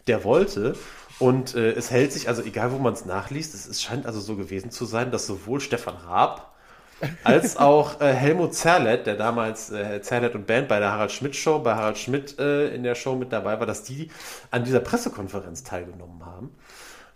der 0.08 0.24
wollte. 0.24 0.76
Und 1.20 1.56
äh, 1.56 1.72
es 1.72 1.90
hält 1.90 2.14
sich, 2.14 2.28
also 2.28 2.44
egal 2.44 2.72
wo 2.72 2.78
man 2.78 2.94
es 2.94 3.06
nachliest, 3.06 3.56
es, 3.56 3.68
es, 3.68 3.82
scheint 3.82 4.06
also 4.06 4.20
so 4.20 4.36
gewesen 4.36 4.70
zu 4.70 4.86
sein, 4.86 5.10
dass 5.10 5.26
sowohl 5.26 5.60
Stefan 5.60 5.96
Raab 5.96 6.54
als 7.24 7.58
auch 7.58 8.00
äh, 8.02 8.14
Helmut 8.14 8.54
Zerlett, 8.54 9.08
der 9.08 9.16
damals 9.16 9.72
äh, 9.72 10.02
Zerlett 10.02 10.36
und 10.36 10.46
Band 10.46 10.68
bei 10.68 10.80
der 10.80 10.92
Harald 10.92 11.12
Schmidt 11.12 11.36
Show, 11.36 11.60
bei 11.60 11.74
Harald 11.74 11.98
Schmidt 11.98 12.38
äh, 12.38 12.68
in 12.68 12.84
der 12.84 12.94
Show 12.94 13.16
mit 13.16 13.34
dabei 13.34 13.60
war, 13.60 13.66
dass 13.66 13.84
die 13.84 14.12
an 14.52 14.64
dieser 14.64 14.80
Pressekonferenz 14.80 15.64
teilgenommen 15.64 16.24
haben. 16.24 16.56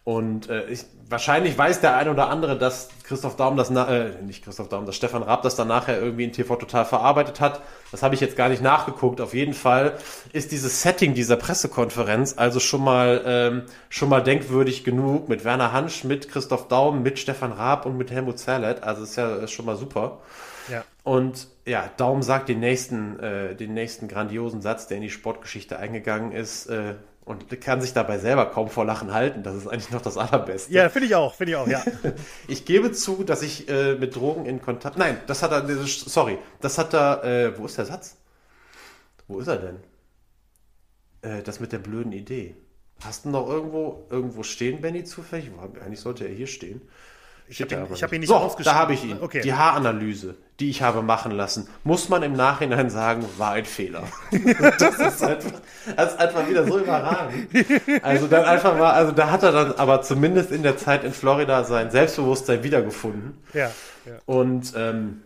Und 0.03 0.49
äh, 0.49 0.65
ich, 0.65 0.85
wahrscheinlich 1.09 1.55
weiß 1.55 1.81
der 1.81 1.95
ein 1.95 2.09
oder 2.09 2.29
andere, 2.29 2.57
dass 2.57 2.89
Christoph 3.03 3.35
Daum 3.35 3.55
das, 3.55 3.69
äh, 3.69 4.09
nicht 4.23 4.43
Christoph 4.43 4.69
Daum, 4.69 4.87
dass 4.87 4.95
Stefan 4.95 5.21
Raab 5.21 5.43
das 5.43 5.55
dann 5.55 5.67
nachher 5.67 6.01
irgendwie 6.01 6.23
in 6.23 6.31
TV 6.31 6.55
total 6.55 6.85
verarbeitet 6.85 7.39
hat. 7.39 7.61
Das 7.91 8.01
habe 8.01 8.15
ich 8.15 8.21
jetzt 8.21 8.35
gar 8.35 8.49
nicht 8.49 8.63
nachgeguckt. 8.63 9.21
Auf 9.21 9.35
jeden 9.35 9.53
Fall 9.53 9.97
ist 10.33 10.51
dieses 10.51 10.81
Setting 10.81 11.13
dieser 11.13 11.35
Pressekonferenz 11.35 12.33
also 12.35 12.59
schon 12.59 12.83
mal, 12.83 13.21
ähm, 13.25 13.63
schon 13.89 14.09
mal 14.09 14.23
denkwürdig 14.23 14.83
genug 14.83 15.29
mit 15.29 15.45
Werner 15.45 15.71
Hansch, 15.71 16.03
mit 16.03 16.29
Christoph 16.29 16.67
Daum, 16.67 17.03
mit 17.03 17.19
Stefan 17.19 17.51
Raab 17.51 17.85
und 17.85 17.97
mit 17.97 18.09
Helmut 18.09 18.39
Zerlett. 18.39 18.81
Also 18.81 19.03
ist 19.03 19.17
ja 19.17 19.35
ist 19.35 19.51
schon 19.51 19.65
mal 19.65 19.75
super. 19.75 20.17
Ja. 20.67 20.83
Und 21.03 21.47
ja, 21.65 21.89
Daum 21.97 22.23
sagt 22.23 22.49
den 22.49 22.59
nächsten, 22.59 23.19
äh, 23.19 23.55
den 23.55 23.75
nächsten 23.75 24.07
grandiosen 24.07 24.61
Satz, 24.61 24.87
der 24.87 24.97
in 24.97 25.03
die 25.03 25.09
Sportgeschichte 25.11 25.77
eingegangen 25.77 26.31
ist. 26.31 26.67
Äh, 26.67 26.95
und 27.31 27.61
kann 27.61 27.79
sich 27.79 27.93
dabei 27.93 28.19
selber 28.19 28.45
kaum 28.47 28.69
vor 28.69 28.83
Lachen 28.83 29.13
halten. 29.13 29.41
Das 29.41 29.55
ist 29.55 29.65
eigentlich 29.65 29.89
noch 29.89 30.01
das 30.01 30.17
Allerbeste. 30.17 30.73
Ja, 30.73 30.89
finde 30.89 31.07
ich 31.07 31.15
auch, 31.15 31.33
finde 31.33 31.53
ich 31.53 31.57
auch, 31.57 31.67
ja. 31.67 31.81
ich 32.49 32.65
gebe 32.65 32.91
zu, 32.91 33.23
dass 33.23 33.41
ich 33.41 33.69
äh, 33.69 33.95
mit 33.95 34.17
Drogen 34.17 34.45
in 34.45 34.61
Kontakt. 34.61 34.97
Nein, 34.97 35.17
das 35.27 35.41
hat 35.41 35.51
er. 35.51 35.65
Sorry, 35.87 36.37
das 36.59 36.77
hat 36.77 36.93
er. 36.93 37.23
Äh, 37.23 37.57
wo 37.57 37.65
ist 37.65 37.77
der 37.77 37.85
Satz? 37.85 38.17
Wo 39.29 39.39
ist 39.39 39.47
er 39.47 39.57
denn? 39.57 39.77
Äh, 41.21 41.41
das 41.41 41.61
mit 41.61 41.71
der 41.71 41.79
blöden 41.79 42.11
Idee. 42.11 42.55
Hast 42.99 43.23
du 43.23 43.29
noch 43.29 43.47
irgendwo 43.47 44.05
irgendwo 44.09 44.43
stehen, 44.43 44.81
Benny, 44.81 45.05
zufällig? 45.05 45.49
Eigentlich 45.81 46.01
sollte 46.01 46.27
er 46.27 46.33
hier 46.35 46.47
stehen. 46.47 46.81
Ich 47.51 47.61
habe 47.61 47.75
ihn, 47.75 48.01
hab 48.01 48.13
ihn, 48.13 48.19
nicht 48.21 48.29
so, 48.29 48.37
aufgeschrieben. 48.37 48.73
Da 48.73 48.79
habe 48.79 48.93
ich 48.93 49.03
ihn. 49.03 49.17
Okay. 49.19 49.41
Die 49.41 49.53
Haaranalyse, 49.53 50.35
die 50.61 50.69
ich 50.69 50.81
habe 50.81 51.01
machen 51.01 51.33
lassen, 51.33 51.67
muss 51.83 52.07
man 52.07 52.23
im 52.23 52.31
Nachhinein 52.31 52.89
sagen, 52.89 53.25
war 53.37 53.51
ein 53.51 53.65
Fehler. 53.65 54.03
das, 54.79 54.99
ist 54.99 55.21
einfach, 55.21 55.51
das 55.97 56.13
ist 56.13 56.19
einfach 56.19 56.47
wieder 56.47 56.65
so 56.65 56.79
überragend. 56.79 57.49
Also 58.03 58.27
dann 58.27 58.45
einfach 58.45 58.77
mal, 58.77 58.91
also 58.91 59.11
da 59.11 59.31
hat 59.31 59.43
er 59.43 59.51
dann 59.51 59.73
aber 59.73 60.01
zumindest 60.01 60.51
in 60.51 60.63
der 60.63 60.77
Zeit 60.77 61.03
in 61.03 61.11
Florida 61.11 61.65
sein 61.65 61.91
Selbstbewusstsein 61.91 62.63
wiedergefunden. 62.63 63.37
Ja. 63.53 63.69
ja. 64.05 64.13
Und 64.25 64.71
ähm, 64.77 65.23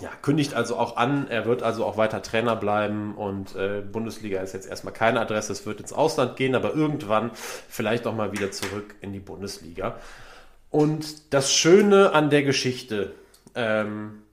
ja, 0.00 0.10
kündigt 0.22 0.54
also 0.54 0.76
auch 0.76 0.96
an, 0.96 1.26
er 1.28 1.44
wird 1.44 1.64
also 1.64 1.84
auch 1.84 1.96
weiter 1.96 2.22
Trainer 2.22 2.54
bleiben 2.54 3.16
und 3.16 3.56
äh, 3.56 3.80
Bundesliga 3.80 4.40
ist 4.42 4.54
jetzt 4.54 4.68
erstmal 4.68 4.94
keine 4.94 5.20
Adresse, 5.20 5.52
es 5.52 5.66
wird 5.66 5.80
ins 5.80 5.92
Ausland 5.92 6.36
gehen, 6.36 6.54
aber 6.54 6.72
irgendwann 6.72 7.32
vielleicht 7.68 8.06
auch 8.06 8.14
mal 8.14 8.30
wieder 8.30 8.52
zurück 8.52 8.94
in 9.00 9.12
die 9.12 9.20
Bundesliga. 9.20 9.96
Und 10.74 11.32
das 11.32 11.52
Schöne 11.52 12.14
an 12.14 12.30
der 12.30 12.42
Geschichte 12.42 13.14
ähm, 13.54 14.24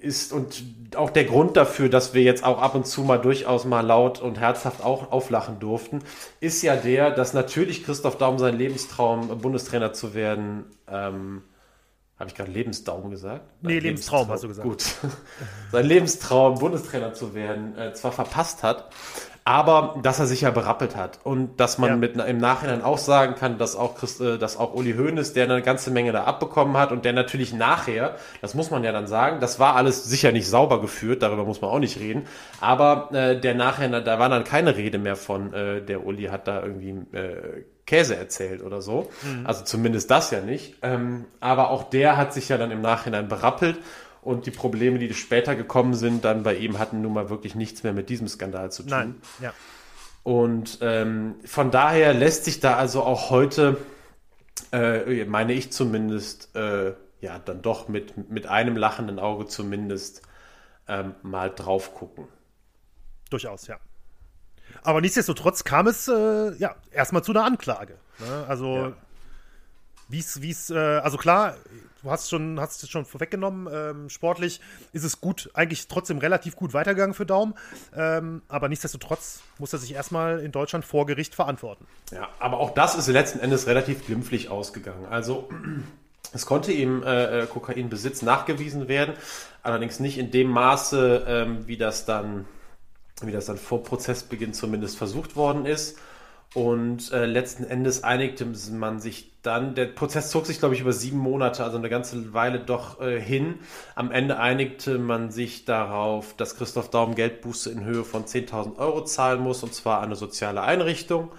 ist 0.00 0.32
und 0.32 0.62
auch 0.94 1.10
der 1.10 1.24
Grund 1.24 1.56
dafür, 1.56 1.88
dass 1.88 2.14
wir 2.14 2.22
jetzt 2.22 2.44
auch 2.44 2.62
ab 2.62 2.76
und 2.76 2.86
zu 2.86 3.00
mal 3.00 3.18
durchaus 3.18 3.64
mal 3.64 3.84
laut 3.84 4.22
und 4.22 4.38
herzhaft 4.38 4.84
auch 4.84 5.10
auflachen 5.10 5.58
durften, 5.58 5.98
ist 6.38 6.62
ja 6.62 6.76
der, 6.76 7.10
dass 7.10 7.34
natürlich 7.34 7.82
Christoph 7.84 8.18
Daum 8.18 8.38
seinen 8.38 8.56
Lebenstraum, 8.56 9.40
Bundestrainer 9.40 9.92
zu 9.92 10.14
werden, 10.14 10.66
ähm, 10.86 11.42
habe 12.20 12.30
ich 12.30 12.36
gerade 12.36 12.52
Lebensdaum 12.52 13.10
gesagt? 13.10 13.50
Nee, 13.62 13.80
Lebenstraum, 13.80 14.28
Lebenstraum, 14.28 14.28
hast 14.28 14.44
du 14.44 14.48
gesagt. 14.48 14.68
Gut. 14.68 14.84
Sein 15.72 15.86
Lebenstraum, 15.86 16.60
Bundestrainer 16.60 17.14
zu 17.14 17.34
werden, 17.34 17.76
äh, 17.76 17.92
zwar 17.94 18.12
verpasst 18.12 18.62
hat, 18.62 18.92
aber 19.46 19.94
dass 20.02 20.18
er 20.18 20.26
sich 20.26 20.40
ja 20.40 20.50
berappelt 20.50 20.96
hat 20.96 21.20
und 21.22 21.60
dass 21.60 21.78
man 21.78 21.90
ja. 21.90 21.96
mit 21.96 22.16
im 22.16 22.38
Nachhinein 22.38 22.82
auch 22.82 22.98
sagen 22.98 23.36
kann, 23.36 23.58
dass 23.58 23.76
auch 23.76 23.94
Christ, 23.94 24.20
äh, 24.20 24.38
dass 24.38 24.56
auch 24.56 24.74
Uli 24.74 24.94
Hoeneß, 24.94 25.34
der 25.34 25.44
eine 25.44 25.62
ganze 25.62 25.92
Menge 25.92 26.10
da 26.10 26.24
abbekommen 26.24 26.76
hat 26.76 26.90
und 26.90 27.04
der 27.04 27.12
natürlich 27.12 27.54
nachher, 27.54 28.16
das 28.42 28.54
muss 28.54 28.72
man 28.72 28.82
ja 28.82 28.90
dann 28.90 29.06
sagen, 29.06 29.38
das 29.38 29.60
war 29.60 29.76
alles 29.76 30.02
sicher 30.04 30.32
nicht 30.32 30.48
sauber 30.48 30.80
geführt, 30.80 31.22
darüber 31.22 31.44
muss 31.44 31.60
man 31.60 31.70
auch 31.70 31.78
nicht 31.78 32.00
reden, 32.00 32.26
aber 32.60 33.10
äh, 33.12 33.40
der 33.40 33.54
nachher, 33.54 33.88
da 34.00 34.18
war 34.18 34.28
dann 34.28 34.42
keine 34.42 34.76
Rede 34.76 34.98
mehr 34.98 35.14
von, 35.14 35.54
äh, 35.54 35.80
der 35.80 36.04
Uli 36.04 36.24
hat 36.24 36.48
da 36.48 36.60
irgendwie 36.64 36.90
äh, 37.16 37.62
Käse 37.86 38.16
erzählt 38.16 38.64
oder 38.64 38.82
so. 38.82 39.08
Mhm. 39.22 39.46
Also 39.46 39.62
zumindest 39.62 40.10
das 40.10 40.32
ja 40.32 40.40
nicht. 40.40 40.74
Ähm, 40.82 41.26
aber 41.38 41.70
auch 41.70 41.84
der 41.84 42.16
hat 42.16 42.34
sich 42.34 42.48
ja 42.48 42.58
dann 42.58 42.72
im 42.72 42.82
Nachhinein 42.82 43.28
berappelt 43.28 43.78
und 44.26 44.46
die 44.46 44.50
Probleme, 44.50 44.98
die 44.98 45.14
später 45.14 45.54
gekommen 45.54 45.94
sind, 45.94 46.24
dann 46.24 46.42
bei 46.42 46.56
ihm 46.56 46.78
hatten 46.78 47.00
nun 47.00 47.12
mal 47.12 47.30
wirklich 47.30 47.54
nichts 47.54 47.84
mehr 47.84 47.92
mit 47.92 48.08
diesem 48.08 48.26
Skandal 48.26 48.72
zu 48.72 48.82
tun. 48.82 48.90
Nein, 48.90 49.14
ja. 49.40 49.54
Und 50.24 50.78
ähm, 50.80 51.36
von 51.44 51.70
daher 51.70 52.12
lässt 52.12 52.44
sich 52.44 52.58
da 52.58 52.76
also 52.76 53.04
auch 53.04 53.30
heute, 53.30 53.76
äh, 54.72 55.24
meine 55.26 55.52
ich 55.52 55.70
zumindest, 55.70 56.56
äh, 56.56 56.94
ja, 57.20 57.38
dann 57.38 57.62
doch 57.62 57.86
mit, 57.86 58.28
mit 58.28 58.48
einem 58.48 58.76
lachenden 58.76 59.20
Auge 59.20 59.46
zumindest 59.46 60.22
ähm, 60.88 61.14
mal 61.22 61.50
drauf 61.50 61.94
gucken. 61.94 62.26
Durchaus, 63.30 63.68
ja. 63.68 63.78
Aber 64.82 65.00
nichtsdestotrotz 65.00 65.62
kam 65.62 65.86
es 65.86 66.08
äh, 66.08 66.52
ja 66.58 66.74
erstmal 66.90 67.22
zu 67.22 67.30
einer 67.30 67.44
Anklage. 67.44 67.96
Ne? 68.18 68.44
Also 68.48 68.76
ja. 68.76 68.92
Wie 70.08 70.20
es, 70.20 70.70
äh, 70.70 70.76
also 70.76 71.16
klar, 71.16 71.56
du 72.02 72.10
hast 72.10 72.30
schon, 72.30 72.60
hast 72.60 72.82
es 72.82 72.88
schon 72.88 73.04
vorweggenommen, 73.04 73.68
ähm, 73.72 74.08
sportlich 74.08 74.60
ist 74.92 75.02
es 75.02 75.20
gut, 75.20 75.50
eigentlich 75.54 75.88
trotzdem 75.88 76.18
relativ 76.18 76.54
gut 76.54 76.72
weitergegangen 76.74 77.14
für 77.14 77.26
Daum, 77.26 77.54
ähm, 77.94 78.42
aber 78.48 78.68
nichtsdestotrotz 78.68 79.40
muss 79.58 79.72
er 79.72 79.80
sich 79.80 79.94
erstmal 79.94 80.38
in 80.40 80.52
Deutschland 80.52 80.84
vor 80.84 81.06
Gericht 81.06 81.34
verantworten. 81.34 81.86
Ja, 82.12 82.28
aber 82.38 82.58
auch 82.58 82.70
das 82.70 82.94
ist 82.94 83.08
letzten 83.08 83.40
Endes 83.40 83.66
relativ 83.66 84.06
glimpflich 84.06 84.48
ausgegangen. 84.48 85.06
Also 85.10 85.48
es 86.32 86.46
konnte 86.46 86.70
ihm 86.70 87.02
äh, 87.02 87.40
äh, 87.42 87.46
Kokainbesitz 87.46 88.22
nachgewiesen 88.22 88.88
werden, 88.88 89.14
allerdings 89.62 89.98
nicht 90.00 90.18
in 90.18 90.30
dem 90.30 90.48
Maße, 90.48 91.24
ähm, 91.26 91.66
wie 91.66 91.76
das 91.76 92.04
dann, 92.04 92.46
wie 93.22 93.32
das 93.32 93.46
dann 93.46 93.56
vor 93.56 93.82
Prozessbeginn 93.82 94.52
zumindest 94.52 94.96
versucht 94.96 95.34
worden 95.34 95.66
ist. 95.66 95.98
Und 96.56 97.12
äh, 97.12 97.26
letzten 97.26 97.64
Endes 97.64 98.02
einigte 98.02 98.46
man 98.72 98.98
sich 98.98 99.30
dann, 99.42 99.74
der 99.74 99.84
Prozess 99.84 100.30
zog 100.30 100.46
sich, 100.46 100.58
glaube 100.58 100.74
ich, 100.74 100.80
über 100.80 100.94
sieben 100.94 101.18
Monate, 101.18 101.62
also 101.62 101.76
eine 101.76 101.90
ganze 101.90 102.32
Weile 102.32 102.60
doch 102.60 102.98
äh, 102.98 103.20
hin. 103.20 103.56
Am 103.94 104.10
Ende 104.10 104.38
einigte 104.38 104.96
man 104.96 105.30
sich 105.30 105.66
darauf, 105.66 106.34
dass 106.34 106.56
Christoph 106.56 106.88
Daum 106.88 107.14
Geldbuße 107.14 107.70
in 107.70 107.84
Höhe 107.84 108.04
von 108.04 108.24
10.000 108.24 108.78
Euro 108.78 109.04
zahlen 109.04 109.42
muss, 109.42 109.62
und 109.62 109.74
zwar 109.74 110.00
eine 110.00 110.16
soziale 110.16 110.62
Einrichtung. 110.62 111.30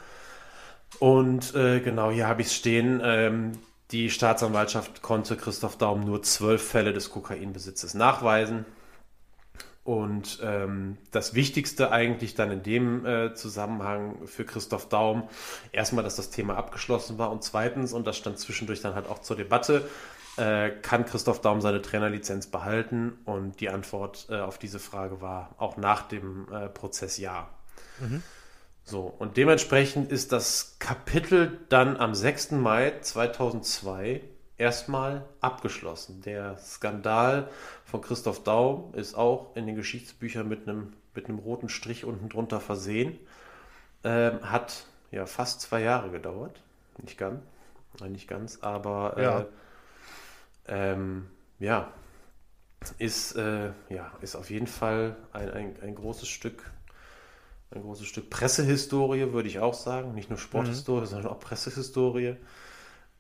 Und 0.99 1.55
äh, 1.55 1.79
genau 1.79 2.11
hier 2.11 2.27
habe 2.27 2.41
ich 2.41 2.49
es 2.49 2.53
stehen. 2.53 3.01
Ähm, 3.03 3.53
die 3.89 4.11
Staatsanwaltschaft 4.11 5.01
konnte 5.01 5.35
Christoph 5.35 5.79
Daum 5.79 6.05
nur 6.05 6.21
zwölf 6.21 6.61
Fälle 6.61 6.93
des 6.93 7.09
Kokainbesitzes 7.09 7.95
nachweisen. 7.95 8.67
Und 9.87 10.39
ähm, 10.43 10.97
das 11.11 11.33
Wichtigste 11.33 11.93
eigentlich 11.93 12.35
dann 12.35 12.51
in 12.51 12.61
dem 12.61 13.05
äh, 13.05 13.33
Zusammenhang 13.35 14.27
für 14.27 14.43
Christoph 14.43 14.89
Daum, 14.89 15.29
erstmal, 15.71 16.03
dass 16.03 16.17
das 16.17 16.29
Thema 16.29 16.57
abgeschlossen 16.57 17.17
war 17.17 17.31
und 17.31 17.41
zweitens, 17.41 17.93
und 17.93 18.05
das 18.05 18.17
stand 18.17 18.37
zwischendurch 18.37 18.81
dann 18.81 18.95
halt 18.95 19.07
auch 19.07 19.19
zur 19.19 19.37
Debatte, 19.37 19.87
äh, 20.35 20.71
kann 20.71 21.05
Christoph 21.05 21.39
Daum 21.39 21.61
seine 21.61 21.81
Trainerlizenz 21.81 22.47
behalten? 22.47 23.17
Und 23.23 23.61
die 23.61 23.69
Antwort 23.69 24.27
äh, 24.29 24.41
auf 24.41 24.57
diese 24.57 24.79
Frage 24.79 25.21
war 25.21 25.55
auch 25.57 25.77
nach 25.77 26.01
dem 26.01 26.51
äh, 26.51 26.67
Prozess 26.67 27.17
ja. 27.17 27.47
Mhm. 28.01 28.21
So, 28.83 29.03
und 29.03 29.37
dementsprechend 29.37 30.11
ist 30.11 30.33
das 30.33 30.75
Kapitel 30.79 31.59
dann 31.69 31.95
am 31.95 32.13
6. 32.13 32.51
Mai 32.51 32.91
2002 32.99 34.21
erstmal 34.57 35.25
abgeschlossen. 35.39 36.21
Der 36.23 36.57
Skandal 36.57 37.47
von 37.87 38.01
Christoph 38.01 38.43
Daum 38.43 38.93
ist 38.93 39.15
auch 39.15 39.55
in 39.55 39.65
den 39.65 39.75
Geschichtsbüchern 39.75 40.47
mit 40.47 40.67
einem, 40.67 40.93
mit 41.15 41.27
einem 41.27 41.39
roten 41.39 41.69
Strich 41.69 42.03
unten 42.03 42.27
drunter 42.27 42.59
versehen. 42.59 43.17
Ähm, 44.03 44.41
hat 44.41 44.85
ja 45.09 45.25
fast 45.25 45.61
zwei 45.61 45.81
Jahre 45.81 46.11
gedauert. 46.11 46.61
Nicht 47.01 47.17
ganz, 47.17 47.41
nein, 47.99 48.11
nicht 48.11 48.27
ganz, 48.27 48.59
aber 48.61 49.15
äh, 49.15 49.23
ja, 49.23 49.45
ähm, 50.67 51.27
ja 51.59 51.93
ist, 52.99 53.35
äh, 53.37 53.71
ja, 53.89 54.11
ist 54.21 54.35
auf 54.35 54.49
jeden 54.49 54.67
Fall 54.67 55.15
ein, 55.31 55.49
ein, 55.49 55.75
ein 55.81 55.95
großes 55.95 56.27
Stück 56.27 56.69
ein 57.71 57.81
großes 57.81 58.07
Stück 58.07 58.29
Pressehistorie, 58.29 59.33
würde 59.33 59.49
ich 59.49 59.59
auch 59.59 59.73
sagen. 59.73 60.13
Nicht 60.13 60.29
nur 60.29 60.39
Sporthistorie, 60.39 61.01
mhm. 61.01 61.05
sondern 61.05 61.31
auch 61.31 61.39
Pressehistorie. 61.39 62.35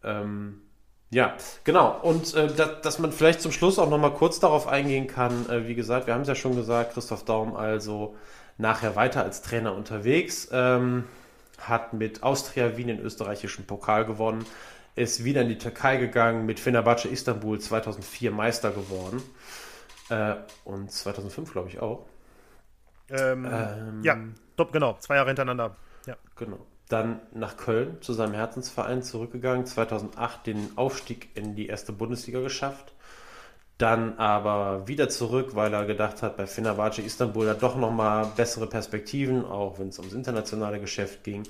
Ähm, 0.03 0.61
ja, 1.09 1.35
genau. 1.63 1.99
Und 2.01 2.33
äh, 2.33 2.47
dass, 2.47 2.81
dass, 2.81 2.99
man 2.99 3.11
vielleicht 3.11 3.41
zum 3.41 3.51
Schluss 3.51 3.79
auch 3.79 3.89
nochmal 3.89 4.13
kurz 4.13 4.39
darauf 4.39 4.67
eingehen 4.67 5.07
kann, 5.07 5.49
äh, 5.49 5.67
wie 5.67 5.75
gesagt, 5.75 6.07
wir 6.07 6.13
haben 6.13 6.21
es 6.21 6.27
ja 6.27 6.35
schon 6.35 6.55
gesagt, 6.55 6.93
Christoph 6.93 7.23
Daum 7.23 7.55
also 7.55 8.15
nachher 8.57 8.95
weiter 8.95 9.23
als 9.23 9.41
Trainer 9.41 9.73
unterwegs, 9.73 10.49
ähm, 10.51 11.05
hat 11.59 11.93
mit 11.93 12.23
Austria 12.23 12.75
Wien 12.75 12.87
den 12.87 12.99
österreichischen 12.99 13.65
Pokal 13.65 14.05
gewonnen, 14.05 14.45
ist 14.95 15.23
wieder 15.23 15.41
in 15.41 15.49
die 15.49 15.57
Türkei 15.57 15.97
gegangen, 15.97 16.45
mit 16.45 16.59
Fenerbahce 16.59 17.07
Istanbul 17.07 17.59
2004 17.59 18.31
Meister 18.31 18.71
geworden 18.71 19.21
äh, 20.09 20.35
und 20.65 20.91
2005 20.91 21.51
glaube 21.51 21.69
ich 21.69 21.79
auch. 21.79 22.05
Ähm, 23.09 23.47
ähm, 23.49 24.03
ja, 24.03 24.17
top, 24.57 24.73
genau, 24.73 24.97
zwei 24.99 25.15
Jahre 25.15 25.29
hintereinander. 25.29 25.77
Ja. 26.05 26.17
Genau 26.35 26.59
dann 26.89 27.19
nach 27.33 27.57
Köln 27.57 27.97
zu 28.01 28.13
seinem 28.13 28.33
Herzensverein 28.33 29.03
zurückgegangen, 29.03 29.65
2008 29.65 30.47
den 30.47 30.69
Aufstieg 30.75 31.29
in 31.35 31.55
die 31.55 31.67
erste 31.67 31.91
Bundesliga 31.91 32.39
geschafft, 32.39 32.93
dann 33.77 34.17
aber 34.17 34.87
wieder 34.87 35.09
zurück, 35.09 35.53
weil 35.53 35.73
er 35.73 35.85
gedacht 35.85 36.23
hat, 36.23 36.37
bei 36.37 36.47
Fenerbahce 36.47 37.01
Istanbul 37.01 37.45
da 37.45 37.53
doch 37.53 37.75
nochmal 37.75 38.25
bessere 38.35 38.67
Perspektiven, 38.67 39.45
auch 39.45 39.79
wenn 39.79 39.89
es 39.89 39.99
ums 39.99 40.13
internationale 40.13 40.79
Geschäft 40.79 41.23
ging, 41.23 41.43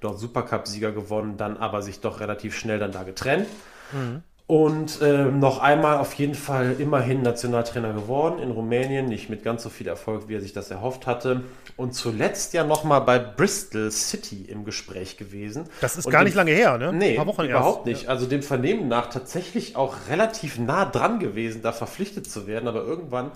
dort 0.00 0.18
Supercup-Sieger 0.18 0.92
gewonnen, 0.92 1.36
dann 1.36 1.56
aber 1.56 1.82
sich 1.82 2.00
doch 2.00 2.20
relativ 2.20 2.56
schnell 2.56 2.78
dann 2.78 2.92
da 2.92 3.02
getrennt. 3.02 3.48
Mhm. 3.92 4.22
Und 4.46 5.00
äh, 5.00 5.24
noch 5.24 5.58
einmal 5.60 5.96
auf 5.96 6.12
jeden 6.14 6.34
Fall 6.34 6.76
immerhin 6.78 7.22
Nationaltrainer 7.22 7.94
geworden 7.94 8.42
in 8.42 8.50
Rumänien, 8.50 9.06
nicht 9.06 9.30
mit 9.30 9.42
ganz 9.42 9.62
so 9.62 9.70
viel 9.70 9.88
Erfolg, 9.88 10.28
wie 10.28 10.34
er 10.34 10.42
sich 10.42 10.52
das 10.52 10.70
erhofft 10.70 11.06
hatte. 11.06 11.44
Und 11.76 11.94
zuletzt 11.94 12.52
ja 12.52 12.62
nochmal 12.62 13.00
bei 13.00 13.18
Bristol 13.18 13.90
City 13.90 14.42
im 14.42 14.66
Gespräch 14.66 15.16
gewesen. 15.16 15.64
Das 15.80 15.96
ist 15.96 16.04
und 16.04 16.12
gar 16.12 16.24
nicht 16.24 16.34
lange 16.34 16.50
her, 16.50 16.76
ne? 16.76 16.92
Nee, 16.92 17.14
überhaupt 17.14 17.86
erst. 17.86 17.86
nicht. 17.86 18.08
Also 18.08 18.26
dem 18.26 18.42
Vernehmen 18.42 18.86
nach 18.86 19.08
tatsächlich 19.08 19.76
auch 19.76 19.96
relativ 20.10 20.58
nah 20.58 20.84
dran 20.84 21.20
gewesen, 21.20 21.62
da 21.62 21.72
verpflichtet 21.72 22.30
zu 22.30 22.46
werden. 22.46 22.68
Aber 22.68 22.84
irgendwann 22.84 23.30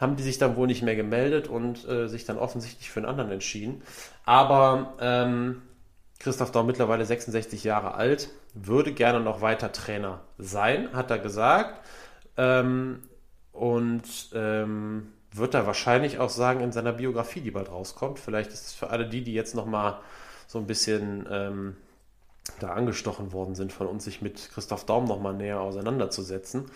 haben 0.00 0.16
die 0.16 0.22
sich 0.22 0.36
dann 0.36 0.56
wohl 0.56 0.66
nicht 0.66 0.82
mehr 0.82 0.96
gemeldet 0.96 1.48
und 1.48 1.88
äh, 1.88 2.08
sich 2.08 2.26
dann 2.26 2.36
offensichtlich 2.36 2.90
für 2.90 3.00
einen 3.00 3.08
anderen 3.08 3.30
entschieden. 3.30 3.80
Aber 4.26 4.92
ähm, 5.00 5.62
Christoph 6.22 6.52
Daum 6.52 6.66
mittlerweile 6.66 7.04
66 7.04 7.64
Jahre 7.64 7.94
alt, 7.94 8.30
würde 8.54 8.92
gerne 8.92 9.20
noch 9.20 9.40
weiter 9.40 9.72
Trainer 9.72 10.20
sein, 10.38 10.92
hat 10.92 11.10
er 11.10 11.18
gesagt. 11.18 11.80
Ähm, 12.36 13.02
und 13.52 14.30
ähm, 14.32 15.12
wird 15.32 15.54
er 15.54 15.66
wahrscheinlich 15.66 16.18
auch 16.18 16.30
sagen 16.30 16.60
in 16.60 16.72
seiner 16.72 16.92
Biografie, 16.92 17.40
die 17.40 17.50
bald 17.50 17.70
rauskommt. 17.70 18.18
Vielleicht 18.18 18.52
ist 18.52 18.66
es 18.66 18.72
für 18.72 18.90
alle 18.90 19.08
die, 19.08 19.22
die 19.22 19.34
jetzt 19.34 19.54
noch 19.54 19.66
mal 19.66 20.00
so 20.46 20.58
ein 20.58 20.66
bisschen 20.66 21.26
ähm, 21.30 21.76
da 22.60 22.72
angestochen 22.72 23.32
worden 23.32 23.54
sind 23.54 23.72
von 23.72 23.86
uns, 23.86 24.04
sich 24.04 24.22
mit 24.22 24.50
Christoph 24.52 24.84
Daum 24.84 25.04
noch 25.04 25.20
mal 25.20 25.34
näher 25.34 25.60
auseinanderzusetzen. 25.60 26.66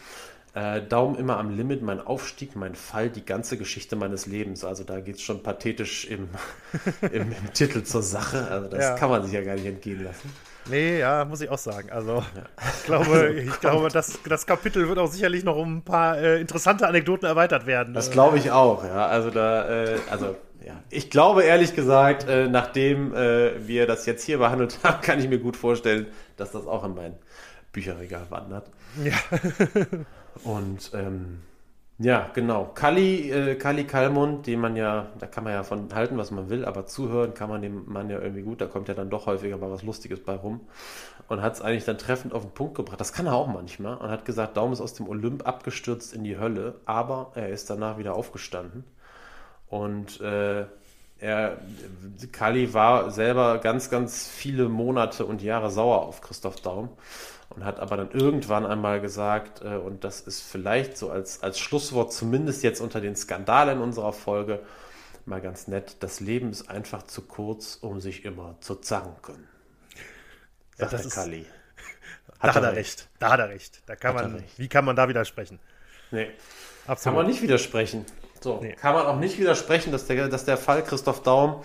Äh, 0.57 0.81
Daumen 0.81 1.17
immer 1.17 1.37
am 1.37 1.55
Limit, 1.55 1.83
mein 1.83 2.01
Aufstieg, 2.01 2.57
mein 2.57 2.75
Fall, 2.75 3.11
die 3.11 3.23
ganze 3.23 3.59
Geschichte 3.59 3.95
meines 3.95 4.25
Lebens. 4.25 4.65
Also 4.65 4.85
da 4.85 5.01
geht 5.01 5.17
es 5.17 5.23
schon 5.23 5.43
pathetisch 5.43 6.07
im, 6.07 6.31
im, 7.13 7.31
im, 7.31 7.53
Titel 7.53 7.83
zur 7.83 8.03
Sache. 8.03 8.49
Also 8.51 8.69
das 8.69 8.81
ja. 8.81 8.95
kann 8.95 9.11
man 9.11 9.23
sich 9.23 9.35
ja 9.35 9.43
gar 9.43 9.57
nicht 9.57 9.67
entgehen 9.67 10.03
lassen. 10.03 10.33
Nee, 10.71 11.01
ja, 11.01 11.27
muss 11.27 11.43
ich 11.43 11.51
auch 11.51 11.59
sagen. 11.59 11.91
Also 11.91 12.25
ja. 12.35 12.71
ich 12.75 12.85
glaube, 12.87 13.33
ich 13.47 13.61
glaube 13.61 13.91
das, 13.91 14.19
das 14.27 14.47
Kapitel 14.47 14.89
wird 14.89 14.99
auch 14.99 15.13
sicherlich 15.13 15.45
noch 15.45 15.57
um 15.57 15.77
ein 15.77 15.83
paar 15.83 16.17
äh, 16.17 16.41
interessante 16.41 16.89
Anekdoten 16.89 17.29
erweitert 17.29 17.67
werden. 17.67 17.93
Das 17.93 18.11
glaube 18.11 18.39
ich 18.39 18.51
auch, 18.51 18.83
ja. 18.83 19.09
Also 19.09 19.29
da, 19.29 19.69
äh, 19.69 19.99
also 20.11 20.37
ja. 20.65 20.73
Ich 20.89 21.11
glaube 21.11 21.43
ehrlich 21.43 21.75
gesagt, 21.75 22.27
äh, 22.31 22.49
nachdem 22.49 23.15
äh, 23.15 23.69
wir 23.69 23.87
das 23.87 24.07
jetzt 24.07 24.25
hier 24.25 24.39
behandelt 24.39 24.79
haben, 24.83 25.03
kann 25.03 25.19
ich 25.19 25.29
mir 25.29 25.39
gut 25.39 25.59
vorstellen, 25.59 26.07
dass 26.39 26.53
das 26.53 26.67
auch 26.67 26.83
in 26.83 26.95
mein 26.95 27.13
Bücherregal 27.73 28.25
wandert. 28.31 28.71
Ja. 29.05 29.13
Und 30.45 30.91
ähm, 30.95 31.43
ja, 31.99 32.31
genau. 32.35 32.67
Kali, 32.75 33.31
äh, 33.31 33.55
Kali 33.55 33.85
Kalmund, 33.85 34.47
den 34.47 34.61
man 34.61 34.77
ja, 34.77 35.09
da 35.19 35.27
kann 35.27 35.45
man 35.45 35.55
ja 35.55 35.63
von 35.63 35.95
halten, 35.95 36.19
was 36.19 36.31
man 36.31 36.51
will, 36.51 36.67
aber 36.67 36.85
zuhören 36.85 37.33
kann 37.33 37.49
man 37.49 37.63
dem 37.63 37.91
Mann 37.91 38.11
ja 38.11 38.21
irgendwie 38.21 38.43
gut. 38.43 38.61
Da 38.61 38.67
kommt 38.67 38.89
ja 38.89 38.95
dann 38.95 39.09
doch 39.09 39.25
häufiger 39.25 39.57
mal 39.57 39.71
was 39.71 39.83
Lustiges 39.83 40.23
bei 40.23 40.35
rum. 40.35 40.61
Und 41.29 41.41
hat 41.41 41.55
es 41.55 41.63
eigentlich 41.63 41.87
dann 41.87 41.97
treffend 41.97 42.35
auf 42.35 42.43
den 42.43 42.53
Punkt 42.53 42.75
gebracht. 42.75 43.01
Das 43.01 43.15
kann 43.15 43.27
er 43.27 43.35
auch 43.35 43.47
manchmal. 43.47 43.97
Und 43.97 44.11
hat 44.11 44.27
gesagt, 44.27 44.59
Daumen 44.59 44.75
ist 44.75 44.83
aus 44.83 44.93
dem 44.93 45.09
Olymp 45.09 45.47
abgestürzt 45.47 46.13
in 46.13 46.23
die 46.23 46.39
Hölle, 46.39 46.81
aber 46.85 47.33
er 47.35 47.49
ist 47.49 47.71
danach 47.71 47.97
wieder 47.97 48.15
aufgestanden. 48.15 48.85
Und 49.69 50.21
äh, 50.21 50.67
er, 51.19 51.59
Kali 52.33 52.75
war 52.75 53.11
selber 53.11 53.59
ganz, 53.59 53.91
ganz 53.91 54.27
viele 54.27 54.69
Monate 54.69 55.25
und 55.25 55.43
Jahre 55.43 55.71
sauer 55.71 56.03
auf 56.03 56.21
Christoph 56.21 56.61
Daum 56.61 56.91
und 57.51 57.65
hat 57.65 57.81
aber 57.81 57.97
dann 57.97 58.11
irgendwann 58.11 58.67
einmal 58.67 59.01
gesagt, 59.01 59.63
äh, 59.63 59.77
und 59.77 60.05
das 60.05 60.21
ist 60.21 60.43
vielleicht 60.43 60.99
so 60.99 61.11
als, 61.11 61.43
als 61.43 61.59
Schlusswort, 61.59 62.13
zumindest 62.13 62.63
jetzt 62.63 62.81
unter 62.81 63.01
den 63.01 63.17
Skandalen 63.17 63.81
unserer 63.81 64.13
Folge, 64.13 64.61
mal 65.25 65.41
ganz 65.41 65.67
nett, 65.69 65.97
das 66.01 66.21
Leben 66.21 66.51
ist 66.51 66.69
einfach 66.69 67.03
zu 67.03 67.23
kurz, 67.23 67.77
um 67.77 68.01
sich 68.01 68.25
immer 68.25 68.57
zu 68.61 68.77
zanken. 68.77 69.49
Sagt 70.77 70.93
ja, 70.93 70.99
der 70.99 71.11
Kali. 71.11 71.47
Hat 72.39 72.51
da 72.51 72.55
hat 72.55 72.63
er 72.63 72.73
recht. 72.73 72.77
recht. 72.77 73.09
Da 73.19 73.31
hat 73.31 73.41
er 73.41 73.49
recht. 73.49 73.83
Da 73.87 73.97
kann 73.97 74.17
hat 74.17 74.31
man, 74.31 74.45
wie 74.57 74.69
kann 74.69 74.85
man 74.85 74.95
da 74.95 75.09
widersprechen? 75.09 75.59
Nee. 76.11 76.31
Absolut. 76.87 77.03
Kann 77.03 77.15
man 77.15 77.27
nicht 77.27 77.43
widersprechen. 77.43 78.05
So, 78.41 78.61
nee. 78.61 78.73
kann 78.73 78.95
man 78.95 79.07
auch 79.07 79.19
nicht 79.19 79.39
widersprechen, 79.39 79.93
dass 79.93 80.07
der, 80.07 80.29
dass 80.29 80.45
der 80.45 80.57
Fall 80.57 80.83
Christoph 80.83 81.23
Daum 81.23 81.63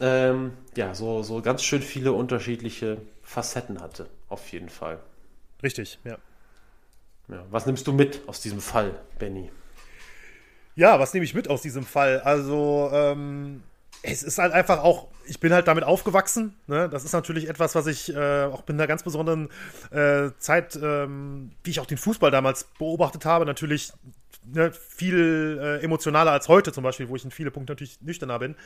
ähm, 0.00 0.52
ja, 0.76 0.94
so, 0.94 1.22
so 1.22 1.42
ganz 1.42 1.62
schön 1.62 1.82
viele 1.82 2.12
unterschiedliche 2.12 2.98
Facetten 3.22 3.80
hatte. 3.80 4.08
Auf 4.28 4.50
jeden 4.52 4.68
Fall. 4.68 5.00
Richtig, 5.62 5.98
ja. 6.04 6.18
ja. 7.28 7.44
Was 7.50 7.66
nimmst 7.66 7.86
du 7.86 7.92
mit 7.92 8.20
aus 8.28 8.40
diesem 8.40 8.60
Fall, 8.60 8.94
Benny? 9.18 9.50
Ja, 10.76 11.00
was 11.00 11.12
nehme 11.14 11.24
ich 11.24 11.34
mit 11.34 11.50
aus 11.50 11.62
diesem 11.62 11.84
Fall? 11.84 12.20
Also, 12.20 12.90
ähm, 12.92 13.64
es 14.02 14.22
ist 14.22 14.38
halt 14.38 14.52
einfach 14.52 14.84
auch, 14.84 15.08
ich 15.26 15.40
bin 15.40 15.52
halt 15.52 15.66
damit 15.66 15.82
aufgewachsen. 15.82 16.54
Ne? 16.68 16.88
Das 16.88 17.04
ist 17.04 17.12
natürlich 17.12 17.48
etwas, 17.48 17.74
was 17.74 17.88
ich 17.88 18.14
äh, 18.14 18.44
auch 18.44 18.62
in 18.68 18.76
einer 18.76 18.86
ganz 18.86 19.02
besonderen 19.02 19.48
äh, 19.90 20.30
Zeit, 20.38 20.78
ähm, 20.80 21.50
wie 21.64 21.70
ich 21.70 21.80
auch 21.80 21.86
den 21.86 21.98
Fußball 21.98 22.30
damals 22.30 22.64
beobachtet 22.78 23.24
habe, 23.24 23.44
natürlich 23.44 23.92
ne, 24.52 24.72
viel 24.72 25.58
äh, 25.60 25.84
emotionaler 25.84 26.32
als 26.32 26.48
heute 26.48 26.72
zum 26.72 26.84
Beispiel, 26.84 27.08
wo 27.08 27.16
ich 27.16 27.24
in 27.24 27.30
viele 27.30 27.50
Punkte 27.50 27.72
natürlich 27.72 28.00
nüchterner 28.00 28.38
bin. 28.38 28.56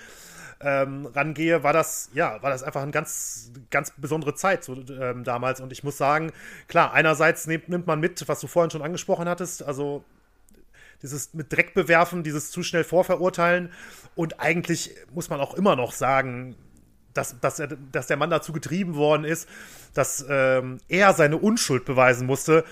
Ähm, 0.60 1.06
rangehe, 1.06 1.64
war 1.64 1.72
das, 1.72 2.10
ja, 2.14 2.40
war 2.42 2.50
das 2.50 2.62
einfach 2.62 2.82
eine 2.82 2.92
ganz, 2.92 3.50
ganz 3.70 3.92
besondere 3.96 4.34
Zeit 4.34 4.62
so, 4.62 4.74
ähm, 4.74 5.24
damals. 5.24 5.60
Und 5.60 5.72
ich 5.72 5.82
muss 5.82 5.96
sagen, 5.96 6.32
klar, 6.68 6.92
einerseits 6.92 7.46
nimmt, 7.46 7.68
nimmt 7.68 7.86
man 7.86 7.98
mit, 7.98 8.28
was 8.28 8.40
du 8.40 8.46
vorhin 8.46 8.70
schon 8.70 8.82
angesprochen 8.82 9.28
hattest, 9.28 9.62
also 9.62 10.04
dieses 11.02 11.34
mit 11.34 11.52
Dreck 11.52 11.74
bewerfen, 11.74 12.22
dieses 12.22 12.50
zu 12.50 12.62
schnell 12.62 12.84
vorverurteilen. 12.84 13.72
Und 14.14 14.40
eigentlich 14.40 14.94
muss 15.12 15.30
man 15.30 15.40
auch 15.40 15.54
immer 15.54 15.74
noch 15.74 15.92
sagen, 15.92 16.54
dass, 17.12 17.38
dass, 17.40 17.58
er, 17.58 17.68
dass 17.90 18.06
der 18.06 18.16
Mann 18.16 18.30
dazu 18.30 18.52
getrieben 18.52 18.94
worden 18.94 19.24
ist, 19.24 19.48
dass 19.94 20.24
ähm, 20.28 20.78
er 20.88 21.12
seine 21.12 21.38
Unschuld 21.38 21.84
beweisen 21.84 22.26
musste, 22.26 22.64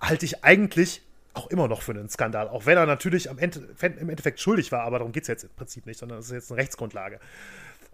halte 0.00 0.26
ich 0.26 0.44
eigentlich 0.44 1.02
auch 1.34 1.48
immer 1.48 1.68
noch 1.68 1.82
für 1.82 1.92
einen 1.92 2.08
Skandal. 2.08 2.48
Auch 2.48 2.66
wenn 2.66 2.76
er 2.76 2.86
natürlich 2.86 3.30
am 3.30 3.38
Ende, 3.38 3.68
im 3.80 4.08
Endeffekt 4.08 4.40
schuldig 4.40 4.72
war, 4.72 4.82
aber 4.82 4.98
darum 4.98 5.12
geht 5.12 5.22
es 5.22 5.28
jetzt 5.28 5.44
im 5.44 5.50
Prinzip 5.50 5.86
nicht, 5.86 5.98
sondern 5.98 6.18
es 6.18 6.26
ist 6.26 6.32
jetzt 6.32 6.50
eine 6.50 6.60
Rechtsgrundlage. 6.60 7.20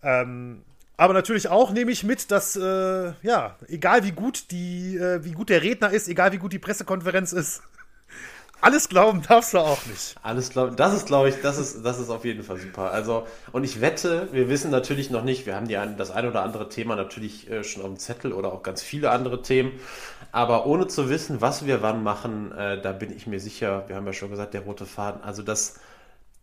Ähm, 0.02 0.62
aber 0.96 1.14
natürlich 1.14 1.48
auch 1.48 1.70
nehme 1.70 1.92
ich 1.92 2.02
mit, 2.02 2.30
dass, 2.32 2.56
äh, 2.56 3.12
ja, 3.22 3.56
egal 3.68 4.02
wie 4.02 4.10
gut 4.10 4.50
die, 4.50 4.96
äh, 4.96 5.24
wie 5.24 5.30
gut 5.30 5.48
der 5.48 5.62
Redner 5.62 5.90
ist, 5.90 6.08
egal 6.08 6.32
wie 6.32 6.38
gut 6.38 6.52
die 6.52 6.58
Pressekonferenz 6.58 7.32
ist, 7.32 7.62
alles 8.60 8.88
glauben 8.88 9.22
darfst 9.22 9.54
du 9.54 9.58
auch 9.58 9.86
nicht. 9.86 10.16
Alles 10.24 10.50
glauben, 10.50 10.74
das 10.74 10.92
ist, 10.94 11.06
glaube 11.06 11.28
ich, 11.28 11.36
das 11.40 11.56
ist, 11.56 11.84
das 11.84 12.00
ist 12.00 12.10
auf 12.10 12.24
jeden 12.24 12.42
Fall 12.42 12.58
super. 12.58 12.90
Also, 12.90 13.28
und 13.52 13.62
ich 13.62 13.80
wette, 13.80 14.28
wir 14.32 14.48
wissen 14.48 14.72
natürlich 14.72 15.08
noch 15.10 15.22
nicht, 15.22 15.46
wir 15.46 15.54
haben 15.54 15.68
die, 15.68 15.78
das 15.96 16.10
ein 16.10 16.26
oder 16.26 16.42
andere 16.42 16.68
Thema 16.68 16.96
natürlich 16.96 17.48
äh, 17.48 17.62
schon 17.62 17.82
auf 17.82 17.88
dem 17.88 17.98
Zettel 17.98 18.32
oder 18.32 18.52
auch 18.52 18.64
ganz 18.64 18.82
viele 18.82 19.12
andere 19.12 19.42
Themen. 19.42 19.78
Aber 20.32 20.66
ohne 20.66 20.86
zu 20.86 21.08
wissen, 21.08 21.40
was 21.40 21.66
wir 21.66 21.82
wann 21.82 22.02
machen, 22.02 22.52
äh, 22.52 22.80
da 22.80 22.92
bin 22.92 23.14
ich 23.16 23.26
mir 23.26 23.40
sicher, 23.40 23.84
wir 23.88 23.96
haben 23.96 24.06
ja 24.06 24.12
schon 24.12 24.30
gesagt, 24.30 24.54
der 24.54 24.62
rote 24.62 24.86
Faden, 24.86 25.22
also 25.22 25.42
das, 25.42 25.80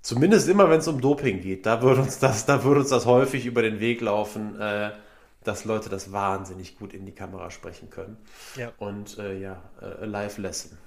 zumindest 0.01 0.47
immer, 0.49 0.69
wenn 0.69 0.79
es 0.79 0.87
um 0.87 1.01
Doping 1.01 1.41
geht, 1.41 1.65
da 1.65 1.81
würde 1.81 2.01
uns 2.01 2.19
das, 2.19 2.45
da 2.45 2.63
würde 2.63 2.81
uns 2.81 2.89
das 2.89 3.05
häufig 3.05 3.45
über 3.45 3.61
den 3.61 3.79
Weg 3.79 4.01
laufen, 4.01 4.59
äh, 4.59 4.91
dass 5.43 5.65
Leute 5.65 5.89
das 5.89 6.11
wahnsinnig 6.11 6.77
gut 6.77 6.93
in 6.93 7.05
die 7.05 7.11
Kamera 7.11 7.51
sprechen 7.51 7.89
können. 7.89 8.17
Ja. 8.55 8.71
Und 8.77 9.19
äh, 9.19 9.37
ja, 9.37 9.61
äh, 9.81 10.05
Live 10.05 10.37
Lesson. 10.39 10.77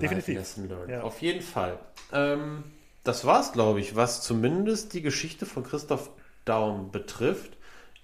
Definitiv. 0.00 0.56
Ja. 0.88 1.02
Auf 1.02 1.22
jeden 1.22 1.42
Fall. 1.42 1.78
Ähm, 2.12 2.64
das 3.04 3.24
war's, 3.24 3.52
glaube 3.52 3.80
ich, 3.80 3.94
was 3.94 4.20
zumindest 4.22 4.94
die 4.94 5.02
Geschichte 5.02 5.46
von 5.46 5.62
Christoph 5.62 6.10
Daum 6.44 6.90
betrifft. 6.90 7.56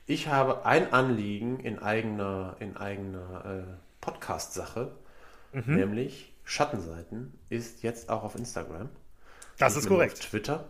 Ich 0.06 0.28
habe 0.28 0.64
ein 0.64 0.92
Anliegen 0.92 1.60
in 1.60 1.80
eigener, 1.80 2.56
in 2.60 2.76
eigener 2.76 3.44
äh, 3.44 3.91
Podcast-Sache, 4.02 4.94
mhm. 5.52 5.76
nämlich 5.76 6.34
Schattenseiten 6.44 7.38
ist 7.48 7.82
jetzt 7.82 8.10
auch 8.10 8.22
auf 8.24 8.34
Instagram. 8.34 8.90
Das 9.58 9.76
ist 9.76 9.88
korrekt. 9.88 10.20
Auf 10.20 10.28
Twitter. 10.28 10.68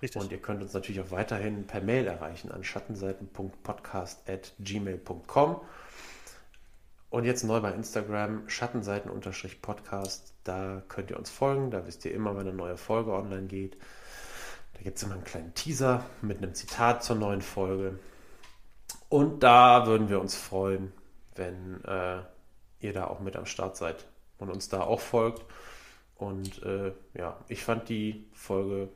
Richtig. 0.00 0.22
Und 0.22 0.32
ihr 0.32 0.40
könnt 0.40 0.62
uns 0.62 0.72
natürlich 0.72 1.02
auch 1.02 1.10
weiterhin 1.10 1.66
per 1.66 1.82
Mail 1.82 2.06
erreichen 2.06 2.50
an 2.52 2.62
schattenseiten.podcast.gmail.com. 2.64 5.60
Und 7.10 7.24
jetzt 7.24 7.42
neu 7.42 7.58
bei 7.60 7.72
Instagram, 7.72 8.46
Schattenseiten-Podcast. 8.48 10.34
Da 10.44 10.82
könnt 10.88 11.10
ihr 11.10 11.18
uns 11.18 11.30
folgen. 11.30 11.70
Da 11.70 11.86
wisst 11.86 12.04
ihr 12.04 12.12
immer, 12.14 12.36
wenn 12.36 12.46
eine 12.46 12.52
neue 12.52 12.76
Folge 12.76 13.12
online 13.12 13.46
geht. 13.46 13.78
Da 14.74 14.82
gibt 14.82 14.98
es 14.98 15.02
immer 15.02 15.14
einen 15.14 15.24
kleinen 15.24 15.54
Teaser 15.54 16.04
mit 16.22 16.38
einem 16.38 16.54
Zitat 16.54 17.02
zur 17.02 17.16
neuen 17.16 17.42
Folge. 17.42 17.98
Und 19.08 19.42
da 19.42 19.86
würden 19.86 20.08
wir 20.08 20.20
uns 20.20 20.36
freuen, 20.36 20.92
wenn 21.34 21.82
äh, 21.84 22.20
ihr 22.80 22.92
da 22.92 23.06
auch 23.06 23.20
mit 23.20 23.36
am 23.36 23.46
Start 23.46 23.76
seid 23.76 24.06
und 24.38 24.50
uns 24.50 24.68
da 24.68 24.82
auch 24.82 25.00
folgt. 25.00 25.44
Und 26.16 26.62
äh, 26.62 26.92
ja, 27.14 27.36
ich 27.48 27.62
fand 27.62 27.88
die 27.88 28.26
Folge 28.32 28.88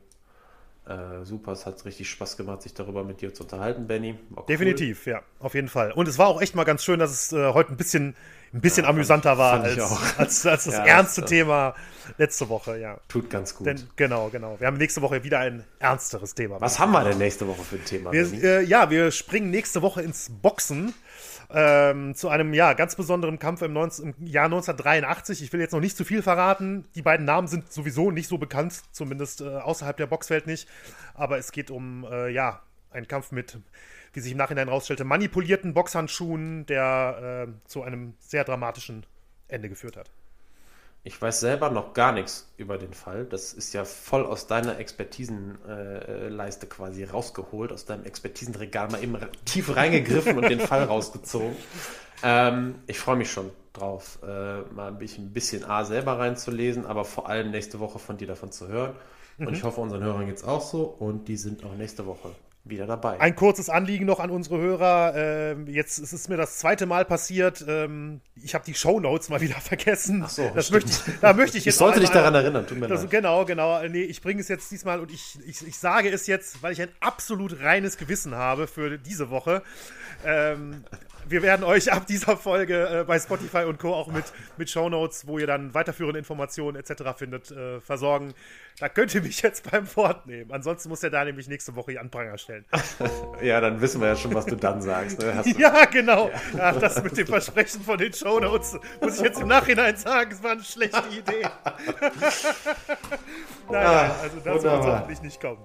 äh, 0.85 1.25
super, 1.25 1.53
es 1.53 1.65
hat 1.65 1.85
richtig 1.85 2.11
Spaß 2.11 2.37
gemacht, 2.37 2.63
sich 2.63 2.75
darüber 2.75 3.05
mit 3.05 3.21
dir 3.21 3.33
zu 3.33 3.45
unterhalten, 3.45 3.87
Benny. 3.87 4.17
Cool. 4.37 4.45
Definitiv, 4.49 5.07
ja, 5.07 5.23
auf 5.39 5.55
jeden 5.55 5.69
Fall. 5.69 5.93
Und 5.93 6.09
es 6.09 6.19
war 6.19 6.27
auch 6.27 6.43
echt 6.43 6.57
mal 6.57 6.65
ganz 6.65 6.83
schön, 6.83 6.99
dass 6.99 7.13
es 7.13 7.33
äh, 7.33 7.53
heute 7.53 7.71
ein 7.71 7.77
bisschen, 7.77 8.17
ein 8.53 8.61
bisschen 8.61 8.83
ja, 8.83 8.91
amüsanter 8.91 9.39
war 9.39 9.61
als, 9.61 9.79
als, 10.19 10.45
als, 10.45 10.65
das 10.65 10.75
ja, 10.75 10.85
ernste 10.85 11.21
das, 11.21 11.31
Thema 11.31 11.77
letzte 12.19 12.49
Woche, 12.49 12.81
ja. 12.81 12.99
Tut 13.07 13.31
ganz 13.31 13.55
gut. 13.55 13.69
Denn, 13.69 13.81
genau, 13.95 14.29
genau. 14.31 14.59
Wir 14.59 14.67
haben 14.67 14.77
nächste 14.77 15.03
Woche 15.03 15.23
wieder 15.23 15.39
ein 15.39 15.65
ernsteres 15.79 16.35
Thema. 16.35 16.61
Was 16.61 16.81
haben 16.81 16.91
wir 16.91 17.05
denn 17.05 17.19
nächste 17.19 17.47
Woche 17.47 17.63
für 17.63 17.77
ein 17.77 17.85
Thema? 17.85 18.11
Wir, 18.11 18.43
äh, 18.43 18.65
ja, 18.65 18.91
wir 18.91 19.13
springen 19.13 19.51
nächste 19.51 19.83
Woche 19.83 20.03
ins 20.03 20.31
Boxen 20.31 20.95
ähm, 21.55 22.15
zu 22.15 22.29
einem 22.29 22.55
ja, 22.55 22.73
ganz 22.73 22.97
besonderen 22.97 23.39
Kampf 23.39 23.63
im, 23.63 23.73
19, 23.73 24.15
im, 24.19 24.27
Jahr 24.27 24.47
1983. 24.47 25.43
Ich 25.43 25.53
will 25.53 25.61
jetzt 25.61 25.73
noch 25.73 25.81
nicht 25.81 25.97
zu 25.97 26.05
viel 26.05 26.23
verraten. 26.23 26.87
Die 26.95 27.03
beiden 27.03 27.27
Namen 27.27 27.49
sind 27.49 27.73
sowieso 27.73 28.11
nicht 28.11 28.29
so 28.29 28.39
bekannt, 28.39 28.83
zumindest 28.93 29.41
äh, 29.41 29.57
außerhalb 29.57 29.97
der 29.97 30.07
Boxwelt 30.07 30.47
nicht. 30.47 30.69
Aber 31.15 31.39
es 31.39 31.53
geht 31.53 31.71
um 31.71 32.05
äh, 32.11 32.31
ja, 32.31 32.63
einen 32.91 33.09
Kampf 33.09 33.33
mit, 33.33 33.59
wie 34.13 34.21
sich 34.21 34.33
im 34.33 34.39
Nachhinein 34.39 34.69
herausstellte, 34.69 35.05
manipulierten 35.05 35.75
Boxhandschuhen, 35.75 36.67
der 36.67 37.47
äh, 37.49 37.69
zu 37.69 37.83
einem 37.83 38.15
sehr 38.19 38.45
dramatischen 38.45 39.05
Ende 39.49 39.69
geführt 39.69 39.97
hat. 39.97 40.11
Ich 41.05 41.21
weiß 41.21 41.41
selber 41.41 41.69
noch 41.71 41.95
gar 41.95 42.13
nichts 42.13 42.49
über 42.57 42.79
den 42.79 42.93
Fall. 42.93 43.25
Das 43.25 43.53
ist 43.53 43.73
ja 43.73 43.85
voll 43.85 44.25
aus 44.25 44.47
deiner 44.47 44.79
Expertisenleiste 44.79 46.69
quasi 46.69 47.03
rausgeholt, 47.03 47.73
aus 47.73 47.87
deinem 47.87 48.05
Expertisenregal 48.05 48.89
mal 48.89 49.03
eben 49.03 49.17
tief 49.45 49.75
reingegriffen 49.75 50.37
und 50.37 50.49
den 50.49 50.61
Fall 50.61 50.85
rausgezogen. 50.85 51.57
Ähm, 52.25 52.77
ich 52.87 53.01
freue 53.01 53.17
mich 53.17 53.33
schon 53.33 53.51
drauf, 53.73 54.21
äh, 54.23 54.61
mal 54.73 54.87
ein 54.87 54.99
bisschen, 54.99 55.25
ein 55.25 55.33
bisschen 55.33 55.65
A 55.65 55.85
selber 55.85 56.21
reinzulesen, 56.21 56.87
aber 56.87 57.05
vor 57.05 57.29
allem 57.29 57.51
nächste 57.51 57.81
Woche 57.81 57.99
von 57.99 58.17
dir 58.17 58.29
davon 58.29 58.53
zu 58.53 58.69
hören. 58.69 58.95
Und 59.39 59.49
mhm. 59.49 59.55
ich 59.55 59.65
hoffe, 59.65 59.81
unseren 59.81 60.05
Hörern 60.05 60.27
geht 60.27 60.37
es 60.37 60.45
auch 60.45 60.61
so 60.61 60.85
und 60.85 61.27
die 61.27 61.37
sind 61.37 61.65
auch 61.65 61.75
nächste 61.75 62.07
Woche 62.07 62.31
wieder 62.65 62.87
dabei. 62.87 63.21
Ein 63.21 63.35
kurzes 63.35 63.69
Anliegen 63.69 64.07
noch 64.07 64.21
an 64.21 64.31
unsere 64.31 64.59
Hörer. 64.59 65.15
Ähm, 65.17 65.67
jetzt 65.67 65.99
ist 65.99 66.13
es 66.13 66.29
mir 66.29 66.37
das 66.37 66.59
zweite 66.59 66.87
Mal 66.87 67.05
passiert. 67.05 67.65
Ähm, 67.67 68.21
ich 68.37 68.55
habe 68.55 68.65
die 68.65 68.75
Show 68.75 69.01
Notes 69.01 69.29
mal 69.29 69.41
wieder 69.41 69.55
vergessen. 69.61 70.23
Ach 70.25 70.31
so, 70.31 70.51
das 70.55 70.71
möchte 70.71 70.91
ich, 70.91 71.19
da 71.21 71.33
möchte 71.33 71.59
ich 71.59 71.65
jetzt. 71.65 71.75
Ich 71.75 71.79
sollte 71.79 72.01
dich 72.01 72.11
daran 72.11 72.35
erinnern. 72.35 72.67
Tut 72.67 72.79
mir 72.79 72.87
das, 72.87 73.03
leid. 73.03 73.11
Genau, 73.11 73.45
genau. 73.45 73.83
Nee, 73.89 74.03
ich 74.03 74.23
bringe 74.23 74.41
es 74.41 74.49
jetzt 74.49 74.71
diesmal 74.71 75.01
und 75.01 75.11
ich, 75.11 75.39
ich, 75.47 75.67
ich 75.67 75.79
sage 75.79 76.09
es 76.11 76.27
jetzt, 76.27 76.63
weil 76.63 76.73
ich 76.73 76.81
ein 76.81 76.91
absolut 77.01 77.61
reines 77.61 77.97
Gewissen 77.97 78.35
habe 78.35 78.67
für 78.67 78.97
diese 78.99 79.31
Woche. 79.31 79.63
Ähm, 80.25 80.85
wir 81.29 81.43
werden 81.43 81.65
euch 81.65 81.93
ab 81.93 82.07
dieser 82.07 82.37
Folge 82.37 83.01
äh, 83.01 83.05
bei 83.05 83.19
Spotify 83.19 83.65
und 83.65 83.79
Co. 83.79 83.95
auch 83.95 84.09
mit, 84.09 84.25
mit 84.57 84.71
Shownotes, 84.71 85.27
wo 85.27 85.39
ihr 85.39 85.47
dann 85.47 85.75
weiterführende 85.75 86.19
Informationen 86.19 86.77
etc. 86.77 87.03
findet, 87.17 87.51
äh, 87.51 87.81
versorgen. 87.81 88.35
Da 88.79 88.89
könnt 88.89 89.15
ihr 89.15 89.23
mich 89.23 89.43
jetzt 89.43 89.71
beim 89.71 89.87
Wort 89.97 90.27
nehmen. 90.27 90.51
Ansonsten 90.53 90.89
muss 90.89 91.03
er 91.03 91.11
da 91.11 91.25
nämlich 91.25 91.49
nächste 91.49 91.77
Woche 91.77 92.01
an 92.01 92.11
Pranger 92.11 92.39
stellen. 92.39 92.65
ja, 93.43 93.61
dann 93.61 93.81
wissen 93.81 94.01
wir 94.01 94.09
ja 94.09 94.17
schon, 94.17 94.35
was 94.35 94.47
du 94.47 94.57
dann 94.57 94.83
sagst. 94.83 95.19
Ne? 95.21 95.43
ja, 95.59 95.85
genau. 95.87 96.31
Ja. 96.53 96.59
Ja, 96.59 96.73
das 96.73 97.03
mit 97.03 97.17
dem 97.17 97.27
Versprechen 97.27 97.83
von 97.83 97.99
den 97.99 98.13
Shownotes 98.13 98.79
muss 99.01 99.17
ich 99.17 99.23
jetzt 99.23 99.41
im 99.41 99.49
Nachhinein 99.49 99.97
sagen, 99.97 100.33
es 100.33 100.43
war 100.43 100.53
eine 100.53 100.65
schlechte 100.65 101.03
Idee. 101.11 101.43
naja, 103.71 104.15
ah, 104.19 104.23
also 104.23 104.41
das 104.41 104.63
wird 104.63 104.73
hoffentlich 104.73 105.23
nicht 105.23 105.41
kommen. 105.41 105.65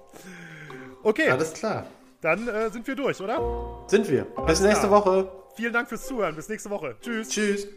Okay. 1.03 1.29
Alles 1.29 1.53
klar. 1.53 1.85
Dann 2.21 2.47
äh, 2.47 2.69
sind 2.69 2.87
wir 2.87 2.95
durch, 2.95 3.21
oder? 3.21 3.39
Sind 3.87 4.09
wir. 4.09 4.25
Bis 4.45 4.59
nächste 4.59 4.89
Woche. 4.89 5.29
Vielen 5.57 5.73
Dank 5.73 5.89
fürs 5.89 6.05
Zuhören. 6.05 6.35
Bis 6.35 6.47
nächste 6.49 6.69
Woche. 6.69 6.95
Tschüss. 7.01 7.29
Tschüss. 7.29 7.67